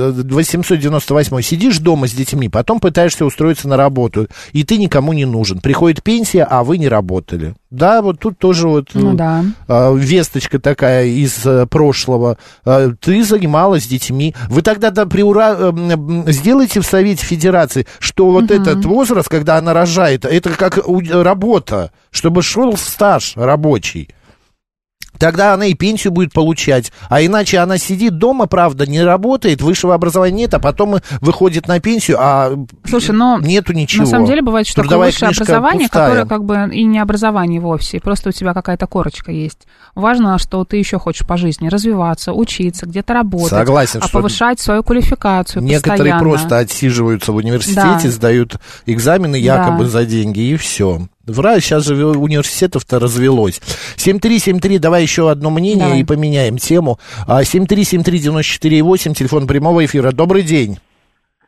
898. 0.52 1.40
Сидишь 1.42 1.78
дома 1.78 2.06
с 2.08 2.12
детьми, 2.12 2.48
потом 2.48 2.80
пытаешься 2.80 3.24
устроиться 3.24 3.68
на 3.68 3.76
работу, 3.76 4.28
и 4.52 4.64
ты 4.64 4.78
никому 4.78 5.12
не 5.12 5.24
нужен. 5.24 5.60
Приходит 5.60 6.02
пенсия, 6.02 6.44
а 6.44 6.64
вы 6.64 6.78
не 6.78 6.88
работали. 6.88 7.54
Да, 7.74 8.02
вот 8.02 8.20
тут 8.20 8.38
тоже 8.38 8.68
вот 8.68 8.90
Ну 8.94 9.14
э, 9.14 9.16
да. 9.16 9.44
э, 9.68 9.96
весточка 9.96 10.58
такая 10.58 11.06
из 11.06 11.44
э, 11.44 11.66
прошлого. 11.66 12.38
Э, 12.64 12.92
Ты 13.00 13.24
занималась 13.24 13.86
детьми. 13.86 14.34
Вы 14.48 14.62
тогда 14.62 14.90
да, 14.90 15.06
приура... 15.06 15.56
э, 15.58 15.68
м, 15.70 16.24
сделайте 16.28 16.80
в 16.80 16.86
Совете 16.86 17.24
Федерации, 17.26 17.86
что 17.98 18.30
вот 18.30 18.50
этот 18.50 18.84
возраст, 18.84 19.28
когда 19.28 19.56
она 19.56 19.72
рожает, 19.74 20.24
это 20.24 20.50
как 20.50 20.78
работа, 21.10 21.90
чтобы 22.10 22.42
шел 22.42 22.76
стаж 22.76 23.32
рабочий. 23.36 24.08
Тогда 25.18 25.54
она 25.54 25.66
и 25.66 25.74
пенсию 25.74 26.12
будет 26.12 26.32
получать. 26.32 26.92
А 27.08 27.22
иначе 27.24 27.58
она 27.58 27.78
сидит 27.78 28.18
дома, 28.18 28.46
правда, 28.46 28.86
не 28.86 29.02
работает, 29.02 29.62
высшего 29.62 29.94
образования 29.94 30.34
нет, 30.36 30.54
а 30.54 30.58
потом 30.58 30.96
выходит 31.20 31.68
на 31.68 31.80
пенсию, 31.80 32.16
а 32.20 32.52
Слушай, 32.86 33.12
но 33.14 33.38
нету 33.38 33.72
ничего. 33.72 34.04
на 34.04 34.10
самом 34.10 34.26
деле 34.26 34.42
бывает, 34.42 34.66
что 34.66 34.76
такое 34.76 34.88
Трудовая 34.88 35.06
высшее 35.10 35.28
книжка 35.30 35.42
образование, 35.44 35.88
пустая. 35.88 36.08
которое 36.08 36.26
как 36.26 36.44
бы 36.44 36.74
и 36.74 36.84
не 36.84 36.98
образование 36.98 37.60
вовсе, 37.60 38.00
просто 38.00 38.30
у 38.30 38.32
тебя 38.32 38.54
какая-то 38.54 38.86
корочка 38.86 39.30
есть. 39.32 39.66
Важно, 39.94 40.38
что 40.38 40.64
ты 40.64 40.76
еще 40.78 40.98
хочешь 40.98 41.26
по 41.26 41.36
жизни 41.36 41.68
развиваться, 41.68 42.32
учиться, 42.32 42.86
где-то 42.86 43.14
работать, 43.14 43.48
Согласен, 43.50 44.00
а 44.02 44.08
повышать 44.08 44.58
свою 44.60 44.82
квалификацию 44.82 45.62
Некоторые 45.62 45.98
постоянно. 45.98 46.20
просто 46.20 46.58
отсиживаются 46.58 47.32
в 47.32 47.36
университете, 47.36 47.80
Да. 48.04 48.10
сдают 48.10 48.56
экзамены 48.86 49.36
якобы 49.36 49.84
Да. 49.84 49.90
за 49.90 50.04
деньги, 50.06 50.40
и 50.40 50.56
все. 50.56 51.02
Вра, 51.26 51.58
сейчас 51.60 51.84
же 51.84 52.06
университетов-то 52.06 52.98
развелось. 52.98 53.60
73739, 53.96 54.80
давай 54.80 55.02
еще 55.02 55.30
одно 55.30 55.50
мнение 55.50 55.84
Давай. 55.86 56.00
и 56.00 56.04
поменяем 56.04 56.58
тему. 56.58 56.98
А, 57.26 57.42
7373948, 57.42 59.14
телефон 59.14 59.46
прямого 59.46 59.84
эфира. 59.84 60.12
Добрый 60.12 60.42
день. 60.42 60.78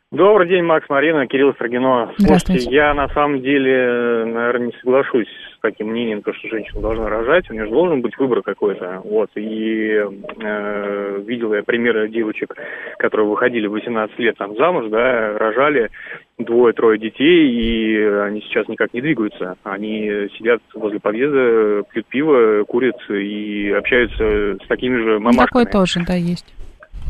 Добрый 0.09 0.47
день, 0.47 0.63
Макс, 0.63 0.87
Марина, 0.87 1.27
Кирилл 1.27 1.53
Строгино. 1.55 2.13
Слушайте, 2.17 2.71
я 2.71 2.93
на 2.93 3.09
самом 3.09 3.41
деле, 3.41 4.23
наверное, 4.23 4.67
не 4.67 4.73
соглашусь 4.79 5.27
с 5.27 5.59
таким 5.59 5.89
мнением, 5.89 6.21
то, 6.21 6.33
что 6.33 6.47
женщина 6.47 6.79
должна 6.79 7.09
рожать. 7.09 7.49
У 7.49 7.53
нее 7.53 7.65
же 7.65 7.71
должен 7.71 7.99
быть 7.99 8.17
выбор 8.17 8.41
какой-то. 8.41 9.01
Вот. 9.03 9.29
И 9.35 9.89
э, 9.89 11.23
видел 11.27 11.53
я 11.53 11.61
примеры 11.61 12.07
девочек, 12.07 12.55
которые 12.99 13.27
выходили 13.27 13.67
в 13.67 13.71
18 13.71 14.17
лет 14.19 14.37
там 14.37 14.55
замуж, 14.55 14.85
да, 14.89 15.37
рожали 15.37 15.89
двое-трое 16.37 16.97
детей, 16.97 17.51
и 17.51 18.01
они 18.01 18.39
сейчас 18.43 18.69
никак 18.69 18.93
не 18.93 19.01
двигаются. 19.01 19.57
Они 19.63 20.29
сидят 20.37 20.61
возле 20.73 21.01
подъезда, 21.01 21.83
пьют 21.91 22.05
пиво, 22.05 22.63
курят 22.63 22.95
и 23.09 23.75
общаются 23.77 24.55
с 24.63 24.67
такими 24.69 24.95
же 25.01 25.13
Ну, 25.15 25.19
мамашками. 25.19 25.47
Такое 25.47 25.65
тоже, 25.65 25.99
да, 26.07 26.13
есть. 26.13 26.56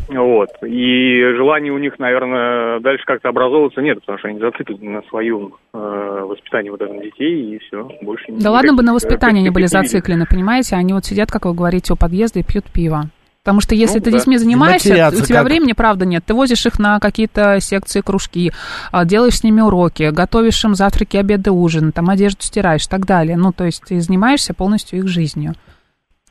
Вот. 0.07 0.49
И 0.65 1.21
желания 1.35 1.71
у 1.71 1.77
них, 1.77 1.99
наверное, 1.99 2.79
дальше 2.79 3.03
как-то 3.05 3.29
образовываться 3.29 3.81
нет, 3.81 3.99
потому 3.99 4.17
что 4.17 4.27
они 4.29 4.39
зациклены 4.39 4.89
на 4.89 5.01
своем 5.09 5.53
э, 5.73 5.77
воспитании 5.77 6.69
вот 6.69 6.81
этом 6.81 7.01
детей, 7.01 7.55
и 7.55 7.59
все, 7.59 7.89
больше 8.01 8.25
Да 8.29 8.51
ладно 8.51 8.73
бы 8.73 8.83
на 8.83 8.91
э, 8.91 8.93
воспитание 8.93 9.41
они 9.41 9.49
были 9.49 9.65
зациклены, 9.65 10.25
понимаете? 10.25 10.75
Они 10.75 10.93
вот 10.93 11.05
сидят, 11.05 11.31
как 11.31 11.45
вы 11.45 11.53
говорите, 11.53 11.93
у 11.93 11.95
подъезда 11.95 12.39
и 12.39 12.43
пьют 12.43 12.65
пиво. 12.71 13.05
Потому 13.47 13.61
что 13.61 13.75
если 13.75 13.99
Ну, 13.99 14.03
ты 14.03 14.11
да. 14.11 14.17
детьми 14.17 14.37
занимаешься, 14.37 15.07
у 15.07 15.21
тебя 15.21 15.37
как? 15.37 15.45
времени, 15.45 15.71
правда, 15.71 16.05
нет. 16.05 16.21
Ты 16.25 16.33
возишь 16.33 16.65
их 16.65 16.79
на 16.79 16.99
какие-то 16.99 17.61
секции, 17.61 18.01
кружки, 18.01 18.51
а, 18.91 19.05
делаешь 19.05 19.37
с 19.37 19.43
ними 19.45 19.61
уроки, 19.61 20.09
готовишь 20.11 20.61
им 20.65 20.75
завтраки, 20.75 21.15
обеды, 21.15 21.51
ужин, 21.51 21.93
там 21.93 22.09
одежду 22.09 22.41
стираешь 22.41 22.85
и 22.85 22.89
так 22.89 23.05
далее. 23.05 23.37
Ну, 23.37 23.53
то 23.53 23.63
есть 23.63 23.83
ты 23.87 24.01
занимаешься 24.01 24.53
полностью 24.53 24.99
их 24.99 25.07
жизнью. 25.07 25.53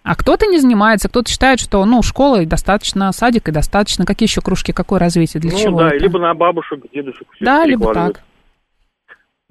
А 0.07 0.15
кто-то 0.15 0.47
не 0.47 0.61
занимается, 0.61 1.09
кто-то 1.09 1.29
считает, 1.29 1.59
что, 1.59 1.85
ну, 1.85 2.01
школа 2.01 2.41
и 2.41 2.47
достаточно, 2.47 3.11
садик 3.11 3.49
и 3.49 3.53
достаточно. 3.53 4.07
Какие 4.07 4.29
еще 4.29 4.41
кружки, 4.41 4.73
какое 4.73 5.01
развитие, 5.01 5.41
для 5.41 5.51
ну, 5.51 5.59
чего 5.59 5.79
да, 5.81 5.89
это? 5.89 5.97
либо 5.97 6.21
на 6.21 6.33
бабушек, 6.33 6.85
дедушек. 6.93 7.27
Да, 7.41 7.67
либо 7.67 7.93
так. 7.93 8.23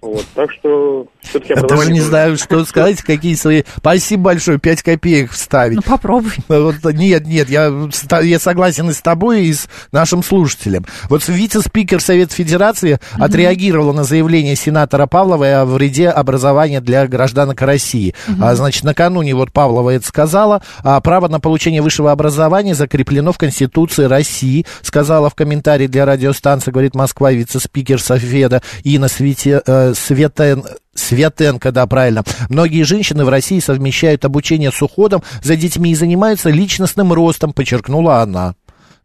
Вот, 0.06 0.24
так 0.36 0.52
что 0.52 1.08
все-таки 1.22 1.54
Я 1.56 1.64
даже 1.64 1.92
не 1.92 2.00
знаю, 2.00 2.38
что 2.38 2.64
сказать, 2.64 3.02
какие 3.02 3.34
свои... 3.34 3.64
Спасибо 3.78 4.26
большое, 4.26 4.60
5 4.60 4.84
копеек 4.84 5.32
вставить. 5.32 5.78
Ну, 5.78 5.82
попробуй. 5.82 6.32
Вот, 6.48 6.76
нет, 6.94 7.26
нет, 7.26 7.50
я, 7.50 7.74
я 8.22 8.40
согласен 8.40 8.88
и 8.88 8.94
с 8.94 9.02
тобой, 9.02 9.46
и 9.46 9.54
с 9.54 9.68
нашим 9.92 10.22
слушателем. 10.22 10.86
Вот 11.10 11.28
вице-спикер 11.28 12.00
Совета 12.00 12.36
Федерации 12.36 13.00
отреагировала 13.14 13.94
на 13.94 14.04
заявление 14.04 14.56
сенатора 14.56 15.08
Павлова 15.08 15.62
о 15.62 15.66
вреде 15.66 16.10
образования 16.10 16.82
для 16.82 17.08
гражданок 17.08 17.60
России. 17.64 18.14
А, 18.40 18.54
значит, 18.54 18.84
накануне 18.84 19.34
вот 19.34 19.52
Павлова 19.52 19.90
это 19.90 20.06
сказала. 20.06 20.62
А, 20.84 21.02
право 21.02 21.30
на 21.30 21.40
получение 21.40 21.82
высшего 21.82 22.12
образования 22.12 22.76
закреплено 22.76 23.32
в 23.32 23.40
Конституции 23.40 24.04
России, 24.04 24.68
сказала 24.84 25.32
в 25.32 25.36
комментарии 25.36 25.88
для 25.88 26.06
радиостанции, 26.06 26.70
говорит 26.70 26.94
Москва, 26.94 27.32
вице-спикер 27.32 28.00
Софеда 28.00 28.62
Инна 28.84 29.08
Свете, 29.08 29.64
э, 29.66 29.95
Светен, 29.96 30.64
Светенко, 30.94 31.72
да, 31.72 31.88
правильно. 31.88 32.24
Многие 32.50 32.84
женщины 32.84 33.26
в 33.26 33.30
России 33.30 33.60
совмещают 33.60 34.26
обучение 34.26 34.72
с 34.72 34.82
уходом 34.82 35.24
за 35.42 35.56
детьми 35.56 35.92
и 35.92 35.96
занимаются 35.96 36.50
личностным 36.50 37.14
ростом, 37.14 37.54
подчеркнула 37.54 38.22
она. 38.22 38.56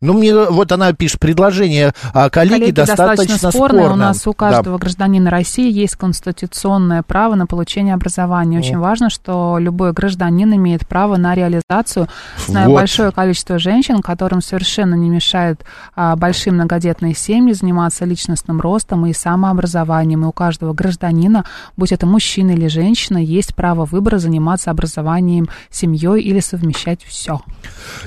Ну, 0.02 0.14
мне 0.14 0.34
вот 0.34 0.72
она 0.72 0.94
пишет, 0.94 1.20
предложение 1.20 1.92
а, 2.14 2.30
коллеги, 2.30 2.60
Коллеги, 2.60 2.74
достаточно, 2.74 3.36
спорное. 3.36 3.52
спорное. 3.52 3.90
У 3.92 3.96
нас 3.96 4.26
у 4.26 4.30
Да. 4.30 4.34
каждого 4.34 4.78
гражданина 4.78 5.28
России 5.28 5.70
есть 5.70 5.96
конституционное 5.96 7.02
право 7.02 7.34
на 7.34 7.46
получение 7.46 7.92
образования. 7.92 8.60
Очень 8.60 8.78
важно, 8.78 9.10
что 9.10 9.58
любой 9.60 9.92
гражданин 9.92 10.54
имеет 10.54 10.88
право 10.88 11.16
на 11.18 11.34
реализацию. 11.34 12.08
Знаю 12.46 12.70
Вот. 12.70 12.76
большое 12.76 13.12
количество 13.12 13.58
женщин, 13.58 14.00
которым 14.00 14.40
совершенно 14.40 14.94
не 14.94 15.10
мешает 15.10 15.66
а, 15.94 16.16
большие 16.16 16.54
многодетные 16.54 17.14
семьи 17.14 17.52
заниматься 17.52 18.06
личностным 18.06 18.58
ростом 18.62 19.04
и 19.04 19.12
самообразованием. 19.12 20.24
И 20.24 20.26
у 20.28 20.32
каждого 20.32 20.72
гражданина, 20.72 21.44
будь 21.76 21.92
это 21.92 22.06
мужчина 22.06 22.52
или 22.52 22.68
женщина, 22.68 23.18
есть 23.18 23.54
право 23.54 23.84
выбора 23.84 24.16
заниматься 24.16 24.70
образованием, 24.70 25.50
семьей 25.70 26.22
или 26.22 26.40
совмещать 26.40 27.00
все. 27.04 27.42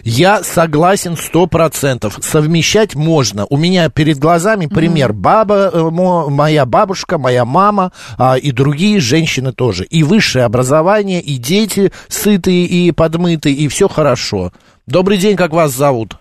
Я 0.03 0.41
согласен 0.43 1.15
сто 1.17 1.45
процентов. 1.45 1.82
Совмещать 2.21 2.95
можно. 2.95 3.45
У 3.49 3.57
меня 3.57 3.89
перед 3.89 4.17
глазами 4.17 4.67
пример. 4.67 5.13
Баба, 5.13 5.69
э, 5.73 5.89
мо- 5.89 6.29
моя 6.29 6.65
бабушка, 6.65 7.17
моя 7.17 7.45
мама 7.45 7.91
а, 8.17 8.37
и 8.37 8.51
другие 8.51 8.99
женщины 8.99 9.51
тоже. 9.53 9.85
И 9.85 10.03
высшее 10.03 10.45
образование, 10.45 11.21
и 11.21 11.37
дети 11.37 11.91
сытые 12.07 12.65
и 12.65 12.91
подмытые, 12.91 13.55
и 13.55 13.67
все 13.67 13.87
хорошо. 13.87 14.51
Добрый 14.87 15.17
день, 15.17 15.35
как 15.35 15.51
вас 15.51 15.71
зовут? 15.71 16.17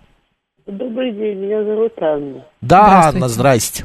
Добрый 0.67 1.13
день, 1.13 1.39
меня 1.39 1.65
зовут 1.65 1.93
Анна. 2.01 2.45
Да. 2.61 3.09
Анна, 3.09 3.29
здрасте. 3.29 3.85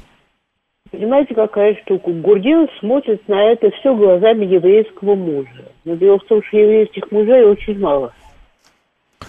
Понимаете, 0.91 1.35
какая 1.35 1.75
штука? 1.83 2.11
Гурдинов 2.11 2.69
смотрит 2.79 3.27
на 3.27 3.51
это 3.51 3.69
все 3.79 3.95
глазами 3.95 4.45
еврейского 4.45 5.15
мужа. 5.15 5.65
Но 5.85 5.95
дело 5.95 6.19
в 6.19 6.25
том, 6.25 6.41
что 6.47 6.57
еврейских 6.57 7.11
мужей 7.11 7.43
очень 7.43 7.79
мало. 7.79 8.13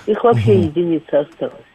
Их 0.07 0.23
вообще 0.23 0.61
единица 0.61 1.21
осталась. 1.21 1.68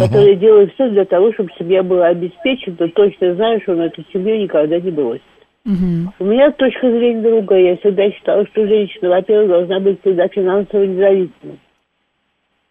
Которые 0.00 0.36
делают 0.36 0.72
все 0.74 0.88
для 0.90 1.04
того, 1.04 1.32
чтобы 1.32 1.50
семья 1.58 1.82
была 1.82 2.06
обеспечена, 2.08 2.76
но 2.78 2.88
точно 2.88 3.34
знаю, 3.34 3.60
что 3.62 3.72
он 3.72 3.80
эту 3.82 4.04
семью 4.12 4.40
никогда 4.42 4.78
не 4.80 4.90
бросит. 4.90 5.22
Мгм. 5.64 6.12
У 6.18 6.24
меня 6.24 6.50
точка 6.52 6.90
зрения 6.90 7.22
другая. 7.22 7.70
Я 7.70 7.76
всегда 7.76 8.10
считала, 8.10 8.44
что 8.46 8.66
женщина, 8.66 9.10
во-первых, 9.10 9.48
должна 9.48 9.80
быть 9.80 10.00
всегда 10.00 10.26
финансово 10.28 10.82
независимой. 10.84 11.58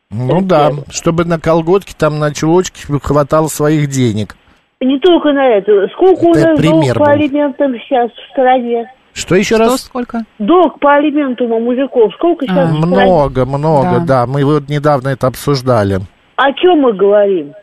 Ну 0.09 0.41
да, 0.41 0.71
чтобы 0.89 1.23
на 1.23 1.39
колготке, 1.39 1.93
там 1.97 2.19
на 2.19 2.33
чулочке 2.33 2.81
хватало 3.01 3.47
своих 3.47 3.87
денег. 3.89 4.35
Не 4.81 4.99
только 4.99 5.31
на 5.31 5.47
это. 5.47 5.87
Сколько 5.93 6.25
у 6.25 6.31
Это 6.31 6.49
нас 6.49 6.59
пример 6.59 6.95
долг 6.95 7.07
по 7.07 7.11
алиментам 7.13 7.75
сейчас 7.79 8.11
в 8.11 8.31
стране? 8.31 8.91
Что 9.13 9.35
еще 9.35 9.55
Что, 9.55 9.63
раз? 9.65 9.81
сколько? 9.85 10.23
Долг 10.39 10.79
по 10.79 10.95
алиментам 10.95 11.51
у 11.51 11.59
мужиков 11.59 12.13
сколько 12.15 12.45
сейчас 12.45 12.71
А. 12.71 12.73
Много, 12.73 13.45
много, 13.45 13.99
Да. 13.99 14.05
да. 14.05 14.25
Мы 14.25 14.43
вот 14.43 14.69
недавно 14.69 15.09
это 15.09 15.27
обсуждали. 15.27 15.99
О 16.43 16.53
чем 16.53 16.79
мы 16.79 16.93
говорим? 16.93 17.53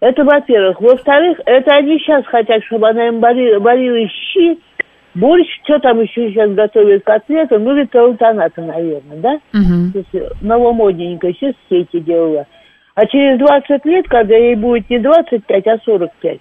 Это, 0.00 0.22
во-первых. 0.22 0.82
Во-вторых, 0.82 1.40
это 1.46 1.74
они 1.76 1.98
сейчас 1.98 2.26
хотят, 2.26 2.62
чтобы 2.64 2.90
она 2.90 3.08
им 3.08 3.20
варила, 3.20 3.58
варила 3.58 4.06
щи, 4.06 4.58
борщ, 5.14 5.46
что 5.64 5.78
там 5.78 5.98
еще 6.02 6.28
сейчас 6.28 6.50
готовят, 6.50 7.04
котлеты, 7.04 7.58
ну, 7.58 7.74
это 7.74 8.60
наверное, 8.60 9.16
да? 9.16 9.40
Мгм. 9.54 9.92
То 9.92 9.98
есть 9.98 10.42
Новомодненько, 10.42 11.32
сейчас 11.32 11.54
все 11.64 11.80
эти 11.80 12.00
делала. 12.00 12.46
А 12.94 13.06
через 13.06 13.38
20 13.38 13.84
лет, 13.86 14.06
когда 14.08 14.36
ей 14.36 14.56
будет 14.56 14.90
не 14.90 14.98
25, 14.98 15.66
а 15.68 15.78
45, 15.82 16.38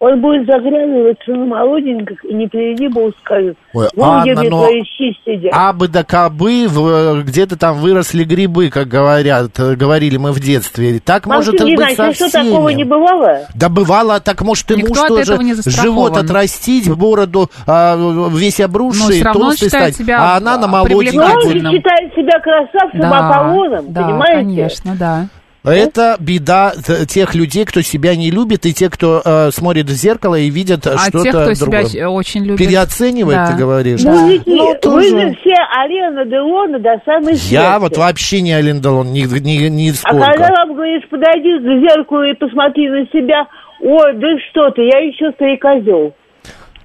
он 0.00 0.20
будет 0.20 0.46
заглядываться 0.46 1.32
на 1.32 1.44
молоденьких 1.44 2.24
и 2.24 2.32
не 2.32 2.46
приведи 2.46 2.86
бог 2.86 3.12
скажет. 3.20 3.56
Ой, 3.74 3.88
Вон 3.96 4.22
где 4.22 4.30
Анна, 4.30 4.40
мне 4.42 4.50
но- 4.50 4.66
сидят. 4.68 5.52
Абы 5.52 5.88
да 5.88 6.04
кабы, 6.04 6.66
в- 6.68 7.24
где-то 7.24 7.58
там 7.58 7.78
выросли 7.78 8.22
грибы, 8.22 8.70
как 8.70 8.86
говорят, 8.86 9.58
э, 9.58 9.74
говорили 9.74 10.16
мы 10.16 10.30
в 10.30 10.38
детстве. 10.38 11.00
Так 11.04 11.26
может 11.26 11.54
Максим 11.54 11.68
и 11.68 11.76
быть 11.76 11.96
со 11.96 12.06
а 12.06 12.14
что 12.14 12.30
такого 12.30 12.68
всеми. 12.68 12.78
не 12.78 12.84
бывало? 12.84 13.40
Да 13.56 13.68
бывало, 13.68 14.20
так 14.20 14.40
может 14.42 14.70
и 14.70 14.76
Никто 14.76 14.88
муж 14.94 15.08
тоже 15.26 15.36
живот 15.66 16.16
отрастить, 16.16 16.88
бороду 16.94 17.50
а, 17.66 17.96
весь 18.30 18.60
обрушить, 18.60 19.24
толстый 19.24 19.68
стать, 19.68 19.96
себя, 19.96 20.18
а 20.20 20.36
она 20.36 20.58
на 20.58 20.66
а, 20.66 20.68
молоденькой. 20.68 21.18
Но 21.18 21.24
он 21.34 21.42
же 21.50 21.58
считает 21.58 22.14
себя 22.14 22.38
красавцем 22.38 23.00
Да, 23.00 23.28
Аполлоном, 23.30 23.92
да, 23.92 24.04
понимаете? 24.04 24.36
конечно, 24.36 24.96
да. 24.96 25.26
Это 25.64 26.16
беда 26.20 26.72
тех 27.08 27.34
людей, 27.34 27.64
кто 27.64 27.80
себя 27.82 28.14
не 28.16 28.30
любит, 28.30 28.64
и 28.64 28.72
те, 28.72 28.88
кто 28.88 29.20
э, 29.24 29.50
смотрит 29.50 29.86
в 29.86 29.92
зеркало 29.92 30.36
и 30.36 30.48
видят 30.50 30.86
э, 30.86 30.92
А 30.94 30.98
что-то 30.98 31.22
тех, 31.24 31.32
кто 31.32 31.54
другое. 31.64 31.84
себя 31.84 32.10
очень 32.10 32.44
любит. 32.44 32.58
Переоценивает, 32.58 33.36
Да. 33.38 33.46
ты 33.52 33.58
говоришь? 33.58 34.02
Да. 34.02 34.12
Мужики, 34.12 34.42
Ну, 34.54 34.68
вы 34.68 34.74
тоже. 34.76 35.08
же 35.08 35.36
все 35.40 35.54
Алена 35.82 36.24
Делона 36.24 36.78
до 36.78 37.00
самой 37.04 37.34
Я 37.34 37.38
смерти. 37.38 37.80
вот 37.80 37.96
вообще 37.98 38.40
не 38.40 38.52
Ален 38.52 38.80
Делон, 38.80 39.12
ни, 39.12 39.20
ни, 39.22 39.64
А 39.66 39.68
нисколько. 39.68 40.24
когда 40.26 40.48
вам 40.64 40.74
говоришь, 40.74 41.02
подойди 41.10 41.58
к 41.58 41.62
зеркалу 41.90 42.22
и 42.22 42.34
посмотри 42.34 42.88
на 42.88 43.04
себя, 43.06 43.46
ой, 43.80 44.14
да 44.14 44.28
что 44.50 44.70
ты, 44.70 44.82
я 44.82 44.98
еще 45.00 45.32
старикозел. 45.34 46.14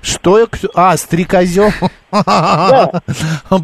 Что 0.04 0.38
я... 0.38 0.46
А, 0.76 0.98
стрекозел. 0.98 1.70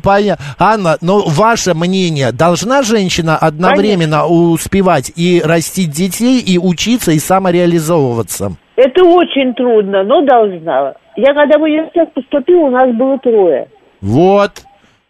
Понятно. 0.02 0.46
Анна, 0.58 0.98
но 1.02 1.24
ваше 1.28 1.74
мнение, 1.74 2.32
должна 2.32 2.82
женщина 2.82 3.38
одновременно 3.38 4.26
успевать 4.26 5.12
и 5.18 5.42
растить 5.44 5.92
детей, 5.92 6.40
и 6.40 6.58
учиться, 6.58 7.12
и 7.12 7.20
самореализовываться? 7.20 8.54
Это 8.78 9.04
очень 9.04 9.54
трудно, 9.54 10.04
но 10.04 10.22
должна. 10.22 10.94
Я 11.18 11.34
когда 11.34 11.60
в 11.60 11.64
университет 11.64 12.14
поступила, 12.14 12.68
у 12.68 12.70
нас 12.70 12.96
было 12.96 13.20
трое. 13.20 13.68
Вот, 14.00 14.52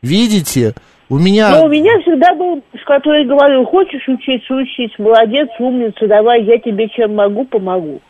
видите, 0.02 0.74
у 1.10 1.20
меня... 1.20 1.52
Но 1.52 1.66
у 1.66 1.70
меня 1.70 1.92
всегда 2.02 2.34
был, 2.34 2.56
муж, 2.56 2.82
который 2.88 3.26
говорил, 3.26 3.66
хочешь 3.66 4.08
учиться, 4.08 4.56
учись, 4.56 4.98
молодец, 4.98 5.50
умница, 5.60 6.08
давай, 6.08 6.44
я 6.44 6.58
тебе 6.58 6.90
чем 6.90 7.16
могу, 7.16 7.46
помогу. 7.46 8.02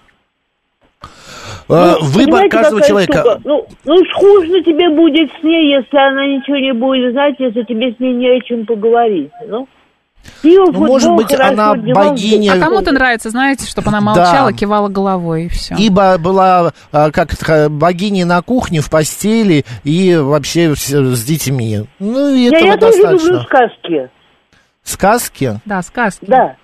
Э, 1.70 1.96
Ну, 2.00 2.06
выбор 2.08 2.50
каждого 2.50 2.82
человека... 2.82 3.20
штука? 3.20 3.42
Ну, 3.44 3.66
ну, 3.86 3.96
скучно 4.14 4.64
тебе 4.64 4.90
будет 4.90 5.30
с 5.40 5.44
ней, 5.44 5.76
если 5.76 5.98
она 5.98 6.26
ничего 6.26 6.58
не 6.58 6.74
будет 6.74 7.14
знать, 7.14 7.36
если 7.40 7.64
тебе 7.64 7.94
с 7.94 8.00
ней 8.00 8.14
не 8.14 8.28
о 8.30 8.42
чем 8.42 8.66
поговорить. 8.66 9.32
Ну, 9.48 9.68
пиво, 10.42 10.66
Ну, 10.72 10.72
может 10.72 11.08
футбол, 11.10 11.18
быть, 11.18 11.34
хорошо, 11.36 11.54
она 11.54 11.76
богиня. 11.76 12.54
А 12.54 12.60
кому-то 12.60 12.92
нравится, 12.92 13.30
знаете, 13.30 13.68
чтобы 13.68 13.90
она 13.90 14.02
молчала, 14.02 14.52
кивала 14.54 14.88
головой, 14.90 15.46
и 15.46 15.50
все. 15.50 15.76
Ибо 15.78 16.18
была 16.18 16.74
а, 16.92 17.12
как 17.12 17.30
богиня 17.72 18.26
на 18.26 18.42
кухне, 18.42 18.82
в 18.82 18.90
постели 18.90 19.64
и 19.84 20.16
вообще 20.16 20.76
с, 20.76 21.24
детьми. 21.24 21.82
Ну, 22.00 22.30
и 22.34 22.42
Я, 22.42 22.58
этого 22.58 22.68
я 22.68 22.78
тоже 22.78 22.94
достаточно. 22.98 23.26
люблю 23.28 23.42
сказки. 23.44 24.10
Сказки? 24.84 25.60
Да, 25.66 25.82
сказки. 25.82 26.26
Да. 26.26 26.56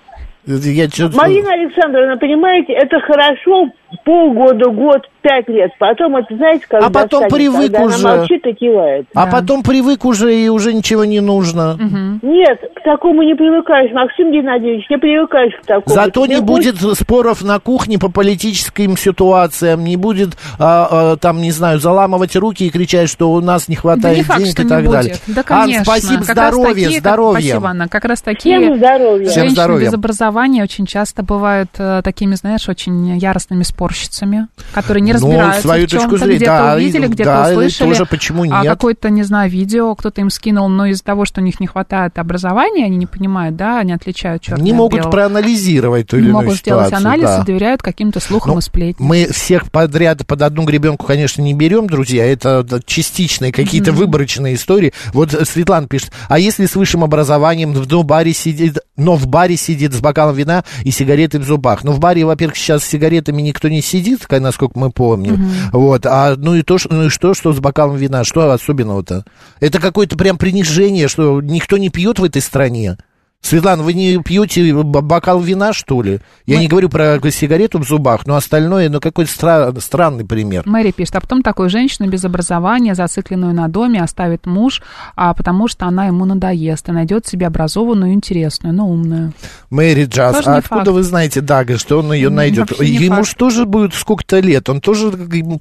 Я 0.47 0.88
Марина 1.14 1.53
Александровна, 1.53 2.18
понимаете, 2.18 2.74
это 2.74 2.99
хорошо 2.99 3.68
полгода, 4.04 4.70
год, 4.70 5.02
пять 5.22 5.48
лет. 5.48 5.72
Потом 5.80 6.16
это, 6.18 6.36
знаете, 6.36 6.66
как 6.68 6.84
А 6.84 6.89
потом 6.89 7.28
привык 7.30 7.72
когда 7.72 7.82
уже. 7.84 8.08
она 8.08 8.18
молчит 8.18 8.46
и 8.46 8.54
кивает. 8.54 9.08
А 9.16 9.28
потом 9.28 9.64
привык 9.64 10.06
уже, 10.06 10.36
и 10.36 10.50
уже 10.50 10.74
ничего 10.74 11.06
не 11.06 11.20
нужно. 11.20 11.78
Нет, 12.22 12.60
к 12.76 12.84
такому 12.84 13.24
не 13.24 13.34
привыкаешь, 13.36 13.91
Максим 13.93 14.32
Геннадьевич, 14.32 14.86
не 14.89 14.98
привыкаешь 14.98 15.54
к 15.62 15.66
такому. 15.66 15.96
Зато 15.96 16.26
Тебе 16.26 16.36
не 16.36 16.41
будет 16.41 16.76
споров 16.98 17.43
на 17.43 17.60
кухне 17.60 17.98
по 18.00 18.10
политическим 18.12 18.98
ситуациям, 18.98 19.84
не 19.84 19.98
будет, 19.98 20.30
а, 20.60 20.88
а, 21.14 21.18
там, 21.18 21.41
не 21.41 21.52
знаю, 21.52 21.80
заламывать 21.80 22.36
руки 22.36 22.66
и 22.68 22.70
кричать, 22.70 23.10
что 23.10 23.32
у 23.32 23.41
нас 23.41 23.68
не 23.68 23.76
Да 23.76 23.82
хватает 23.82 24.18
не 24.18 24.24
факт, 24.24 24.39
денег 24.39 24.60
и 24.60 24.64
не 24.64 24.70
так 24.70 24.80
будет. 24.84 24.91
далее. 24.91 25.16
Да, 25.28 25.41
Ан, 25.50 25.62
конечно. 25.64 25.84
спасибо, 25.86 26.24
Как 26.26 26.36
здоровья, 26.36 26.68
такие, 26.74 26.86
как- 26.89 27.00
здоровья. 27.00 27.41
Спасибо, 27.41 27.68
Анна. 27.70 27.88
Как 27.88 28.06
раз 28.06 28.22
такие 28.22 28.60
Всем 28.60 28.78
здоровья. 28.78 29.28
Всем 29.30 29.50
здоровья. 29.50 29.86
без 29.88 29.93
образования 29.93 30.64
очень 30.64 30.86
часто 30.86 31.24
бывают 31.24 31.70
э, 31.78 32.02
такими, 32.04 32.36
знаешь, 32.36 32.68
очень 32.70 33.18
яростными 33.18 33.64
спорщицами, 33.86 34.48
которые 34.74 35.02
не 35.02 35.14
Ну, 35.14 35.18
разбираются 35.20 35.62
свою 35.62 35.88
в 35.88 35.90
чем-то, 35.90 36.18
зрения, 36.18 36.36
где-то 36.38 36.52
да, 36.52 36.76
увидели, 36.76 37.08
где-то 37.08 37.24
да, 37.30 37.50
услышали. 37.50 37.90
тоже 37.90 38.06
почему 38.06 38.44
А 38.44 38.62
нет? 38.64 38.68
какое-то, 38.68 39.10
не 39.10 39.24
знаю, 39.24 39.50
видео 39.50 39.96
кто-то 39.96 40.22
им 40.22 40.30
скинул, 40.30 40.68
но 40.70 40.86
из-за 40.88 41.04
того, 41.04 41.26
что 41.26 41.42
у 41.42 41.44
них 41.44 41.60
не 41.60 41.68
хватает 41.68 42.18
образования, 42.18 42.86
они 42.86 42.98
не 42.98 43.06
понимают, 43.06 43.56
да, 43.56 43.80
они 43.80 43.94
отличают 43.94 44.42
черное 44.42 44.64
Не 44.64 44.74
могут 44.74 45.00
белого. 45.00 45.12
проанализировать 45.12 46.08
ту 46.08 46.18
или 46.18 46.24
не 46.26 46.30
иную 46.30 46.44
могут 46.46 46.58
ситуацию. 46.60 46.88
сделать 46.88 47.06
анализ 47.06 47.26
да. 47.30 47.42
и 47.42 47.46
доверяют 47.46 47.82
каким-то 47.82 48.20
слухам 48.20 48.54
Ну, 48.54 48.60
и 48.60 48.62
сплетням. 48.62 49.08
Мы 49.08 49.28
всех 49.32 49.72
подряд 49.72 50.26
под 50.26 50.42
одну 50.42 50.64
гребенку, 50.64 51.06
конечно, 51.06 51.42
не 51.42 51.54
берем, 51.54 51.88
друзья. 51.88 52.26
Это 52.26 52.66
частичные 52.86 53.52
какие-то 53.52 53.92
выборочные 53.92 54.56
истории. 54.56 54.94
Вот 55.14 55.34
э, 55.34 55.46
Светлана 55.46 55.88
пишет, 55.88 56.12
а 56.30 56.40
если 56.40 56.66
с 56.66 56.76
высшим 56.76 57.04
образованием 57.04 57.74
в 57.74 57.86
баре 58.04 58.34
сидит, 58.34 58.80
но 58.98 59.16
в 59.16 59.28
баре 59.28 59.58
сидит 59.58 59.94
с 59.94 60.00
бокалом 60.00 60.36
вина 60.36 60.64
и 60.84 60.92
сигаретой 60.92 61.40
в 61.40 61.44
зубах. 61.44 61.84
Ну, 61.84 61.92
в 61.92 62.00
баре, 62.00 62.26
во-первых, 62.26 62.56
сейчас 62.58 62.84
с 62.84 62.88
сигаретами 62.88 63.42
никто 63.42 63.68
не 63.68 63.74
сидит, 63.82 64.26
ка- 64.26 64.39
насколько 64.39 64.78
мы 64.80 64.91
помним. 64.91 65.36
Вот. 65.71 66.05
А 66.05 66.36
ну 66.38 66.55
и 66.55 66.61
то, 66.61 66.78
что, 66.78 66.93
ну 66.93 67.05
и 67.05 67.09
что, 67.09 67.34
что 67.34 67.53
с 67.53 67.59
бокалом 67.59 67.95
вина? 67.95 68.23
Что 68.23 68.51
особенного-то? 68.51 69.26
Это 69.59 69.80
какое-то 69.80 70.17
прям 70.17 70.38
принижение, 70.38 71.07
что 71.07 71.41
никто 71.41 71.78
не 71.78 71.89
пьет 71.89 72.19
в 72.19 72.23
этой 72.23 72.41
стране. 72.41 72.97
Светлана, 73.46 73.84
вы 73.84 73.93
не 73.93 74.18
пьете 74.24 74.74
бокал 74.74 75.39
вина, 75.39 75.72
что 75.72 76.02
ли? 76.02 76.20
Я 76.48 76.60
не 76.60 76.68
говорю 76.68 76.89
про 76.89 77.20
сигарету 77.30 77.78
в 77.78 77.84
зубах, 77.88 78.26
но 78.26 78.36
остальное, 78.36 78.89
ну, 78.89 79.00
какой-то 79.00 79.30
стра- 79.32 79.80
странный 79.80 80.26
пример. 80.26 80.64
Мэри 80.66 80.89
пишет, 80.89 81.16
а 81.18 81.22
потом 81.22 81.43
такую 81.43 81.70
женщину 81.70 82.10
без 82.10 82.26
образования, 82.26 82.96
зацикленную 82.96 83.54
на 83.54 83.68
доме, 83.68 84.02
оставит 84.02 84.48
муж, 84.48 84.82
а, 85.16 85.36
потому 85.36 85.68
что 85.68 85.86
она 85.86 86.08
ему 86.08 86.26
надоест 86.26 86.89
и 86.89 86.91
найдет 86.91 87.28
себе 87.28 87.46
образованную, 87.46 88.14
интересную, 88.14 88.74
но 88.74 88.88
умную. 88.89 89.34
Мэри 89.70 90.06
Джаз, 90.06 90.38
Тоже 90.38 90.50
а 90.50 90.56
откуда 90.58 90.86
факт. 90.86 90.88
вы 90.96 91.04
знаете, 91.04 91.41
Дага, 91.41 91.78
что 91.78 92.00
он 92.00 92.12
ее 92.14 92.30
найдет? 92.30 92.72
вообще 92.72 92.86
Ему 92.91 93.24
же 93.24 93.36
тоже 93.36 93.66
будет 93.66 93.93
сколько-то 93.93 94.39
лет, 94.39 94.70
он 94.70 94.82
тоже, 94.82 95.12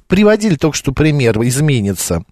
приводили 0.06 0.54
только 0.54 0.74
что 0.76 0.92
пример, 0.92 1.38
изменится. 1.42 2.22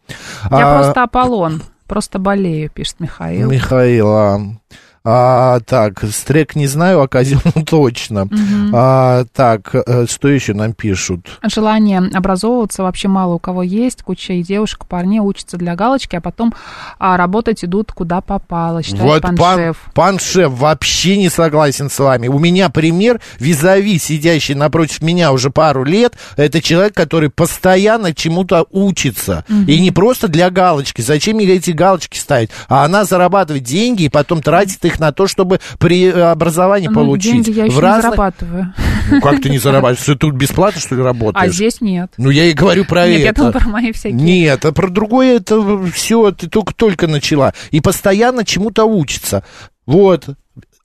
Я 0.50 0.66
А, 0.76 0.82
просто 0.82 1.02
Аполлон, 1.02 1.62
просто 1.86 2.18
болею, 2.18 2.70
пишет 2.72 3.00
Михаил. 3.00 3.50
Михаил, 3.50 4.08
а, 4.08 4.40
а, 5.04 5.60
так, 5.60 6.04
стрек 6.12 6.54
не 6.54 6.66
знаю, 6.66 7.00
а 7.00 7.08
козел 7.08 7.40
точно. 7.66 8.28
А, 8.72 9.24
так, 9.32 9.74
э, 9.74 10.06
что 10.08 10.28
еще 10.28 10.54
нам 10.54 10.74
пишут? 10.74 11.40
Желание 11.42 11.98
образовываться 12.14 12.82
вообще 12.84 13.08
мало 13.08 13.34
у 13.34 13.38
кого 13.38 13.62
есть. 13.62 14.02
Куча 14.02 14.34
и 14.34 14.42
девушек, 14.42 14.86
парней 14.86 15.18
учатся 15.18 15.56
для 15.56 15.74
галочки, 15.74 16.14
а 16.16 16.20
потом 16.20 16.54
а, 16.98 17.16
работать 17.16 17.64
идут 17.64 17.92
куда 17.92 18.20
попало, 18.20 18.82
считает 18.82 19.02
Вот 19.02 19.22
пан 19.22 19.36
пан, 19.36 19.58
шеф. 19.58 19.76
пан 19.94 20.18
шеф 20.18 20.52
вообще 20.52 21.16
не 21.16 21.28
согласен 21.28 21.90
с 21.90 21.98
вами. 21.98 22.28
У 22.28 22.38
меня 22.38 22.68
пример, 22.68 23.20
визави, 23.38 23.98
сидящий 23.98 24.54
напротив 24.54 25.02
меня 25.02 25.32
уже 25.32 25.50
пару 25.50 25.84
лет, 25.84 26.14
это 26.36 26.62
человек, 26.62 26.94
который 26.94 27.28
постоянно 27.28 28.14
чему-то 28.14 28.66
учится. 28.70 29.44
И 29.66 29.80
не 29.80 29.90
просто 29.90 30.28
для 30.28 30.50
галочки. 30.50 31.00
Зачем 31.00 31.38
ей 31.38 31.56
эти 31.56 31.72
галочки 31.72 32.18
ставить? 32.18 32.50
А 32.68 32.84
она 32.84 33.04
зарабатывает 33.04 33.64
деньги 33.64 34.04
и 34.04 34.08
потом 34.08 34.42
тратит 34.42 34.84
их 34.84 34.91
на 34.98 35.12
то, 35.12 35.26
чтобы 35.26 35.60
при 35.78 36.06
э, 36.06 36.12
образовании 36.30 36.88
Ну, 36.88 36.94
получить. 36.94 37.32
деньги 37.44 37.50
я 37.58 37.64
еще 37.66 37.74
В 37.74 37.76
не 37.78 37.82
разных- 37.82 38.02
зарабатываю. 38.02 38.74
Ну, 39.10 39.20
как 39.20 39.40
ты 39.42 39.50
не 39.50 39.58
зарабатываешь? 39.58 40.04
Ты 40.06 40.14
тут 40.16 40.34
бесплатно, 40.34 40.80
что 40.80 40.94
ли, 40.94 41.02
А 41.02 41.04
работаешь? 41.04 41.54
здесь 41.54 41.80
нет. 41.80 42.12
Ну, 42.16 42.30
я 42.30 42.44
и 42.44 42.52
говорю 42.52 42.84
про 42.84 43.06
Нет, 43.06 43.16
это. 43.20 43.24
я 43.26 43.32
думаю 43.32 43.52
про 43.52 43.68
мои 43.68 43.92
всякие. 43.92 44.20
Нет, 44.20 44.64
а 44.64 44.72
про 44.72 44.88
другое 44.88 45.36
это 45.36 45.82
все, 45.92 46.30
ты 46.30 46.48
только, 46.48 46.74
только 46.74 47.06
начала. 47.06 47.52
И 47.70 47.80
постоянно 47.80 48.44
чему-то 48.44 48.84
учится. 48.84 49.44
Вот. 49.86 50.26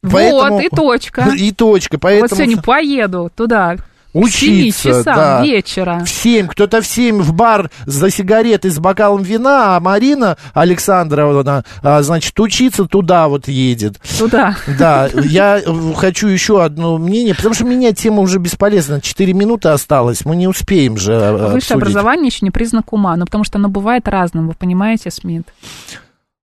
Вот, 0.04 0.62
и 0.62 0.70
точка. 0.70 1.30
И 1.38 1.52
точка. 1.52 1.98
Поэтому 1.98 2.30
Вот 2.30 2.38
сегодня 2.38 2.62
поеду 2.62 3.32
туда. 3.36 3.78
Учиться, 4.18 4.82
7 4.82 4.92
часам 4.92 5.16
да. 5.16 5.44
вечера. 5.44 6.04
В 6.06 6.10
семь, 6.10 6.48
кто-то 6.48 6.82
в 6.82 6.88
семь 6.88 7.22
в 7.22 7.34
бар 7.34 7.70
за 7.86 8.10
сигаретой 8.10 8.72
с 8.72 8.80
бокалом 8.80 9.24
вина, 9.24 9.76
а 9.76 9.80
Марина 9.80 10.38
Александровна, 10.54 11.64
а, 11.82 12.02
значит, 12.02 12.40
учиться 12.40 12.86
туда 12.86 13.28
вот 13.28 13.48
едет. 13.48 14.00
Туда. 14.18 14.56
Да, 14.78 15.10
я 15.24 15.60
э, 15.60 15.94
хочу 15.96 16.28
еще 16.28 16.64
одно 16.64 16.98
мнение, 16.98 17.36
потому 17.36 17.54
что 17.54 17.66
менять 17.66 17.98
тему 17.98 18.22
уже 18.22 18.40
бесполезно. 18.40 19.02
Четыре 19.02 19.34
минуты 19.34 19.70
осталось, 19.70 20.26
мы 20.26 20.36
не 20.36 20.48
успеем 20.48 20.98
же 20.98 21.14
э, 21.14 21.32
Высшее 21.32 21.56
обсудить. 21.58 21.72
образование 21.72 22.28
еще 22.28 22.40
не 22.42 22.52
признак 22.52 22.94
ума, 22.94 23.16
ну 23.16 23.26
потому 23.26 23.44
что 23.44 23.58
оно 23.58 23.70
бывает 23.70 24.08
разным, 24.08 24.48
вы 24.48 24.54
понимаете, 24.54 25.12
Смит? 25.12 25.48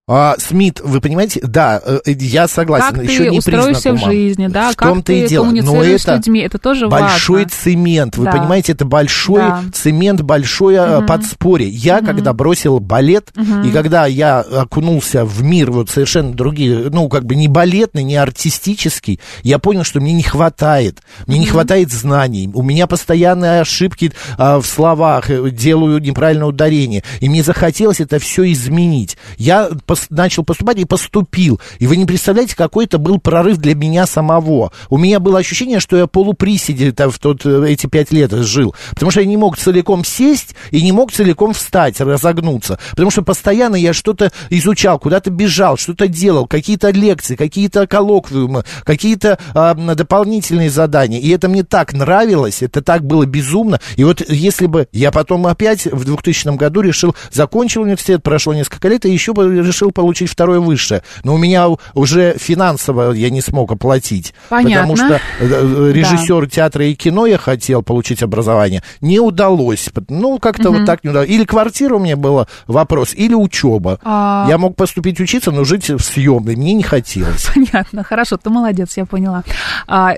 А, 0.06 0.34
СМИТ, 0.38 0.82
вы 0.84 1.00
понимаете, 1.00 1.40
да, 1.42 1.80
э, 1.82 1.98
я 2.06 2.46
согласен, 2.46 2.94
Как 2.94 3.04
еще 3.04 3.24
ты 3.24 3.30
не 3.30 3.38
устроишься 3.38 3.94
в 3.94 4.04
жизни, 4.04 4.48
да, 4.48 4.72
в 4.72 4.76
как 4.76 5.02
ты 5.02 5.20
и 5.24 5.26
дело. 5.28 5.44
Но 5.44 5.50
коммуницируешь 5.62 6.00
с 6.02 6.04
это 6.04 6.16
людьми, 6.16 6.40
это 6.40 6.58
тоже 6.58 6.88
большой 6.88 7.44
важно. 7.44 7.58
цемент, 7.58 8.16
вы 8.18 8.26
Да. 8.26 8.32
понимаете, 8.32 8.72
это 8.72 8.84
большой 8.84 9.40
Да. 9.40 9.62
цемент, 9.72 10.20
большое 10.20 10.76
э, 10.76 10.96
Мгм. 10.98 11.06
подспорье. 11.06 11.70
Я, 11.70 11.98
Мгм. 11.98 12.06
когда 12.06 12.34
бросил 12.34 12.80
балет, 12.80 13.30
Мгм. 13.34 13.62
и 13.62 13.70
когда 13.70 14.04
я 14.04 14.40
окунулся 14.40 15.24
в 15.24 15.42
мир 15.42 15.70
вот 15.70 15.88
совершенно 15.88 16.34
другие, 16.34 16.90
ну, 16.90 17.08
как 17.08 17.24
бы 17.24 17.34
не 17.34 17.48
балетный, 17.48 18.02
не 18.02 18.16
артистический, 18.16 19.20
я 19.42 19.58
понял, 19.58 19.84
что 19.84 20.00
мне 20.00 20.12
не 20.12 20.22
хватает. 20.22 20.98
Мне 21.26 21.38
не 21.38 21.46
Мгм. 21.46 21.52
хватает 21.54 21.90
знаний. 21.90 22.50
У 22.52 22.62
меня 22.62 22.86
постоянные 22.86 23.62
ошибки 23.62 24.12
а, 24.36 24.60
в 24.60 24.66
словах, 24.66 25.30
э, 25.30 25.48
делаю 25.50 25.98
неправильное 25.98 26.46
ударение. 26.48 27.02
И 27.20 27.28
мне 27.30 27.42
захотелось 27.42 28.00
это 28.00 28.18
все 28.18 28.52
изменить. 28.52 29.16
Я 29.38 29.70
пос- 29.94 30.06
начал 30.10 30.44
поступать 30.44 30.78
и 30.78 30.84
поступил. 30.84 31.60
И 31.78 31.86
вы 31.86 31.96
не 31.96 32.04
представляете, 32.04 32.56
какой 32.56 32.84
это 32.84 32.98
был 32.98 33.18
прорыв 33.18 33.58
для 33.58 33.74
меня 33.74 34.06
самого. 34.06 34.72
У 34.90 34.98
меня 34.98 35.20
было 35.20 35.38
ощущение, 35.38 35.80
что 35.80 35.96
я 35.96 36.06
полуприседе 36.06 36.92
там 36.92 37.10
в 37.10 37.18
тот, 37.18 37.44
э, 37.44 37.66
эти 37.68 37.86
пять 37.86 38.12
лет 38.12 38.32
жил. 38.32 38.74
Потому 38.90 39.10
что 39.10 39.20
я 39.20 39.26
не 39.26 39.36
мог 39.36 39.56
целиком 39.56 40.04
сесть 40.04 40.54
и 40.70 40.82
не 40.82 40.92
мог 40.92 41.12
целиком 41.12 41.54
встать, 41.54 42.00
разогнуться. 42.00 42.78
Потому 42.90 43.10
что 43.10 43.22
постоянно 43.22 43.76
я 43.76 43.92
что-то 43.92 44.32
изучал, 44.50 44.98
куда-то 44.98 45.30
бежал, 45.30 45.76
что-то 45.76 46.08
делал, 46.08 46.46
какие-то 46.46 46.90
лекции, 46.90 47.36
какие-то 47.36 47.86
коллоквиумы, 47.86 48.64
какие-то 48.84 49.38
а, 49.54 49.74
дополнительные 49.74 50.70
задания. 50.70 51.20
И 51.20 51.28
это 51.30 51.48
мне 51.48 51.62
так 51.62 51.92
нравилось, 51.92 52.62
это 52.62 52.82
так 52.82 53.04
было 53.04 53.26
безумно. 53.26 53.80
И 53.96 54.04
вот 54.04 54.22
если 54.28 54.66
бы 54.66 54.88
я 54.92 55.10
потом 55.10 55.46
опять 55.46 55.86
в 55.86 56.04
2000 56.04 56.56
году 56.56 56.80
решил, 56.80 57.14
закончил 57.30 57.82
университет, 57.82 58.22
прошло 58.22 58.54
несколько 58.54 58.88
лет, 58.88 59.04
и 59.04 59.12
еще 59.12 59.32
бы 59.32 59.62
решил 59.62 59.83
получить 59.90 60.30
второе 60.30 60.60
высшее. 60.60 61.02
Но 61.24 61.34
у 61.34 61.38
меня 61.38 61.66
уже 61.94 62.36
финансово 62.38 63.12
я 63.12 63.30
не 63.30 63.40
смог 63.40 63.72
оплатить. 63.72 64.34
Понятно. 64.48 64.94
Потому 64.94 64.96
что 64.96 65.14
э, 65.14 65.20
э, 65.40 65.92
режиссер 65.92 66.48
театра 66.50 66.86
и 66.86 66.94
кино 66.94 67.26
я 67.26 67.38
хотел 67.38 67.82
получить 67.82 68.22
образование. 68.22 68.82
Не 69.00 69.20
удалось. 69.20 69.88
Ну, 70.08 70.38
как-то 70.38 70.70
Мгм. 70.70 70.78
вот 70.80 70.86
так 70.86 71.04
не 71.04 71.10
удалось. 71.10 71.28
Или 71.28 71.44
квартира 71.44 71.96
у 71.96 71.98
меня 71.98 72.16
была 72.16 72.46
вопрос, 72.66 73.14
или 73.14 73.34
учеба. 73.34 73.98
А- 74.04 74.46
Я 74.48 74.58
мог 74.58 74.76
поступить 74.76 75.20
учиться, 75.20 75.50
но 75.50 75.64
жить 75.64 75.88
в 75.90 76.00
съемной. 76.00 76.56
Мне 76.56 76.72
не 76.74 76.82
хотелось. 76.82 77.46
Понятно, 77.54 78.04
хорошо, 78.04 78.36
ты 78.36 78.50
молодец, 78.50 78.96
я 78.96 79.04
поняла. 79.06 79.42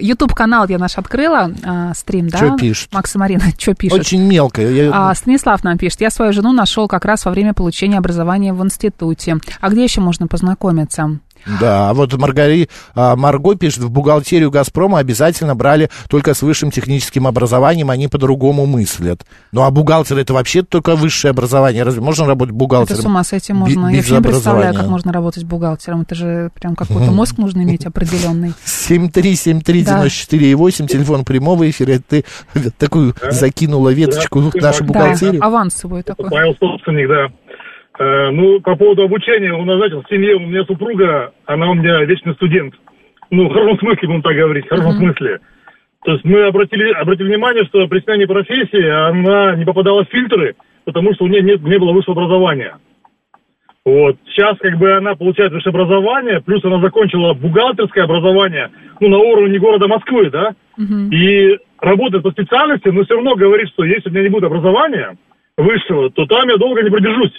Ютуб 0.00 0.34
канал 0.34 0.66
я 0.68 0.78
наш 0.78 0.98
открыла, 0.98 1.50
а, 1.64 1.92
стрим, 1.94 2.28
да? 2.28 2.38
Чё 2.38 2.56
пишут? 2.56 2.92
Макс 2.92 3.14
и 3.14 3.18
Марина, 3.18 3.42
что 3.58 3.74
пишут? 3.74 4.00
Очень 4.00 4.22
мелко. 4.22 4.62
Я- 4.62 4.90
А, 4.92 5.14
Станислав 5.14 5.62
нам 5.64 5.78
пишет, 5.78 6.00
я 6.00 6.10
свою 6.10 6.32
жену 6.32 6.52
нашел 6.52 6.88
как 6.88 7.04
раз 7.04 7.24
во 7.24 7.30
время 7.30 7.54
получения 7.54 7.98
образования 7.98 8.52
в 8.52 8.62
институте. 8.64 9.36
А 9.60 9.68
где 9.70 9.84
еще 9.84 10.00
можно 10.00 10.26
познакомиться? 10.26 11.20
Да, 11.60 11.90
а 11.90 11.94
вот 11.94 12.12
Маргари, 12.14 12.68
а, 12.94 13.14
Марго 13.14 13.54
пишет, 13.54 13.84
в 13.84 13.90
бухгалтерию 13.90 14.50
«Газпрома» 14.50 14.98
обязательно 14.98 15.54
брали 15.54 15.90
только 16.08 16.34
с 16.34 16.42
высшим 16.42 16.72
техническим 16.72 17.26
образованием, 17.26 17.90
они 17.90 18.08
по-другому 18.08 18.66
мыслят. 18.66 19.24
Ну, 19.52 19.62
а 19.62 19.70
бухгалтер 19.70 20.18
это 20.18 20.34
вообще 20.34 20.62
только 20.62 20.96
высшее 20.96 21.30
образование. 21.30 21.84
Разве 21.84 22.00
можно 22.00 22.26
работать 22.26 22.54
бухгалтером? 22.54 22.94
Это 22.94 23.02
с 23.02 23.06
ума 23.06 23.22
сойти 23.22 23.52
бе- 23.52 23.58
можно. 23.58 23.86
Я 23.88 23.90
без 23.90 23.96
вообще 23.98 24.14
не 24.16 24.22
представляю, 24.22 24.74
как 24.74 24.86
можно 24.88 25.12
работать 25.12 25.44
бухгалтером. 25.44 26.00
Это 26.00 26.14
же 26.16 26.50
прям 26.54 26.74
какой-то 26.74 27.12
мозг 27.12 27.38
нужно 27.42 27.62
иметь 27.62 27.86
определенный. 27.86 28.54
7373948, 28.64 30.86
телефон 30.88 31.24
прямого 31.24 31.68
эфира. 31.68 32.00
Ты 32.08 32.24
такую 32.78 33.14
закинула 33.30 33.90
веточку 33.90 34.40
в 34.40 34.54
нашу 34.54 34.84
бухгалтерию. 34.84 35.40
Да, 35.40 35.46
авансовую 35.46 36.02
такой. 36.02 36.30
Павел 36.30 36.56
собственник, 36.58 37.08
да. 37.08 37.28
Э, 37.98 38.30
ну, 38.30 38.60
по 38.60 38.76
поводу 38.76 39.04
обучения, 39.04 39.52
у 39.52 39.64
нас, 39.64 39.76
знаете, 39.76 39.96
в 39.96 40.08
семье 40.08 40.36
у 40.36 40.40
меня 40.40 40.64
супруга, 40.64 41.32
она 41.46 41.70
у 41.70 41.74
меня 41.74 42.04
вечный 42.04 42.34
студент. 42.34 42.74
Ну, 43.30 43.48
в 43.48 43.52
хорошем 43.52 43.78
смысле, 43.78 44.08
будем 44.08 44.22
так 44.22 44.36
говорить, 44.36 44.66
в 44.66 44.68
хорошем 44.68 44.96
Мгм. 44.96 44.98
смысле. 44.98 45.40
То 46.04 46.12
есть 46.12 46.24
мы 46.24 46.42
обратили, 46.42 46.92
обратили 46.92 47.28
внимание, 47.28 47.64
что 47.64 47.88
при 47.88 48.00
смене 48.00 48.26
профессии 48.26 48.86
она 48.86 49.56
не 49.56 49.64
попадала 49.64 50.04
в 50.04 50.08
фильтры, 50.10 50.54
потому 50.84 51.14
что 51.14 51.24
у 51.24 51.28
нее 51.28 51.42
нет, 51.42 51.62
не 51.62 51.78
было 51.78 51.92
высшего 51.92 52.12
образования. 52.12 52.76
Вот. 53.84 54.16
Сейчас 54.26 54.56
как 54.58 54.78
бы 54.78 54.92
она 54.92 55.14
получает 55.14 55.52
высшее 55.52 55.70
образование, 55.70 56.40
плюс 56.40 56.64
она 56.64 56.80
закончила 56.80 57.34
бухгалтерское 57.34 58.04
образование, 58.04 58.70
ну, 59.00 59.08
на 59.08 59.18
уровне 59.18 59.58
города 59.58 59.88
Москвы, 59.88 60.30
да, 60.30 60.54
и 61.10 61.56
работает 61.80 62.22
по 62.22 62.30
специальности, 62.30 62.88
но 62.88 63.04
все 63.04 63.14
равно 63.14 63.34
говорит, 63.34 63.68
что 63.70 63.84
если 63.84 64.08
у 64.08 64.12
меня 64.12 64.22
не 64.24 64.28
будет 64.28 64.44
образования 64.44 65.16
высшего, 65.56 66.10
то 66.10 66.26
там 66.26 66.48
я 66.48 66.56
долго 66.56 66.82
не 66.82 66.90
продержусь. 66.90 67.32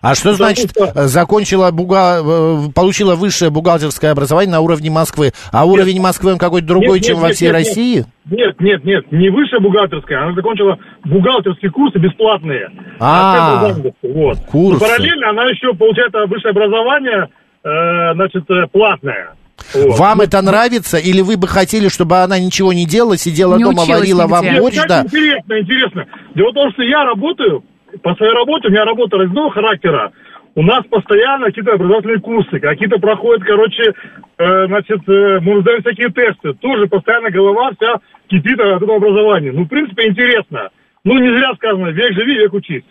А 0.00 0.14
что 0.14 0.32
значит 0.32 0.72
э, 0.76 1.06
закончила 1.06 1.70
буга... 1.70 2.20
э, 2.22 2.70
получила 2.74 3.16
высшее 3.16 3.50
бухгалтерское 3.50 4.12
образование 4.12 4.52
на 4.52 4.60
уровне 4.60 4.90
Москвы? 4.90 5.32
А 5.50 5.64
уровень 5.64 6.00
Москвы 6.00 6.32
он 6.32 6.38
какой-то 6.38 6.68
другой, 6.68 6.98
Нет, 6.98 7.06
чем 7.06 7.14
нет, 7.16 7.22
во 7.22 7.28
нет, 7.28 7.36
всей 7.36 7.46
нет, 7.46 7.54
России? 7.54 8.04
Нет, 8.30 8.60
нет, 8.60 8.84
нет, 8.84 9.12
не 9.12 9.28
высшее 9.30 9.60
бухгалтерское, 9.60 10.22
она 10.22 10.34
закончила 10.34 10.78
бухгалтерские 11.04 11.70
курсы 11.72 11.98
бесплатные. 11.98 12.68
А, 13.00 13.60
занятости, 13.60 13.94
вот. 14.02 14.38
курсы. 14.46 14.80
Но 14.80 14.88
параллельно 14.88 15.30
она 15.30 15.44
еще 15.44 15.74
получает 15.74 16.12
высшее 16.28 16.52
образование, 16.52 17.28
э, 17.64 18.14
значит, 18.14 18.44
платное. 18.70 19.34
Вот. 19.74 19.98
Вам 19.98 20.20
это 20.20 20.40
нравится? 20.40 20.98
Или 20.98 21.20
вы 21.20 21.36
бы 21.36 21.48
хотели, 21.48 21.88
чтобы 21.88 22.18
она 22.18 22.38
ничего 22.38 22.72
не 22.72 22.86
делала, 22.86 23.16
сидела 23.16 23.56
Не 23.56 23.64
дома, 23.64 23.84
варила 23.84 24.26
вам 24.26 24.44
Нет, 24.44 24.60
борщ? 24.60 24.76
Да? 24.88 25.02
Интересно, 25.02 25.58
интересно. 25.58 26.06
Дело 26.34 26.50
в 26.50 26.54
том, 26.54 26.72
что 26.72 26.82
я 26.82 27.04
работаю, 27.04 27.64
по 28.02 28.14
своей 28.14 28.32
работе, 28.32 28.68
у 28.68 28.70
меня 28.70 28.84
работа 28.84 29.16
разного 29.16 29.50
характера. 29.50 30.12
У 30.54 30.62
нас 30.62 30.84
постоянно 30.90 31.46
какие-то 31.46 31.72
образовательные 31.74 32.20
курсы, 32.20 32.58
какие-то 32.58 32.98
проходят, 32.98 33.46
короче, 33.46 33.92
э, 34.38 34.66
значит, 34.66 35.00
э, 35.08 35.38
мы 35.40 35.60
сдаем 35.60 35.82
всякие 35.82 36.08
тесты. 36.08 36.52
Тоже 36.54 36.86
постоянно 36.88 37.30
голова 37.30 37.70
вся 37.76 37.96
кипит 38.28 38.58
от 38.58 38.82
этого 38.82 38.96
образования. 38.96 39.52
Ну, 39.52 39.64
в 39.64 39.68
принципе, 39.68 40.08
интересно. 40.08 40.70
Ну, 41.04 41.14
не 41.18 41.28
зря 41.28 41.54
сказано, 41.54 41.88
век 41.88 42.12
живи, 42.12 42.34
век 42.38 42.52
учись. 42.54 42.82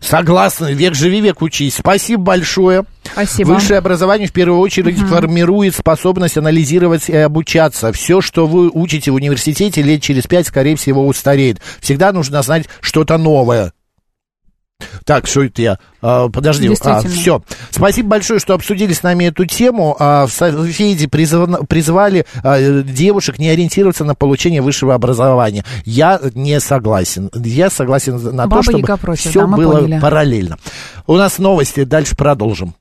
Согласна, 0.00 0.72
век 0.72 0.94
живи, 0.94 1.20
век 1.20 1.40
учись. 1.42 1.76
Спасибо 1.76 2.22
большое. 2.22 2.84
Спасибо. 3.04 3.48
Высшее 3.52 3.78
образование 3.78 4.26
в 4.28 4.32
первую 4.32 4.58
очередь 4.60 4.98
Мгм. 4.98 5.06
формирует 5.08 5.74
способность 5.74 6.36
анализировать 6.36 7.08
и 7.08 7.16
обучаться. 7.16 7.92
Все, 7.92 8.20
что 8.20 8.46
вы 8.46 8.70
учите 8.70 9.10
в 9.10 9.14
университете, 9.14 9.82
лет 9.82 10.02
через 10.02 10.26
пять, 10.26 10.46
скорее 10.46 10.76
всего, 10.76 11.06
устареет. 11.06 11.58
Всегда 11.80 12.12
нужно 12.12 12.42
знать 12.42 12.68
что-то 12.80 13.18
новое. 13.18 13.72
Так, 15.04 15.26
что 15.26 15.44
это 15.44 15.62
я? 15.62 15.78
А, 16.00 16.28
подожди, 16.28 16.68
а, 16.82 17.00
все. 17.02 17.42
Спасибо 17.70 18.08
большое, 18.08 18.40
что 18.40 18.54
обсудили 18.54 18.92
с 18.92 19.02
нами 19.02 19.24
эту 19.24 19.46
тему. 19.46 19.96
А, 19.98 20.26
в 20.26 20.32
Софеде 20.32 21.06
призыв- 21.06 21.66
призвали 21.66 22.26
а, 22.42 22.82
девушек 22.82 23.38
не 23.38 23.48
ориентироваться 23.48 24.04
на 24.04 24.14
получение 24.14 24.62
высшего 24.62 24.94
образования. 24.94 25.64
Я 25.84 26.20
не 26.34 26.58
согласен. 26.60 27.30
Я 27.34 27.70
согласен 27.70 28.16
на 28.16 28.46
Баба 28.46 28.56
то, 28.56 28.72
чтобы 28.72 28.98
против, 28.98 29.30
все 29.30 29.40
да, 29.40 29.46
было 29.46 30.00
параллельно. 30.00 30.58
У 31.06 31.16
нас 31.16 31.38
новости, 31.38 31.84
дальше 31.84 32.16
продолжим. 32.16 32.74